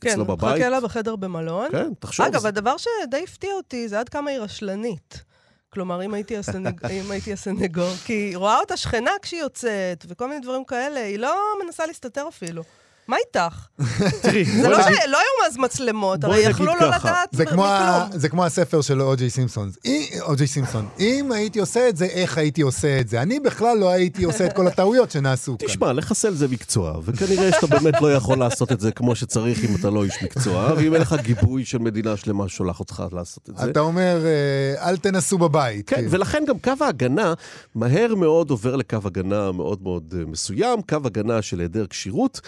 כן, 0.00 0.10
אצלו 0.10 0.24
בבית. 0.24 0.56
חכה 0.58 0.68
לה 0.68 0.80
בחדר 0.80 1.16
במלון. 1.16 1.70
כן, 1.70 1.90
תחשוב. 1.98 2.26
אגב, 2.26 2.40
זה- 2.40 2.48
הדבר 2.48 2.74
שדי 2.76 3.24
הפתיע 3.24 3.50
אותי 3.54 3.88
זה 3.88 4.00
עד 4.00 4.08
כמה 4.08 4.30
היא 4.30 4.38
רשלנית. 4.38 5.22
כלומר, 5.70 6.04
אם 6.04 6.14
הייתי, 6.14 6.36
הסנג... 6.36 6.80
אם 7.00 7.10
הייתי 7.10 7.32
הסנגור, 7.32 7.90
כי 8.04 8.12
היא 8.12 8.36
רואה 8.36 8.58
אותה 8.58 8.76
שכנה 8.76 9.10
כשהיא 9.22 9.40
יוצאת, 9.40 10.04
וכל 10.08 10.28
מיני 10.28 10.40
דברים 10.40 10.64
כאלה, 10.64 11.00
היא 11.00 11.18
לא 11.18 11.36
מנסה 11.64 11.86
להסתתר 11.86 12.24
אפילו. 12.28 12.62
מה 13.08 13.16
איתך? 13.26 13.66
תראי, 14.22 14.44
זה 14.44 14.68
לא 14.68 14.82
שלא 14.82 14.92
היו 15.18 15.46
אז 15.46 15.56
מצלמות, 15.58 16.24
הרי 16.24 16.38
יכלו 16.40 16.66
לא 16.66 16.74
לדעת 16.88 17.28
זה 17.32 17.44
כמו, 17.46 17.64
ה... 17.66 18.04
מכלום. 18.06 18.20
זה 18.20 18.28
כמו 18.28 18.44
הספר 18.44 18.80
של 18.80 19.02
או.ג'יי 19.02 19.30
סימפסון. 19.30 19.70
אי- 19.84 20.20
או.ג'יי 20.20 20.46
סימפסון. 20.46 20.88
אם 21.00 21.32
הייתי 21.32 21.58
עושה 21.60 21.88
את 21.88 21.96
זה, 21.96 22.04
איך 22.04 22.38
הייתי 22.38 22.62
עושה 22.62 23.00
את 23.00 23.08
זה? 23.08 23.22
אני 23.22 23.40
בכלל 23.40 23.78
לא 23.78 23.90
הייתי 23.90 24.24
עושה 24.24 24.46
את 24.46 24.52
כל 24.52 24.66
הטעויות 24.66 25.10
שנעשו 25.10 25.58
כאן. 25.58 25.68
תשמע, 25.68 25.92
לחסל 25.92 26.34
זה 26.34 26.48
מקצוע, 26.48 27.00
וכנראה 27.04 27.50
שאתה 27.52 27.66
באמת 27.66 28.00
לא 28.00 28.12
יכול 28.14 28.38
לעשות 28.38 28.72
את 28.72 28.80
זה 28.80 28.92
כמו 28.92 29.14
שצריך 29.16 29.64
אם 29.64 29.76
אתה 29.80 29.90
לא 29.90 30.04
איש 30.04 30.22
מקצוע, 30.22 30.72
ואם 30.76 30.94
אין 30.94 31.02
לך 31.02 31.14
גיבוי 31.22 31.64
של 31.64 31.78
מדינה 31.78 32.16
שלמה 32.16 32.48
ששולח 32.48 32.80
אותך 32.80 33.02
לעשות 33.12 33.50
את 33.50 33.56
זה. 33.56 33.70
אתה 33.70 33.80
אומר, 33.80 34.18
אה, 34.26 34.88
אל 34.88 34.96
תנסו 34.96 35.38
בבית. 35.38 35.88
כן, 35.88 35.96
כאילו. 35.96 36.10
ולכן 36.10 36.44
גם 36.48 36.58
קו 36.58 36.72
ההגנה 36.80 37.34
מהר 37.74 38.14
מאוד 38.14 38.50
עובר 38.50 38.76
לקו 38.76 38.98
הגנה 39.04 39.52
מאוד 39.52 39.82
מאוד 39.82 40.14
אה, 40.18 40.24
מסוים, 40.26 40.82
קו 40.82 40.96
הגנה 41.04 41.42
של 41.42 41.58
היעדר 41.60 41.86
כשירות. 41.90 42.40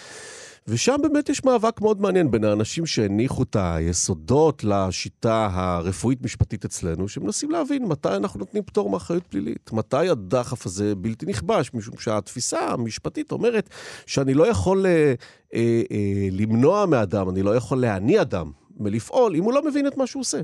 ושם 0.68 0.96
באמת 1.02 1.28
יש 1.28 1.44
מאבק 1.44 1.80
מאוד 1.80 2.00
מעניין 2.00 2.30
בין 2.30 2.44
האנשים 2.44 2.86
שהניחו 2.86 3.42
את 3.42 3.56
היסודות 3.60 4.64
לשיטה 4.64 5.48
הרפואית-משפטית 5.52 6.64
אצלנו, 6.64 7.08
שמנסים 7.08 7.50
להבין 7.50 7.84
מתי 7.84 8.08
אנחנו 8.08 8.38
נותנים 8.38 8.62
פטור 8.62 8.90
מאחריות 8.90 9.26
פלילית, 9.26 9.72
מתי 9.72 10.08
הדחף 10.08 10.66
הזה 10.66 10.94
בלתי 10.94 11.26
נכבש, 11.26 11.70
משום 11.74 11.98
שהתפיסה 11.98 12.60
המשפטית 12.60 13.32
אומרת 13.32 13.70
שאני 14.06 14.34
לא 14.34 14.46
יכול 14.46 14.86
אה, 14.86 15.14
אה, 15.54 15.82
אה, 15.90 16.28
למנוע 16.32 16.86
מאדם, 16.86 17.28
אני 17.28 17.42
לא 17.42 17.56
יכול 17.56 17.80
להניא 17.80 18.20
אדם 18.20 18.50
מלפעול 18.76 19.36
אם 19.36 19.44
הוא 19.44 19.52
לא 19.52 19.64
מבין 19.64 19.86
את 19.86 19.96
מה 19.96 20.06
שהוא 20.06 20.20
עושה. 20.20 20.40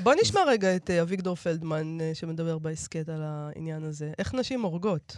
בוא 0.00 0.14
נשמע 0.22 0.40
רגע 0.46 0.76
את 0.76 0.90
אה, 0.90 1.02
אביגדור 1.02 1.36
פלדמן, 1.36 2.00
אה, 2.00 2.10
שמדבר 2.14 2.58
בהסכת 2.58 3.08
על 3.08 3.22
העניין 3.24 3.84
הזה. 3.84 4.12
איך 4.18 4.34
נשים 4.34 4.62
הורגות? 4.62 5.16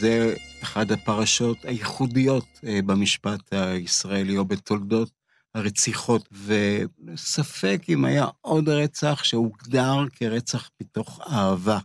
זה 0.00 0.34
אחת 0.62 0.90
הפרשות 0.90 1.56
הייחודיות 1.64 2.46
אה, 2.66 2.82
במשפט 2.86 3.52
הישראלי 3.52 4.36
או 4.36 4.44
בתולדות 4.44 5.10
הרציחות, 5.54 6.28
וספק 6.46 7.82
אם 7.88 8.04
היה 8.04 8.26
עוד 8.40 8.68
רצח 8.68 9.24
שהוגדר 9.24 10.04
כרצח 10.12 10.70
מתוך 10.80 11.20
אהבה. 11.30 11.78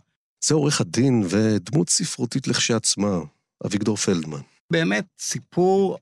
זה 0.44 0.54
עורך 0.54 0.80
הדין 0.80 1.22
ודמות 1.28 1.88
ספרותית 1.88 2.48
לכשעצמה, 2.48 3.18
אביגדור 3.66 3.96
פלדמן. 3.96 4.40
באמת 4.72 5.04
סיפור 5.18 5.98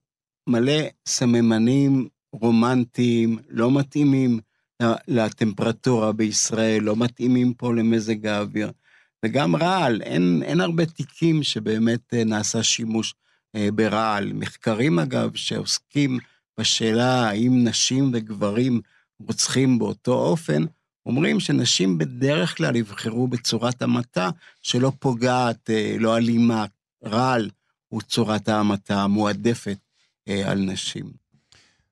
מלא 0.46 0.82
סממנים 1.08 2.08
רומנטיים, 2.32 3.38
לא 3.48 3.70
מתאימים 3.70 4.40
לטמפרטורה 5.08 6.12
בישראל, 6.12 6.82
לא 6.82 6.96
מתאימים 6.96 7.54
פה 7.54 7.74
למזג 7.74 8.26
האוויר. 8.26 8.70
וגם 9.24 9.56
רעל, 9.56 10.02
אין, 10.02 10.42
אין 10.42 10.60
הרבה 10.60 10.86
תיקים 10.86 11.42
שבאמת 11.42 12.14
אה, 12.14 12.24
נעשה 12.24 12.62
שימוש 12.62 13.14
אה, 13.56 13.68
ברעל. 13.74 14.32
מחקרים, 14.32 14.98
אגב, 14.98 15.34
שעוסקים 15.34 16.18
בשאלה 16.60 17.28
האם 17.28 17.64
נשים 17.64 18.10
וגברים 18.14 18.80
רוצחים 19.26 19.78
באותו 19.78 20.12
אופן, 20.12 20.64
אומרים 21.06 21.40
שנשים 21.40 21.98
בדרך 21.98 22.56
כלל 22.56 22.76
יבחרו 22.76 23.28
בצורת 23.28 23.82
המתה 23.82 24.30
שלא 24.62 24.92
פוגעת, 24.98 25.70
אה, 25.70 25.96
לא 25.98 26.16
אלימה. 26.16 26.64
רעל 27.04 27.50
הוא 27.88 28.02
צורת 28.02 28.48
ההמתה 28.48 29.02
המועדפת 29.02 29.78
על 30.44 30.58
נשים. 30.58 31.29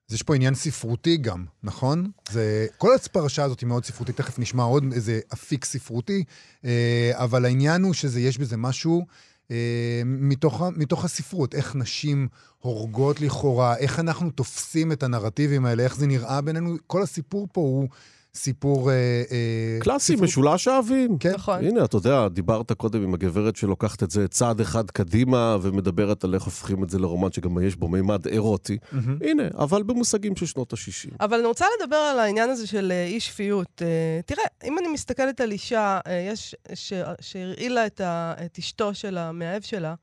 אז 0.09 0.13
יש 0.13 0.23
פה 0.23 0.35
עניין 0.35 0.55
ספרותי 0.55 1.17
גם, 1.17 1.45
נכון? 1.63 2.11
זה, 2.31 2.67
כל 2.77 2.95
הפרשה 2.95 3.43
הזאת 3.43 3.59
היא 3.59 3.67
מאוד 3.67 3.85
ספרותית, 3.85 4.15
תכף 4.15 4.39
נשמע 4.39 4.63
עוד 4.63 4.83
איזה 4.93 5.19
אפיק 5.33 5.65
ספרותי, 5.65 6.23
אה, 6.65 7.11
אבל 7.13 7.45
העניין 7.45 7.83
הוא 7.83 7.93
שיש 7.93 8.37
בזה 8.37 8.57
משהו 8.57 9.05
אה, 9.51 10.01
מתוך, 10.05 10.63
מתוך 10.75 11.05
הספרות, 11.05 11.55
איך 11.55 11.75
נשים 11.75 12.27
הורגות 12.59 13.21
לכאורה, 13.21 13.77
איך 13.77 13.99
אנחנו 13.99 14.31
תופסים 14.31 14.91
את 14.91 15.03
הנרטיבים 15.03 15.65
האלה, 15.65 15.83
איך 15.83 15.95
זה 15.95 16.07
נראה 16.07 16.41
בינינו, 16.41 16.75
כל 16.87 17.01
הסיפור 17.01 17.47
פה 17.51 17.61
הוא 17.61 17.89
סיפור... 18.35 18.91
אה, 18.91 18.95
אה, 19.31 19.77
קלאסי, 19.79 20.13
ספרות- 20.13 20.23
משולש 20.23 20.67
האבים. 20.67 21.17
כן. 21.17 21.31
נכון. 21.33 21.65
הנה, 21.65 21.83
אתה 21.85 21.97
יודע, 21.97 22.27
דיברת 22.27 22.71
קודם 22.71 23.03
עם 23.03 23.13
הגברת 23.13 23.55
שלוקחת 23.55 24.03
את 24.03 24.11
זה 24.11 24.27
צעד 24.27 24.61
אחד 24.61 24.91
קדימה 24.91 25.57
ומדברת 25.61 26.23
על 26.23 26.33
איך 26.35 26.43
הופכים 26.43 26.83
את 26.83 26.89
זה 26.89 26.99
לרומן 26.99 27.31
שגם 27.31 27.63
יש 27.63 27.75
בו 27.75 27.87
מימד 27.87 28.27
אירוטי. 28.27 28.77
מהמם. 28.91 29.17
הנה, 29.21 29.43
אבל 29.57 29.83
במושגים 29.83 30.35
של 30.35 30.45
שנות 30.45 30.73
ה-60. 30.73 31.15
אבל 31.19 31.37
אני 31.37 31.47
רוצה 31.47 31.65
לדבר 31.81 31.95
על 31.95 32.19
העניין 32.19 32.49
הזה 32.49 32.67
של 32.67 32.91
אה, 32.91 33.05
אי 33.05 33.19
שפיות. 33.19 33.81
אה, 33.81 33.87
תראה, 34.25 34.43
אם 34.63 34.79
אני 34.79 34.87
מסתכלת 34.87 35.41
על 35.41 35.51
אישה, 35.51 35.99
יש, 36.31 36.55
ש- 36.73 36.93
שהרעילה 37.21 37.85
את, 37.85 38.01
ה, 38.01 38.33
את 38.45 38.57
אשתו 38.57 38.93
של 38.93 39.17
המאהב 39.17 39.61
שלה, 39.61 39.93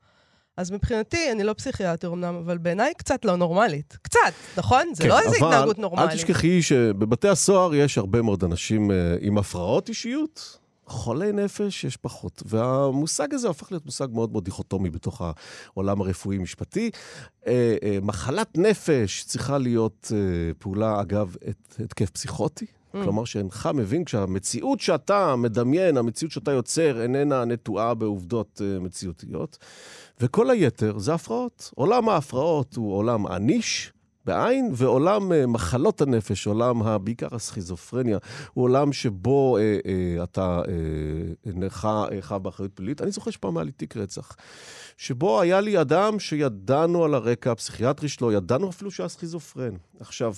אז 0.57 0.71
מבחינתי, 0.71 1.31
אני 1.31 1.43
לא 1.43 1.53
פסיכיאטר 1.53 2.13
אמנם, 2.13 2.35
אבל 2.35 2.57
בעיניי 2.57 2.93
קצת 2.97 3.25
לא 3.25 3.35
נורמלית. 3.35 3.97
קצת, 4.01 4.19
נכון? 4.57 4.83
זה 4.93 5.07
לא 5.07 5.19
איזו 5.19 5.35
התנהגות 5.35 5.79
נורמלית. 5.79 6.09
אל 6.09 6.15
תשכחי 6.15 6.61
שבבתי 6.61 7.27
הסוהר 7.29 7.75
יש 7.75 7.97
הרבה 7.97 8.21
מאוד 8.21 8.43
אנשים 8.43 8.91
אה, 8.91 8.95
עם 9.21 9.37
הפרעות 9.37 9.89
אישיות. 9.89 10.57
חולי 10.87 11.31
נפש 11.31 11.83
יש 11.83 11.97
פחות. 11.97 12.43
והמושג 12.45 13.33
הזה 13.33 13.47
הופך 13.47 13.71
להיות 13.71 13.85
מושג 13.85 14.07
מאוד 14.13 14.31
מאוד 14.31 14.45
דיכוטומי 14.45 14.89
בתוך 14.89 15.21
העולם 15.73 16.01
הרפואי-משפטי. 16.01 16.89
אה, 17.47 17.75
אה, 17.83 17.97
מחלת 18.01 18.57
נפש 18.57 19.23
צריכה 19.23 19.57
להיות 19.57 20.11
פעולה, 20.59 21.01
אגב, 21.01 21.35
את- 21.49 21.75
התקף 21.83 22.09
פסיכוטי. 22.09 22.65
Mm. 22.95 22.97
כלומר 23.03 23.25
שאינך 23.25 23.69
מבין 23.73 24.03
כשהמציאות 24.05 24.79
שאתה 24.79 25.35
מדמיין, 25.35 25.97
המציאות 25.97 26.31
שאתה 26.31 26.51
יוצר, 26.51 27.01
איננה 27.01 27.45
נטועה 27.45 27.93
בעובדות 27.93 28.61
אה, 28.65 28.79
מציאותיות. 28.79 29.57
וכל 30.21 30.49
היתר 30.49 30.97
זה 30.97 31.13
הפרעות. 31.13 31.71
עולם 31.75 32.09
ההפרעות 32.09 32.75
הוא 32.75 32.95
עולם 32.95 33.27
אניש. 33.27 33.91
בעין, 34.25 34.71
ועולם 34.75 35.31
אה, 35.31 35.47
מחלות 35.47 36.01
הנפש, 36.01 36.47
עולם, 36.47 36.81
ה- 36.83 36.97
בעיקר 36.97 37.27
הסכיזופרניה, 37.31 38.17
הוא 38.53 38.63
עולם 38.63 38.93
שבו 38.93 39.57
אה, 39.57 39.77
אה, 39.85 40.23
אתה 40.23 40.61
אה, 40.67 40.73
אינך 41.45 41.87
אינך 42.11 42.31
באחריות 42.41 42.71
פלילית. 42.73 43.01
אני 43.01 43.11
זוכר 43.11 43.31
שפעם 43.31 43.57
היה 43.57 43.63
לי 43.63 43.71
תיק 43.71 43.97
רצח, 43.97 44.35
שבו 44.97 45.41
היה 45.41 45.61
לי 45.61 45.81
אדם 45.81 46.19
שידענו 46.19 47.03
על 47.05 47.13
הרקע 47.13 47.51
הפסיכיאטרי 47.51 48.09
שלו, 48.09 48.31
ידענו 48.31 48.69
אפילו 48.69 48.91
שהיה 48.91 49.09
סכיזופרן. 49.09 49.73
עכשיו, 49.99 50.33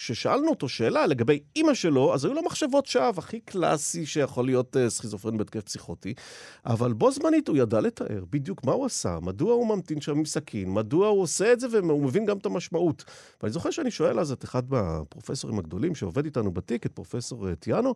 כששאלנו 0.00 0.48
אותו 0.48 0.68
שאלה 0.68 1.06
לגבי 1.06 1.40
אימא 1.56 1.74
שלו, 1.74 2.14
אז 2.14 2.24
היו 2.24 2.34
לו 2.34 2.42
מחשבות 2.42 2.86
שווא, 2.86 3.12
הכי 3.18 3.40
קלאסי 3.40 4.06
שיכול 4.06 4.44
להיות 4.44 4.76
uh, 4.76 4.88
סכיזופרן 4.88 5.36
בהתקף 5.36 5.60
פסיכוטי, 5.60 6.14
אבל 6.66 6.92
בו 6.92 7.10
זמנית 7.12 7.48
הוא 7.48 7.56
ידע 7.56 7.80
לתאר 7.80 8.24
בדיוק 8.30 8.64
מה 8.64 8.72
הוא 8.72 8.86
עשה, 8.86 9.18
מדוע 9.22 9.52
הוא 9.52 9.66
ממתין 9.66 10.00
שם 10.00 10.16
עם 10.16 10.24
סכין, 10.24 10.74
מדוע 10.74 11.08
הוא 11.08 11.22
עושה 11.22 11.52
את 11.52 11.60
זה, 11.60 11.66
והוא 11.70 12.02
מבין 12.02 12.24
גם 12.26 12.38
את 12.38 12.46
המשמעות. 12.46 13.04
ואני 13.42 13.52
זוכר 13.52 13.70
שאני 13.70 13.90
שואל 13.90 14.20
אז 14.20 14.32
את 14.32 14.44
אחד 14.44 14.62
מהפרופסורים 14.70 15.58
הגדולים 15.58 15.94
שעובד 15.94 16.24
איתנו 16.24 16.50
בתיק, 16.50 16.86
את 16.86 16.92
פרופסור 16.92 17.48
אה, 17.48 17.54
טיאנו, 17.54 17.94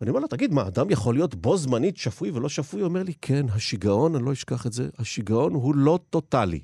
ואני 0.00 0.10
אומר 0.10 0.20
לו, 0.20 0.28
תגיד, 0.28 0.52
מה, 0.52 0.66
אדם 0.66 0.90
יכול 0.90 1.14
להיות 1.14 1.34
בו 1.34 1.56
זמנית 1.56 1.96
שפוי 1.96 2.30
ולא 2.30 2.48
שפוי? 2.48 2.80
הוא 2.80 2.88
אומר 2.88 3.02
לי, 3.02 3.12
כן, 3.22 3.46
השיגעון, 3.48 4.14
אני 4.14 4.24
לא 4.24 4.32
אשכח 4.32 4.66
את 4.66 4.72
זה, 4.72 4.88
השיגעון 4.98 5.54
הוא 5.54 5.74
לא 5.74 5.98
טוטאלי. 6.10 6.60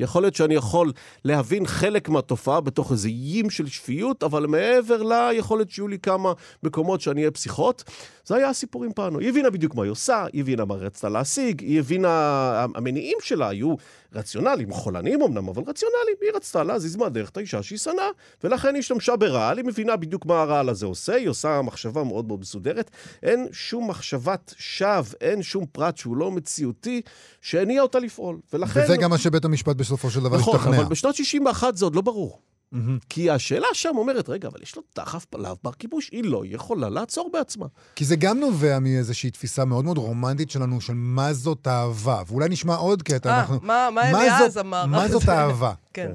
יכול 0.00 0.22
להיות 0.22 0.34
שאני 0.34 0.54
יכול 0.54 0.92
להבין 1.24 1.66
חלק 1.66 2.08
מהתופעה 2.08 2.60
בתוך 2.60 2.92
איזה 2.92 3.08
איים 3.08 3.50
של 3.50 3.66
שפיות, 3.66 4.22
אבל 4.22 4.46
מעבר 4.46 5.02
לה, 5.02 5.30
שיהיו 5.68 5.88
לי 5.88 5.98
כמה 5.98 6.32
מקומות 6.62 7.00
שאני 7.00 7.20
אהיה 7.20 7.30
פסיכוט. 7.30 7.82
זה 8.24 8.36
היה 8.36 8.48
הסיפור 8.48 8.84
עם 8.84 8.92
פאנו. 8.92 9.18
היא 9.18 9.28
הבינה 9.28 9.50
בדיוק 9.50 9.74
מה 9.74 9.82
היא 9.82 9.90
עושה, 9.90 10.26
היא 10.32 10.40
הבינה 10.40 10.64
מה 10.64 10.74
רצתה 10.74 11.08
להשיג, 11.08 11.60
היא 11.60 11.78
הבינה... 11.78 12.66
המניעים 12.74 13.18
שלה 13.22 13.48
היו 13.48 13.74
רציונליים, 14.12 14.72
חולניים 14.72 15.22
אמנם, 15.22 15.48
אבל 15.48 15.62
רציונליים. 15.66 16.16
היא 16.20 16.30
רצתה 16.34 16.64
להזיז 16.64 16.96
מהדרך 16.96 17.30
את 17.30 17.36
האישה 17.36 17.62
שהיא 17.62 17.78
שנאה, 17.78 18.08
ולכן 18.44 18.74
היא 18.74 18.78
השתמשה 18.78 19.16
ברעל, 19.16 19.58
היא 19.58 19.64
מבינה 19.64 19.96
בדיוק 19.96 20.26
מה 20.26 20.42
הרעל 20.42 20.68
הזה 20.68 20.86
עושה, 20.86 21.14
היא 21.14 21.28
עושה 21.28 21.62
מחשבה 21.62 22.04
מאוד 22.04 22.26
מאוד 22.26 22.40
מסודרת. 22.40 22.90
אין 23.22 23.46
שום 23.52 23.90
מחשבת 23.90 24.54
שווא, 24.58 25.14
אין 25.20 25.42
שום 25.42 25.66
פרט 25.72 25.96
שהוא 25.96 26.16
לא 26.16 26.30
מציאותי, 26.30 27.02
שהניע 27.40 27.82
אותה 27.82 27.98
לפעול. 27.98 28.38
ולכן... 28.52 28.80
וזה 28.84 28.96
גם 28.96 29.10
מה 29.10 29.18
שבית 29.18 29.44
המשפט 29.44 29.76
בסופו 29.90 30.10
של 30.10 30.20
דבר 30.20 30.36
נכון, 30.38 30.56
השתכנע. 30.56 30.76
אבל 30.76 30.84
בשנת 30.84 31.14
61 31.14 31.76
זה 31.76 31.84
עוד 31.84 31.94
לא 31.94 32.00
ברור. 32.00 32.40
מהמם. 32.72 32.98
כי 33.08 33.30
השאלה 33.30 33.66
שם 33.72 33.90
אומרת, 33.96 34.28
רגע, 34.28 34.48
אבל 34.48 34.62
יש 34.62 34.76
לו 34.76 34.82
דחף 34.96 35.24
פלאב 35.24 35.56
בר 35.64 35.72
כיבוש, 35.72 36.08
היא 36.12 36.24
לא 36.24 36.42
יכולה 36.46 36.88
לעצור 36.88 37.30
בעצמה. 37.32 37.66
כי 37.96 38.04
זה 38.04 38.16
גם 38.16 38.40
נובע 38.40 38.78
מאיזושהי 38.78 39.30
תפיסה 39.30 39.64
מאוד 39.64 39.84
מאוד 39.84 39.98
רומנטית 39.98 40.50
שלנו 40.50 40.80
של 40.80 40.92
מה 40.96 41.32
זאת 41.32 41.66
אהבה. 41.68 42.22
ואולי 42.26 42.48
נשמע 42.48 42.74
עוד 42.74 43.02
קטע, 43.02 43.30
אה, 43.30 43.40
אנחנו... 43.40 43.58
מה 43.62 43.88
מה 43.94 44.12
מה 44.12 44.20
אליעז 44.22 44.52
זאת- 44.54 44.64
אמר? 44.64 44.86
מה 44.86 45.08
זאת 45.08 45.28
אהבה? 45.38 45.72
כן. 45.94 46.12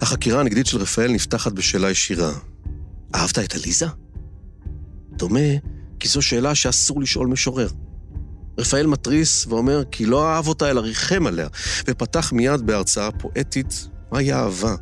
החקירה 0.00 0.40
הנגדית 0.40 0.66
של 0.66 0.78
רפאל 0.78 1.12
נפתחת 1.12 1.52
בשאלה 1.52 1.90
ישירה. 1.90 2.32
אהבת 3.14 3.38
את 3.38 3.54
עליזה? 3.54 3.86
דומה, 5.10 5.40
כי 6.00 6.08
זו 6.08 6.22
שאלה 6.22 6.54
שאסור 6.54 7.00
לשאול 7.00 7.26
משורר. 7.26 7.68
רפאל 8.58 8.86
מתריס 8.86 9.46
ואומר 9.46 9.82
כי 9.90 10.06
לא 10.06 10.28
אהב 10.28 10.48
אותה 10.48 10.70
אלא 10.70 10.80
ריחם 10.80 11.26
עליה, 11.26 11.48
ופתח 11.88 12.32
מיד 12.32 12.60
בהרצאה 12.60 13.10
פואטית 13.10 13.88
מהי 14.12 14.32
אהבה, 14.32 14.74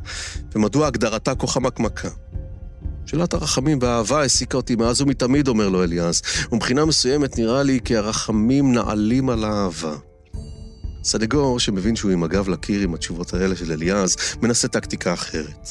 ומדוע 0.55 0.87
הגדרתה 0.87 1.35
כה 1.35 1.47
חמקמקה. 1.47 2.09
שאלת 3.05 3.33
הרחמים 3.33 3.79
והאהבה 3.81 4.21
העסיקה 4.21 4.57
אותי 4.57 4.75
מאז 4.75 5.01
ומתמיד, 5.01 5.47
אומר 5.47 5.69
לו 5.69 5.83
אליעז, 5.83 6.21
ומבחינה 6.51 6.85
מסוימת 6.85 7.37
נראה 7.37 7.63
לי 7.63 7.79
כי 7.85 7.97
הרחמים 7.97 8.73
נעלים 8.73 9.29
על 9.29 9.43
האהבה. 9.43 9.95
סנגור, 11.03 11.59
שמבין 11.59 11.95
שהוא 11.95 12.11
עם 12.11 12.23
הגב 12.23 12.49
לקיר 12.49 12.81
עם 12.81 12.93
התשובות 12.93 13.33
האלה 13.33 13.55
של 13.55 13.71
אליעז, 13.71 14.15
מנסה 14.41 14.67
טקטיקה 14.67 15.13
אחרת. 15.13 15.69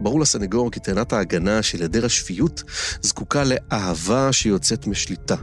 ברור 0.00 0.20
לסנגור 0.20 0.70
כי 0.70 0.80
טענת 0.80 1.12
ההגנה 1.12 1.62
של 1.62 1.78
היעדר 1.78 2.06
השפיות 2.06 2.62
זקוקה 3.02 3.42
לאהבה 3.44 4.32
שיוצאת 4.32 4.86
משליטה. 4.86 5.36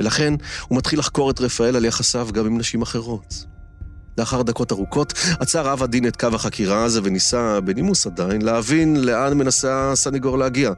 ולכן 0.00 0.34
הוא 0.68 0.78
מתחיל 0.78 0.98
לחקור 0.98 1.30
את 1.30 1.40
רפאל 1.40 1.76
על 1.76 1.84
יחסיו 1.84 2.28
גם 2.32 2.46
עם 2.46 2.58
נשים 2.58 2.82
אחרות. 2.82 3.44
לאחר 4.18 4.42
דקות 4.42 4.72
ארוכות, 4.72 5.12
עצר 5.40 5.72
אב 5.72 5.82
הדין 5.82 6.06
את 6.06 6.16
קו 6.16 6.28
החקירה 6.34 6.84
הזה 6.84 7.00
וניסה, 7.04 7.60
בנימוס 7.60 8.06
עדיין, 8.06 8.42
להבין 8.42 9.04
לאן 9.04 9.38
מנסה 9.38 9.92
הסנגור 9.92 10.38
להגיע. 10.38 10.72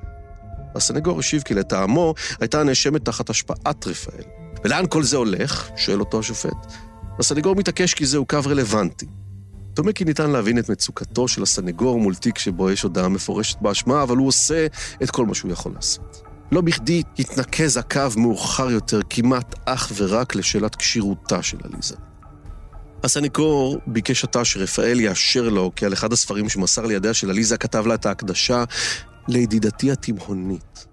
הסנגור 0.75 1.19
השיב 1.19 1.43
כי 1.43 1.55
לטעמו 1.55 2.15
הייתה 2.41 2.61
הנאשמת 2.61 3.05
תחת 3.05 3.31
השפעת 3.31 3.87
רפאל. 3.87 4.25
ולאן 4.65 4.85
כל 4.89 5.03
זה 5.03 5.17
הולך? 5.17 5.69
שואל 5.77 6.01
אותו 6.01 6.19
השופט. 6.19 6.73
הסנגור 7.19 7.57
מתעקש 7.57 7.95
כי 7.95 8.07
זהו 8.07 8.27
קו 8.27 8.39
רלוונטי. 8.47 9.07
דומה 9.75 9.93
כי 9.93 10.05
ניתן 10.05 10.31
להבין 10.31 10.59
את 10.59 10.69
מצוקתו 10.69 11.29
של 11.29 11.43
הסנגור 11.43 12.01
מול 12.01 12.15
תיק 12.15 12.39
שבו 12.39 12.71
יש 12.71 12.83
הודעה 12.83 13.09
מפורשת 13.09 13.61
באשמה, 13.61 14.03
אבל 14.03 14.17
הוא 14.17 14.29
עושה 14.29 14.67
את 15.03 15.11
כל 15.11 15.27
מה 15.27 15.35
שהוא 15.35 15.53
יכול 15.53 15.73
לעשות. 15.75 16.30
לא 16.53 16.61
בכדי 16.61 17.03
התנקז 17.19 17.77
הקו 17.77 18.07
מאוחר 18.17 18.71
יותר 18.71 19.01
כמעט 19.11 19.55
אך 19.65 19.93
ורק 19.97 20.35
לשאלת 20.35 20.77
כשירותה 20.77 21.43
של 21.43 21.57
עליזה. 21.65 21.97
הסניקור 23.05 23.79
ביקש 23.87 24.25
עתה 24.25 24.45
שרפאל 24.45 25.01
יאשר 25.01 25.49
לו 25.49 25.73
כי 25.77 25.87
על 25.87 25.93
אחד 25.93 26.13
הספרים 26.13 26.49
שמסר 26.49 26.87
לידיה 26.87 27.15
של 27.15 27.31
עליזה 27.31 27.57
כתב 27.57 27.87
לה 27.87 27.95
את 27.95 28.07
ההקדשה 28.07 28.65
לידידתי 29.29 29.93
התימהונית. 29.93 30.87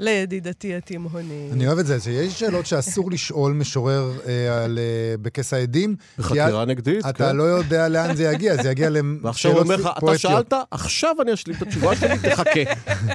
לידידתי 0.00 0.74
התימהוני. 0.74 1.48
אני 1.52 1.66
אוהב 1.66 1.78
את 1.78 1.86
זה, 1.86 2.00
שיש 2.00 2.40
שאלות 2.40 2.66
שאסור 2.66 3.10
לשאול 3.10 3.52
משורר 3.52 4.12
אה, 4.26 4.64
על, 4.64 4.78
אה, 4.78 5.16
בכס 5.22 5.52
העדים. 5.52 5.96
בחקירה 6.18 6.64
נגדית, 6.64 7.06
אתה 7.06 7.12
כן. 7.12 7.36
לא 7.36 7.42
יודע 7.42 7.88
לאן 7.88 8.16
זה 8.16 8.24
יגיע, 8.24 8.62
זה 8.62 8.70
יגיע 8.70 8.90
ועכשיו 9.22 9.52
הוא 9.52 9.60
אומר 9.60 9.76
לך, 9.76 9.80
לשאלות 9.80 9.92
אתה 9.92 10.00
פואטיות. 10.00 10.20
שאלת, 10.20 10.52
עכשיו 10.70 11.16
אני 11.22 11.34
אשלים 11.34 11.56
את 11.56 11.62
התשובה 11.62 11.96
שלי, 11.96 12.18
תחכה. 12.30 12.60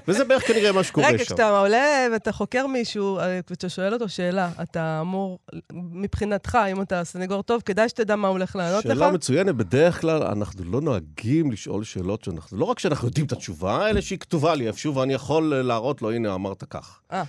וזה 0.07 0.25
בערך 0.25 0.47
כנראה 0.47 0.71
מה 0.71 0.83
שקורה 0.83 1.07
רגע, 1.07 1.17
שם. 1.17 1.25
כשאתה 1.25 1.59
עולה 1.59 2.07
ואתה 2.13 2.31
חוקר 2.31 2.67
מישהו, 2.67 3.19
אה, 3.19 3.39
ואתה 3.49 3.69
שואל 3.69 3.93
אותו 3.93 4.09
שאלה, 4.09 4.49
אתה 4.61 4.97
אמור, 5.01 5.39
מבחינתך, 5.73 6.57
אם 6.71 6.81
אתה 6.81 7.03
סנגור 7.03 7.43
טוב, 7.43 7.61
כדאי 7.65 7.89
שתדע 7.89 8.15
מה 8.15 8.27
הולך 8.27 8.55
לענות 8.55 8.85
לך? 8.85 8.91
שאלה 8.93 9.11
מצוינת, 9.11 9.55
בדרך 9.55 10.01
כלל 10.01 10.23
אנחנו 10.23 10.63
לא 10.63 10.81
נוהגים 10.81 11.51
לשאול 11.51 11.83
שאלות 11.83 12.23
שאנחנו, 12.23 12.57
לא 12.57 12.65
רק 12.65 12.79
שאנחנו 12.79 13.07
יודעים 13.07 13.25
את 13.25 13.31
התשובה, 13.31 13.89
אלא 13.89 14.01
שהיא 14.01 14.19
כתובה 14.19 14.55
לי 14.55 14.67
איפשהו, 14.67 14.95
ואני 14.95 15.13
יכול 15.13 15.55
להראות 15.55 16.01
לו, 16.01 16.11
הנה, 16.11 16.33
אמרת 16.33 16.63
כך. 16.81 16.99
אה. 17.11 17.23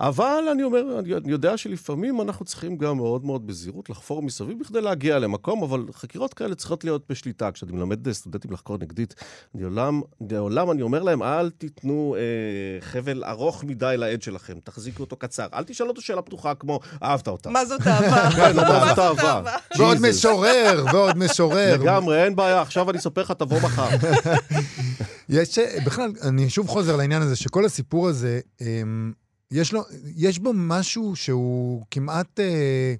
אבל 0.00 0.44
אני 0.52 0.62
אומר, 0.62 0.98
אני 0.98 1.32
יודע 1.32 1.56
שלפעמים 1.56 2.20
אנחנו 2.20 2.44
צריכים 2.44 2.76
גם 2.76 2.96
מאוד 2.96 3.24
מאוד 3.24 3.46
בזהירות 3.46 3.90
לחפור 3.90 4.22
מסביב 4.22 4.58
בכדי 4.60 4.80
להגיע 4.80 5.18
למקום, 5.18 5.62
אבל 5.62 5.84
חקירות 5.92 6.34
כאלה 6.34 6.54
צריכות 6.54 6.84
להיות 6.84 7.04
בשליטה. 7.08 7.52
כשאני 7.52 7.72
מלמד 7.72 8.12
סטודנטים 8.12 8.52
לחקור 8.52 8.76
נגדית, 8.78 9.14
אני 9.54 9.62
לעולם, 9.62 10.00
לעולם 10.30 10.70
אני 10.70 10.82
אומר 10.82 11.02
להם, 11.02 11.22
אל 11.22 11.50
תיתנו 11.50 12.16
אה, 12.18 12.80
חבל 12.80 13.24
ארוך 13.24 13.64
מדי 13.64 13.94
לעד 13.98 14.22
שלכם, 14.22 14.54
תחזיקו 14.64 15.02
אותו 15.02 15.16
קצר. 15.16 15.46
אל 15.54 15.64
תשאלו 15.64 15.90
אותו 15.90 16.00
שאלה 16.00 16.22
פתוחה 16.22 16.54
כמו, 16.54 16.80
אהבת 17.02 17.28
אותה. 17.28 17.50
מה 17.50 17.64
זאת 17.64 17.86
אהבה? 17.86 18.30
כן, 18.36 18.56
מה 18.56 18.86
זאת 18.88 18.98
אהבה? 18.98 19.42
ועוד. 19.78 19.98
משורר, 20.08 20.84
ועוד 20.92 21.18
משורר. 21.18 21.76
לגמרי, 21.80 22.24
אין 22.24 22.36
בעיה, 22.36 22.60
עכשיו 22.60 22.90
אני 22.90 22.98
אספר 22.98 23.20
לך, 23.20 23.32
תבוא 23.32 23.60
מחר. 23.60 23.88
יש, 25.28 25.58
בכלל, 25.86 26.12
אני 26.22 26.50
שוב 26.50 26.68
חוזר 26.68 26.96
לעניין 26.96 27.22
הזה, 27.22 27.36
שכל 27.36 27.64
הסיפור 27.64 28.08
הזה, 28.08 28.40
אמ, 28.60 29.12
יש, 29.54 29.72
לו, 29.72 29.82
יש 30.16 30.38
בו 30.38 30.52
משהו 30.54 31.16
שהוא 31.16 31.84
כמעט... 31.90 32.40
אה, 32.40 32.94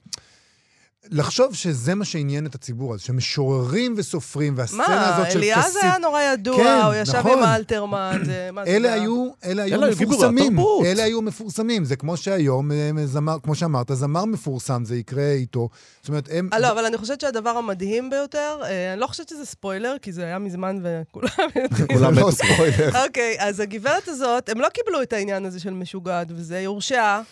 לחשוב 1.10 1.54
שזה 1.54 1.94
מה 1.94 2.04
שעניין 2.04 2.46
את 2.46 2.54
הציבור 2.54 2.94
הזה, 2.94 3.02
שמשוררים 3.04 3.94
וסופרים, 3.96 4.54
והסצנה 4.56 4.88
מה, 4.88 5.16
הזאת 5.16 5.30
של 5.30 5.38
אליעז 5.38 5.64
כסיף... 5.64 5.82
היה 5.82 5.98
נורא 5.98 6.22
ידוע, 6.22 6.56
כן, 6.56 6.80
הוא 6.84 6.94
ישב 6.94 7.16
נכון. 7.16 7.38
עם 7.38 7.44
אלתרמן, 7.44 8.22
זה... 8.24 8.48
מה 8.52 8.64
זה 8.64 8.70
אלה 8.70 8.92
היה? 8.92 9.02
היו, 9.02 9.28
אלה 9.44 9.62
היו 9.62 9.74
אלה 9.74 9.90
מפורסמים. 9.90 10.58
אלה 10.84 11.02
היו 11.02 11.22
מפורסמים. 11.22 11.84
זה 11.84 11.96
כמו 11.96 12.16
שהיום, 12.16 12.72
אה, 12.72 12.90
זמר, 13.04 13.36
כמו 13.42 13.54
שאמרת, 13.54 13.90
זמר 13.92 14.24
מפורסם, 14.24 14.84
זה 14.84 14.96
יקרה 14.96 15.30
איתו. 15.30 15.68
זאת 16.00 16.08
אומרת, 16.08 16.28
הם... 16.32 16.48
אה, 16.52 16.58
לא, 16.58 16.70
אבל 16.70 16.84
אני 16.84 16.96
חושבת 16.96 17.20
שהדבר 17.20 17.50
המדהים 17.50 18.10
ביותר, 18.10 18.60
אה, 18.64 18.92
אני 18.92 19.00
לא 19.00 19.06
חושבת 19.06 19.28
שזה 19.28 19.44
ספוילר, 19.46 19.96
כי 20.02 20.12
זה 20.12 20.24
היה 20.24 20.38
מזמן 20.38 20.78
וכולם 20.82 21.28
יודעים. 21.62 21.98
כולם 21.98 22.14
זה 22.14 22.20
לא. 22.20 22.30
ספוילר. 22.30 23.04
אוקיי, 23.06 23.36
אז 23.38 23.60
הגברת 23.60 24.08
הזאת, 24.08 24.48
הם 24.48 24.60
לא 24.60 24.68
קיבלו 24.68 25.02
את 25.02 25.12
העניין 25.12 25.44
הזה 25.44 25.60
של 25.60 25.70
משוגעת 25.70 26.26
וזה, 26.30 26.56
היא 26.56 26.66
הורשעה. 26.66 27.22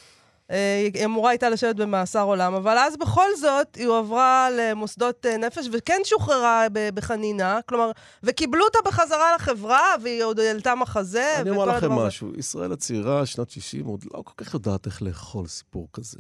אה, 0.53 0.88
היא 0.94 1.05
אמורה 1.05 1.30
הייתה 1.30 1.48
לשבת 1.50 1.76
במאסר 1.76 2.22
עולם, 2.22 2.55
אבל 2.55 2.78
אז 2.78 2.96
בכל 2.96 3.36
זאת 3.40 3.74
היא 3.74 3.86
הועברה 3.86 4.48
למוסדות 4.50 5.26
אה, 5.26 5.36
נפש 5.36 5.68
וכן 5.72 6.00
שוחררה 6.05 6.66
בחנינה, 6.94 7.61
כלומר, 7.66 7.90
וקיבלו 8.22 8.64
אותה 8.64 8.78
בחזרה 8.84 9.34
לחברה, 9.34 9.94
והיא 10.03 10.24
עוד 10.24 10.40
העלתה 10.40 10.74
מחזה, 10.74 11.36
אני 11.40 11.50
אומר 11.50 11.64
לכם. 11.64 11.92
משהו, 11.92 12.32
ישראל 12.38 12.72
הצעירה, 12.72 13.26
שנת 13.26 13.50
60, 13.50 13.86
עוד 13.86 14.05
לא 14.14 14.22
כל 14.24 14.44
כך 14.44 14.55
יודעת 14.55 14.86
איך 14.86 15.03
לאכול 15.03 15.46
סיפור 15.46 15.88
כזה. 15.92 16.18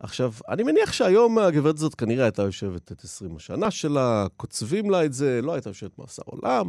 עכשיו, 0.00 0.32
אני 0.48 0.62
מניח 0.62 0.92
שהיום 0.92 1.38
הגברת 1.38 1.74
הזאת 1.74 1.94
כנראה 1.94 2.24
הייתה 2.24 2.42
יושבת 2.42 2.92
את 2.92 3.04
20 3.04 3.36
השנה 3.36 3.70
שלה, 3.70 4.26
קוצבים 4.36 4.90
לה 4.90 5.04
את 5.04 5.12
זה, 5.12 5.40
לא 5.42 5.52
הייתה 5.52 5.70
יושבת 5.70 5.98
מאסר 5.98 6.22
עולם, 6.24 6.68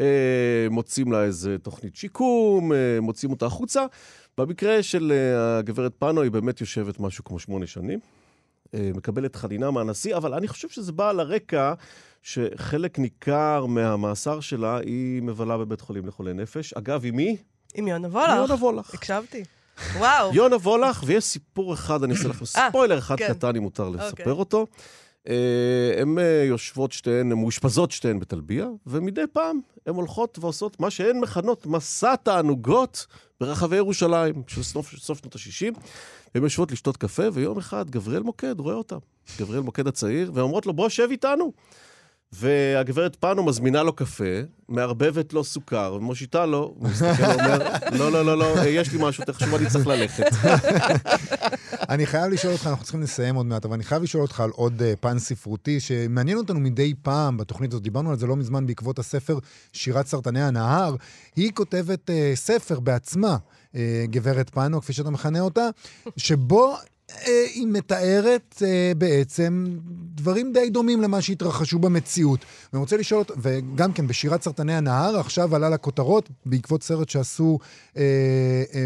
אה, 0.00 0.66
מוצאים 0.70 1.12
לה 1.12 1.24
איזה 1.24 1.56
תוכנית 1.58 1.96
שיקום, 1.96 2.72
אה, 2.72 3.00
מוציאים 3.00 3.32
אותה 3.32 3.46
החוצה. 3.46 3.86
במקרה 4.38 4.82
של 4.82 5.12
אה, 5.12 5.58
הגברת 5.58 5.94
פאנו, 5.98 6.22
היא 6.22 6.30
באמת 6.30 6.60
יושבת 6.60 7.00
משהו 7.00 7.24
כמו 7.24 7.38
שמונה 7.38 7.66
שנים. 7.66 7.98
אה, 8.74 8.90
מקבלת 8.94 9.36
חנינה 9.36 9.70
מהנשיא, 9.70 10.16
אבל 10.16 10.34
אני 10.34 10.48
חושב 10.48 10.68
שזה 10.68 10.92
בא 10.92 11.10
על 11.10 11.20
הרקע 11.20 11.74
שחלק 12.22 12.98
ניכר 12.98 13.66
מהמאסר 13.66 14.40
שלה 14.40 14.78
היא 14.78 15.22
מבלה 15.22 15.58
בבית 15.58 15.80
חולים 15.80 16.06
לחולי 16.06 16.34
נפש. 16.34 16.72
אגב, 16.72 17.04
עם 17.04 17.16
מי? 17.16 17.36
עם 17.74 17.88
יונה 17.88 18.08
וולך. 18.08 18.36
יונה 18.36 18.54
וולך. 18.54 18.94
הקשבתי. 18.94 19.44
וואו. 19.96 20.34
יונה 20.34 20.56
וולך, 20.56 21.02
ויש 21.06 21.24
סיפור 21.24 21.74
אחד, 21.74 22.02
אני 22.02 22.12
אעשה 22.12 22.28
לכם 22.28 22.44
אה, 22.58 22.68
ספוילר 22.68 22.98
אחד 22.98 23.16
כן. 23.18 23.28
קטן, 23.28 23.56
אם 23.56 23.62
מותר 23.62 23.88
לספר 23.88 24.10
אוקיי. 24.10 24.32
אותו. 24.32 24.66
אה, 25.28 25.34
הן 25.98 26.18
אה, 26.18 26.44
יושבות 26.48 26.92
שתיהן, 26.92 27.32
הן 27.32 27.38
מאושפזות 27.38 27.90
שתיהן 27.90 28.18
בטלביה, 28.18 28.66
ומדי 28.86 29.24
פעם 29.32 29.60
הן 29.86 29.94
הולכות 29.94 30.38
ועושות 30.38 30.80
מה 30.80 30.90
שהן 30.90 31.20
מכנות 31.20 31.66
מסע 31.66 32.16
תענוגות 32.16 33.06
ברחבי 33.40 33.76
ירושלים, 33.76 34.42
של 34.46 34.62
סוף, 34.62 34.94
סוף 34.96 35.18
שנות 35.18 35.34
ה-60. 35.34 35.80
הן 36.34 36.42
יושבות 36.42 36.72
לשתות 36.72 36.96
קפה, 36.96 37.22
ויום 37.32 37.58
אחד 37.58 37.90
גבריאל 37.90 38.22
מוקד 38.22 38.60
רואה 38.60 38.74
אותם. 38.74 38.98
גבריאל 39.38 39.62
מוקד 39.62 39.86
הצעיר, 39.86 40.30
והן 40.34 40.42
אומרות 40.42 40.66
לו, 40.66 40.72
בוא 40.72 40.88
שב 40.88 41.08
איתנו. 41.10 41.52
והגברת 42.34 43.16
פאנו 43.16 43.42
מזמינה 43.42 43.82
לו 43.82 43.92
קפה, 43.92 44.24
מערבבת 44.68 45.32
לו 45.32 45.44
סוכר, 45.44 45.94
ומושיטה 45.96 46.46
לו, 46.46 46.74
הוא 46.78 46.88
מסתכל 46.88 47.22
ואומר, 47.22 47.58
לא, 47.92 48.12
לא, 48.12 48.24
לא, 48.24 48.38
לא, 48.38 48.54
יש 48.66 48.92
לי 48.92 48.98
משהו, 49.00 49.24
תחשוב, 49.24 49.54
אני 49.54 49.66
צריך 49.70 49.86
ללכת. 49.86 50.24
אני 51.90 52.06
חייב 52.06 52.32
לשאול 52.32 52.52
אותך, 52.52 52.66
אנחנו 52.66 52.82
צריכים 52.82 53.02
לסיים 53.02 53.34
עוד 53.34 53.46
מעט, 53.46 53.64
אבל 53.64 53.74
אני 53.74 53.84
חייב 53.84 54.02
לשאול 54.02 54.22
אותך 54.22 54.40
על 54.40 54.50
עוד 54.50 54.80
uh, 54.80 54.96
פן 55.00 55.18
ספרותי 55.18 55.80
שמעניין 55.80 56.38
אותנו 56.38 56.60
מדי 56.60 56.94
פעם 57.02 57.36
בתוכנית 57.36 57.72
הזאת. 57.72 57.82
דיברנו 57.82 58.10
על 58.10 58.18
זה 58.18 58.26
לא 58.26 58.36
מזמן 58.36 58.66
בעקבות 58.66 58.98
הספר 58.98 59.38
שירת 59.72 60.06
סרטני 60.06 60.42
הנהר. 60.42 60.96
היא 61.36 61.52
כותבת 61.54 62.10
uh, 62.10 62.12
ספר 62.34 62.80
בעצמה, 62.80 63.36
uh, 63.72 63.76
גברת 64.04 64.50
פאנו, 64.50 64.80
כפי 64.80 64.92
שאתה 64.92 65.10
מכנה 65.10 65.40
אותה, 65.40 65.68
שבו... 66.16 66.76
uh, 67.10 67.14
היא 67.54 67.66
מתארת 67.66 68.54
uh, 68.58 68.98
בעצם 68.98 69.66
דברים 70.14 70.52
די 70.52 70.70
דומים 70.70 71.00
למה 71.00 71.22
שהתרחשו 71.22 71.78
במציאות. 71.78 72.44
ואני 72.72 72.80
רוצה 72.80 72.96
לשאול 72.96 73.18
אותה, 73.18 73.34
וגם 73.42 73.92
כן 73.92 74.06
בשירת 74.06 74.42
סרטני 74.42 74.74
הנהר, 74.74 75.20
עכשיו 75.20 75.56
עלה 75.56 75.68
לכותרות 75.68 76.28
בעקבות 76.46 76.82
סרט 76.82 77.08
שעשו 77.08 77.58
uh, 77.92 77.96
uh, 77.96 77.98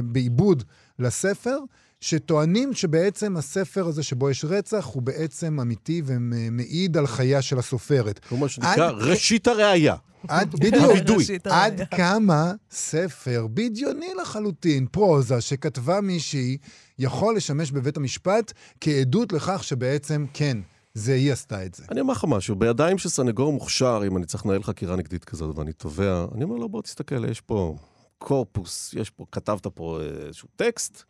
בעיבוד 0.04 0.64
לספר, 0.98 1.58
שטוענים 2.00 2.74
שבעצם 2.74 3.36
הספר 3.36 3.86
הזה 3.86 4.02
שבו 4.02 4.30
יש 4.30 4.44
רצח 4.44 4.84
הוא 4.84 5.02
בעצם 5.02 5.60
אמיתי 5.60 6.02
ומעיד 6.04 6.96
על 6.96 7.06
חייה 7.06 7.42
של 7.42 7.58
הסופרת. 7.58 8.20
מה 8.32 8.48
שנקרא 8.48 8.88
עד- 8.88 8.94
ראשית 8.94 9.48
הראייה. 9.48 9.94
עד, 10.28 10.52
בדיוק, 10.52 10.74
הווידוי. 10.84 11.24
עד. 11.44 11.80
כמה 11.90 12.52
ספר 12.70 13.46
בדיוני 13.54 14.06
לחלוטין, 14.22 14.86
פרוזה, 14.86 15.40
שכתבה 15.40 16.00
מישהי, 16.00 16.56
יכול 16.98 17.36
לשמש 17.36 17.70
בבית 17.70 17.96
המשפט 17.96 18.52
כעדות 18.80 19.32
לכך 19.32 19.64
שבעצם, 19.64 20.26
כן, 20.34 20.58
זה 20.94 21.14
היא 21.14 21.32
עשתה 21.32 21.64
את 21.66 21.74
זה. 21.74 21.84
אני 21.90 22.00
אומר 22.00 22.12
לך 22.12 22.24
משהו, 22.28 22.56
בידיים 22.56 22.98
של 22.98 23.08
סנגור 23.08 23.52
מוכשר, 23.52 24.02
אם 24.06 24.16
אני 24.16 24.26
צריך 24.26 24.46
לנהל 24.46 24.62
חקירה 24.62 24.96
נגדית 24.96 25.24
כזאת 25.24 25.58
ואני 25.58 25.72
תובע, 25.72 26.24
אני 26.34 26.44
אומר 26.44 26.56
לו, 26.56 26.68
בוא 26.68 26.82
תסתכל, 26.82 27.30
יש 27.30 27.40
פה 27.40 27.76
קורפוס, 28.18 28.94
יש 28.96 29.10
פה, 29.10 29.24
כתבת 29.32 29.66
פה 29.66 29.98
אה, 30.00 30.26
איזשהו 30.26 30.48
טקסט. 30.56 31.02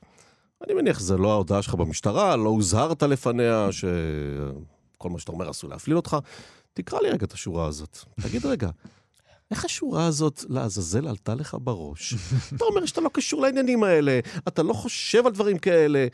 אני 0.65 0.75
מניח 0.75 0.99
שזה 0.99 1.17
לא 1.17 1.33
ההודעה 1.33 1.63
שלך 1.63 1.75
במשטרה, 1.75 2.37
לא 2.37 2.49
הוזהרת 2.49 3.03
לפניה, 3.03 3.69
שכל 3.73 5.11
מה 5.11 5.19
שאתה 5.19 5.33
אומר 5.33 5.49
עשוי 5.49 5.71
להפליל 5.71 5.97
אותך. 5.97 6.17
תקרא 6.73 7.01
לי 7.01 7.11
רגע 7.11 7.27
את 7.27 7.33
השורה 7.33 7.67
הזאת. 7.67 7.99
תגיד 8.21 8.47
רגע, 8.47 8.71
איך 9.51 9.65
השורה 9.65 10.07
הזאת 10.07 10.45
לעזאזל 10.49 11.09
עלתה 11.09 11.35
לך 11.35 11.57
בראש? 11.61 12.15
אתה 12.57 12.65
אומר 12.65 12.87
שאתה 12.87 13.01
לא 13.01 13.11
קשור 13.13 13.43
לעניינים 13.43 13.85
האלה, 13.85 14.21
אתה 14.49 14.63
לא 14.63 14.73
חושב 14.73 15.27
על 15.27 15.33
דברים 15.33 15.59
כאלה. 15.59 16.07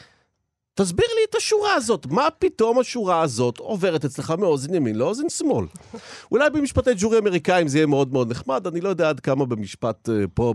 תסביר 0.74 1.06
לי 1.06 1.20
את 1.30 1.34
השורה 1.34 1.74
הזאת. 1.74 2.06
מה 2.06 2.28
פתאום 2.38 2.78
השורה 2.78 3.20
הזאת 3.22 3.58
עוברת 3.58 4.04
אצלך 4.04 4.30
מאוזן 4.38 4.74
ימין 4.74 4.96
לאוזן 4.96 5.28
שמאל? 5.28 5.66
אולי 6.32 6.50
במשפטי 6.50 6.90
ג'ורי 6.96 7.18
אמריקאים 7.18 7.68
זה 7.68 7.78
יהיה 7.78 7.86
מאוד 7.86 8.12
מאוד 8.12 8.30
נחמד, 8.30 8.66
אני 8.66 8.80
לא 8.80 8.88
יודע 8.88 9.08
עד 9.08 9.20
כמה 9.20 9.46
במשפט 9.46 10.08
אה, 10.08 10.24
פה, 10.34 10.54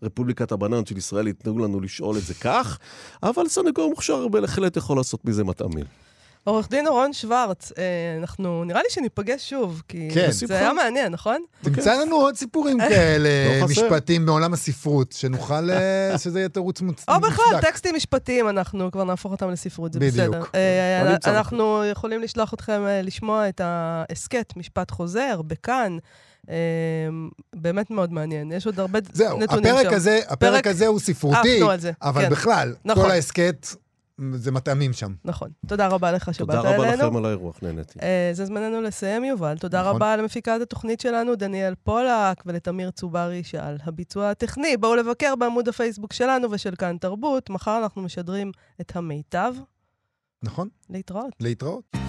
ברפובליקת 0.00 0.52
הבננות 0.52 0.86
של 0.86 0.96
ישראל, 0.96 1.26
ייתנו 1.26 1.58
לנו 1.58 1.80
לשאול 1.80 2.16
את 2.16 2.22
זה 2.22 2.34
כך, 2.34 2.78
אבל 3.22 3.48
סנגור 3.48 3.90
מוכשר 3.90 4.28
בהחלט 4.28 4.76
יכול 4.76 4.96
לעשות 4.96 5.24
מזה 5.24 5.44
מטעמים. 5.44 6.05
עורך 6.46 6.68
דין 6.70 6.86
אורון 6.86 7.12
שוורץ, 7.12 7.72
אה, 7.78 7.82
אנחנו, 8.20 8.64
נראה 8.64 8.80
לי 8.82 8.88
שניפגש 8.90 9.50
שוב, 9.50 9.82
כי 9.88 10.08
כן. 10.14 10.30
זה 10.30 10.58
היה 10.58 10.72
מעניין, 10.72 11.12
נכון? 11.12 11.42
תמצא 11.62 12.00
לנו 12.00 12.16
עוד 12.16 12.36
סיפורים 12.36 12.78
כאלה, 12.78 13.28
לא. 13.60 13.66
משפטים 13.68 14.26
מעולם 14.26 14.52
הספרות, 14.52 15.12
שנוכל, 15.12 15.70
אה, 15.70 15.78
שזה 16.22 16.38
יהיה 16.38 16.48
תירוץ 16.48 16.80
מוצ- 16.80 17.04
או 17.08 17.20
בכלל, 17.20 17.44
מוצדק. 17.52 17.68
טקסטים 17.70 17.94
משפטיים, 17.94 18.48
אנחנו 18.48 18.90
כבר 18.90 19.04
נהפוך 19.04 19.32
אותם 19.32 19.50
לספרות, 19.50 19.92
זה. 19.92 19.98
בסדר. 20.00 20.42
אה, 20.54 21.12
אמצא 21.12 21.30
אנחנו 21.36 21.84
יכולים 21.84 22.22
לשלוח 22.22 22.54
אתכם 22.54 22.82
לשמוע 23.02 23.48
את 23.48 23.60
ההסכת, 23.64 24.52
משפט 24.56 24.90
חוזר, 24.90 25.40
בכאן. 25.46 25.96
באמת 27.56 27.90
מאוד 27.90 28.12
מעניין, 28.12 28.52
יש 28.52 28.66
עוד 28.66 28.80
הרבה 28.80 28.98
זהו, 29.12 29.38
נתונים 29.38 29.64
שם. 29.74 29.78
הפרק 29.78 29.92
הזה, 29.92 30.20
הפרק 30.28 30.52
פרק- 30.52 30.66
הזה 30.66 30.86
הוא 30.86 30.98
ספרותי, 31.00 31.60
אבל 32.02 32.22
כן. 32.22 32.30
בכלל, 32.30 32.74
נכון. 32.84 33.04
כל 33.04 33.10
ההסכת, 33.10 33.66
זה 34.32 34.52
מטעמים 34.52 34.92
שם. 34.92 35.14
נכון. 35.24 35.50
תודה 35.66 35.88
רבה 35.88 36.12
לך 36.12 36.34
שבאת 36.34 36.56
תודה 36.56 36.60
רבה 36.60 36.88
אלינו. 36.88 37.02
לכם 37.02 37.16
על 37.16 37.24
האירוח, 37.24 37.58
נהניתי. 37.62 37.98
אה, 38.02 38.30
זה 38.32 38.44
זמננו 38.44 38.82
לסיים, 38.82 39.24
יובל. 39.24 39.58
תודה 39.58 39.80
נכון. 39.80 39.96
רבה 39.96 40.16
למפיקת 40.16 40.58
התוכנית 40.62 41.00
שלנו, 41.00 41.34
דניאל 41.34 41.74
פולק, 41.74 42.42
ולתמיר 42.46 42.90
צוברי 42.90 43.44
שעל 43.44 43.78
הביצוע 43.84 44.30
הטכני. 44.30 44.76
בואו 44.76 44.96
לבקר 44.96 45.34
בעמוד 45.36 45.68
הפייסבוק 45.68 46.12
שלנו 46.12 46.50
ושל 46.50 46.74
כאן 46.74 46.96
תרבות. 47.00 47.50
מחר 47.50 47.78
אנחנו 47.82 48.02
משדרים 48.02 48.52
את 48.80 48.96
המיטב. 48.96 49.54
נכון? 50.42 50.68
להתראות. 50.90 51.32
להתראות. 51.40 52.05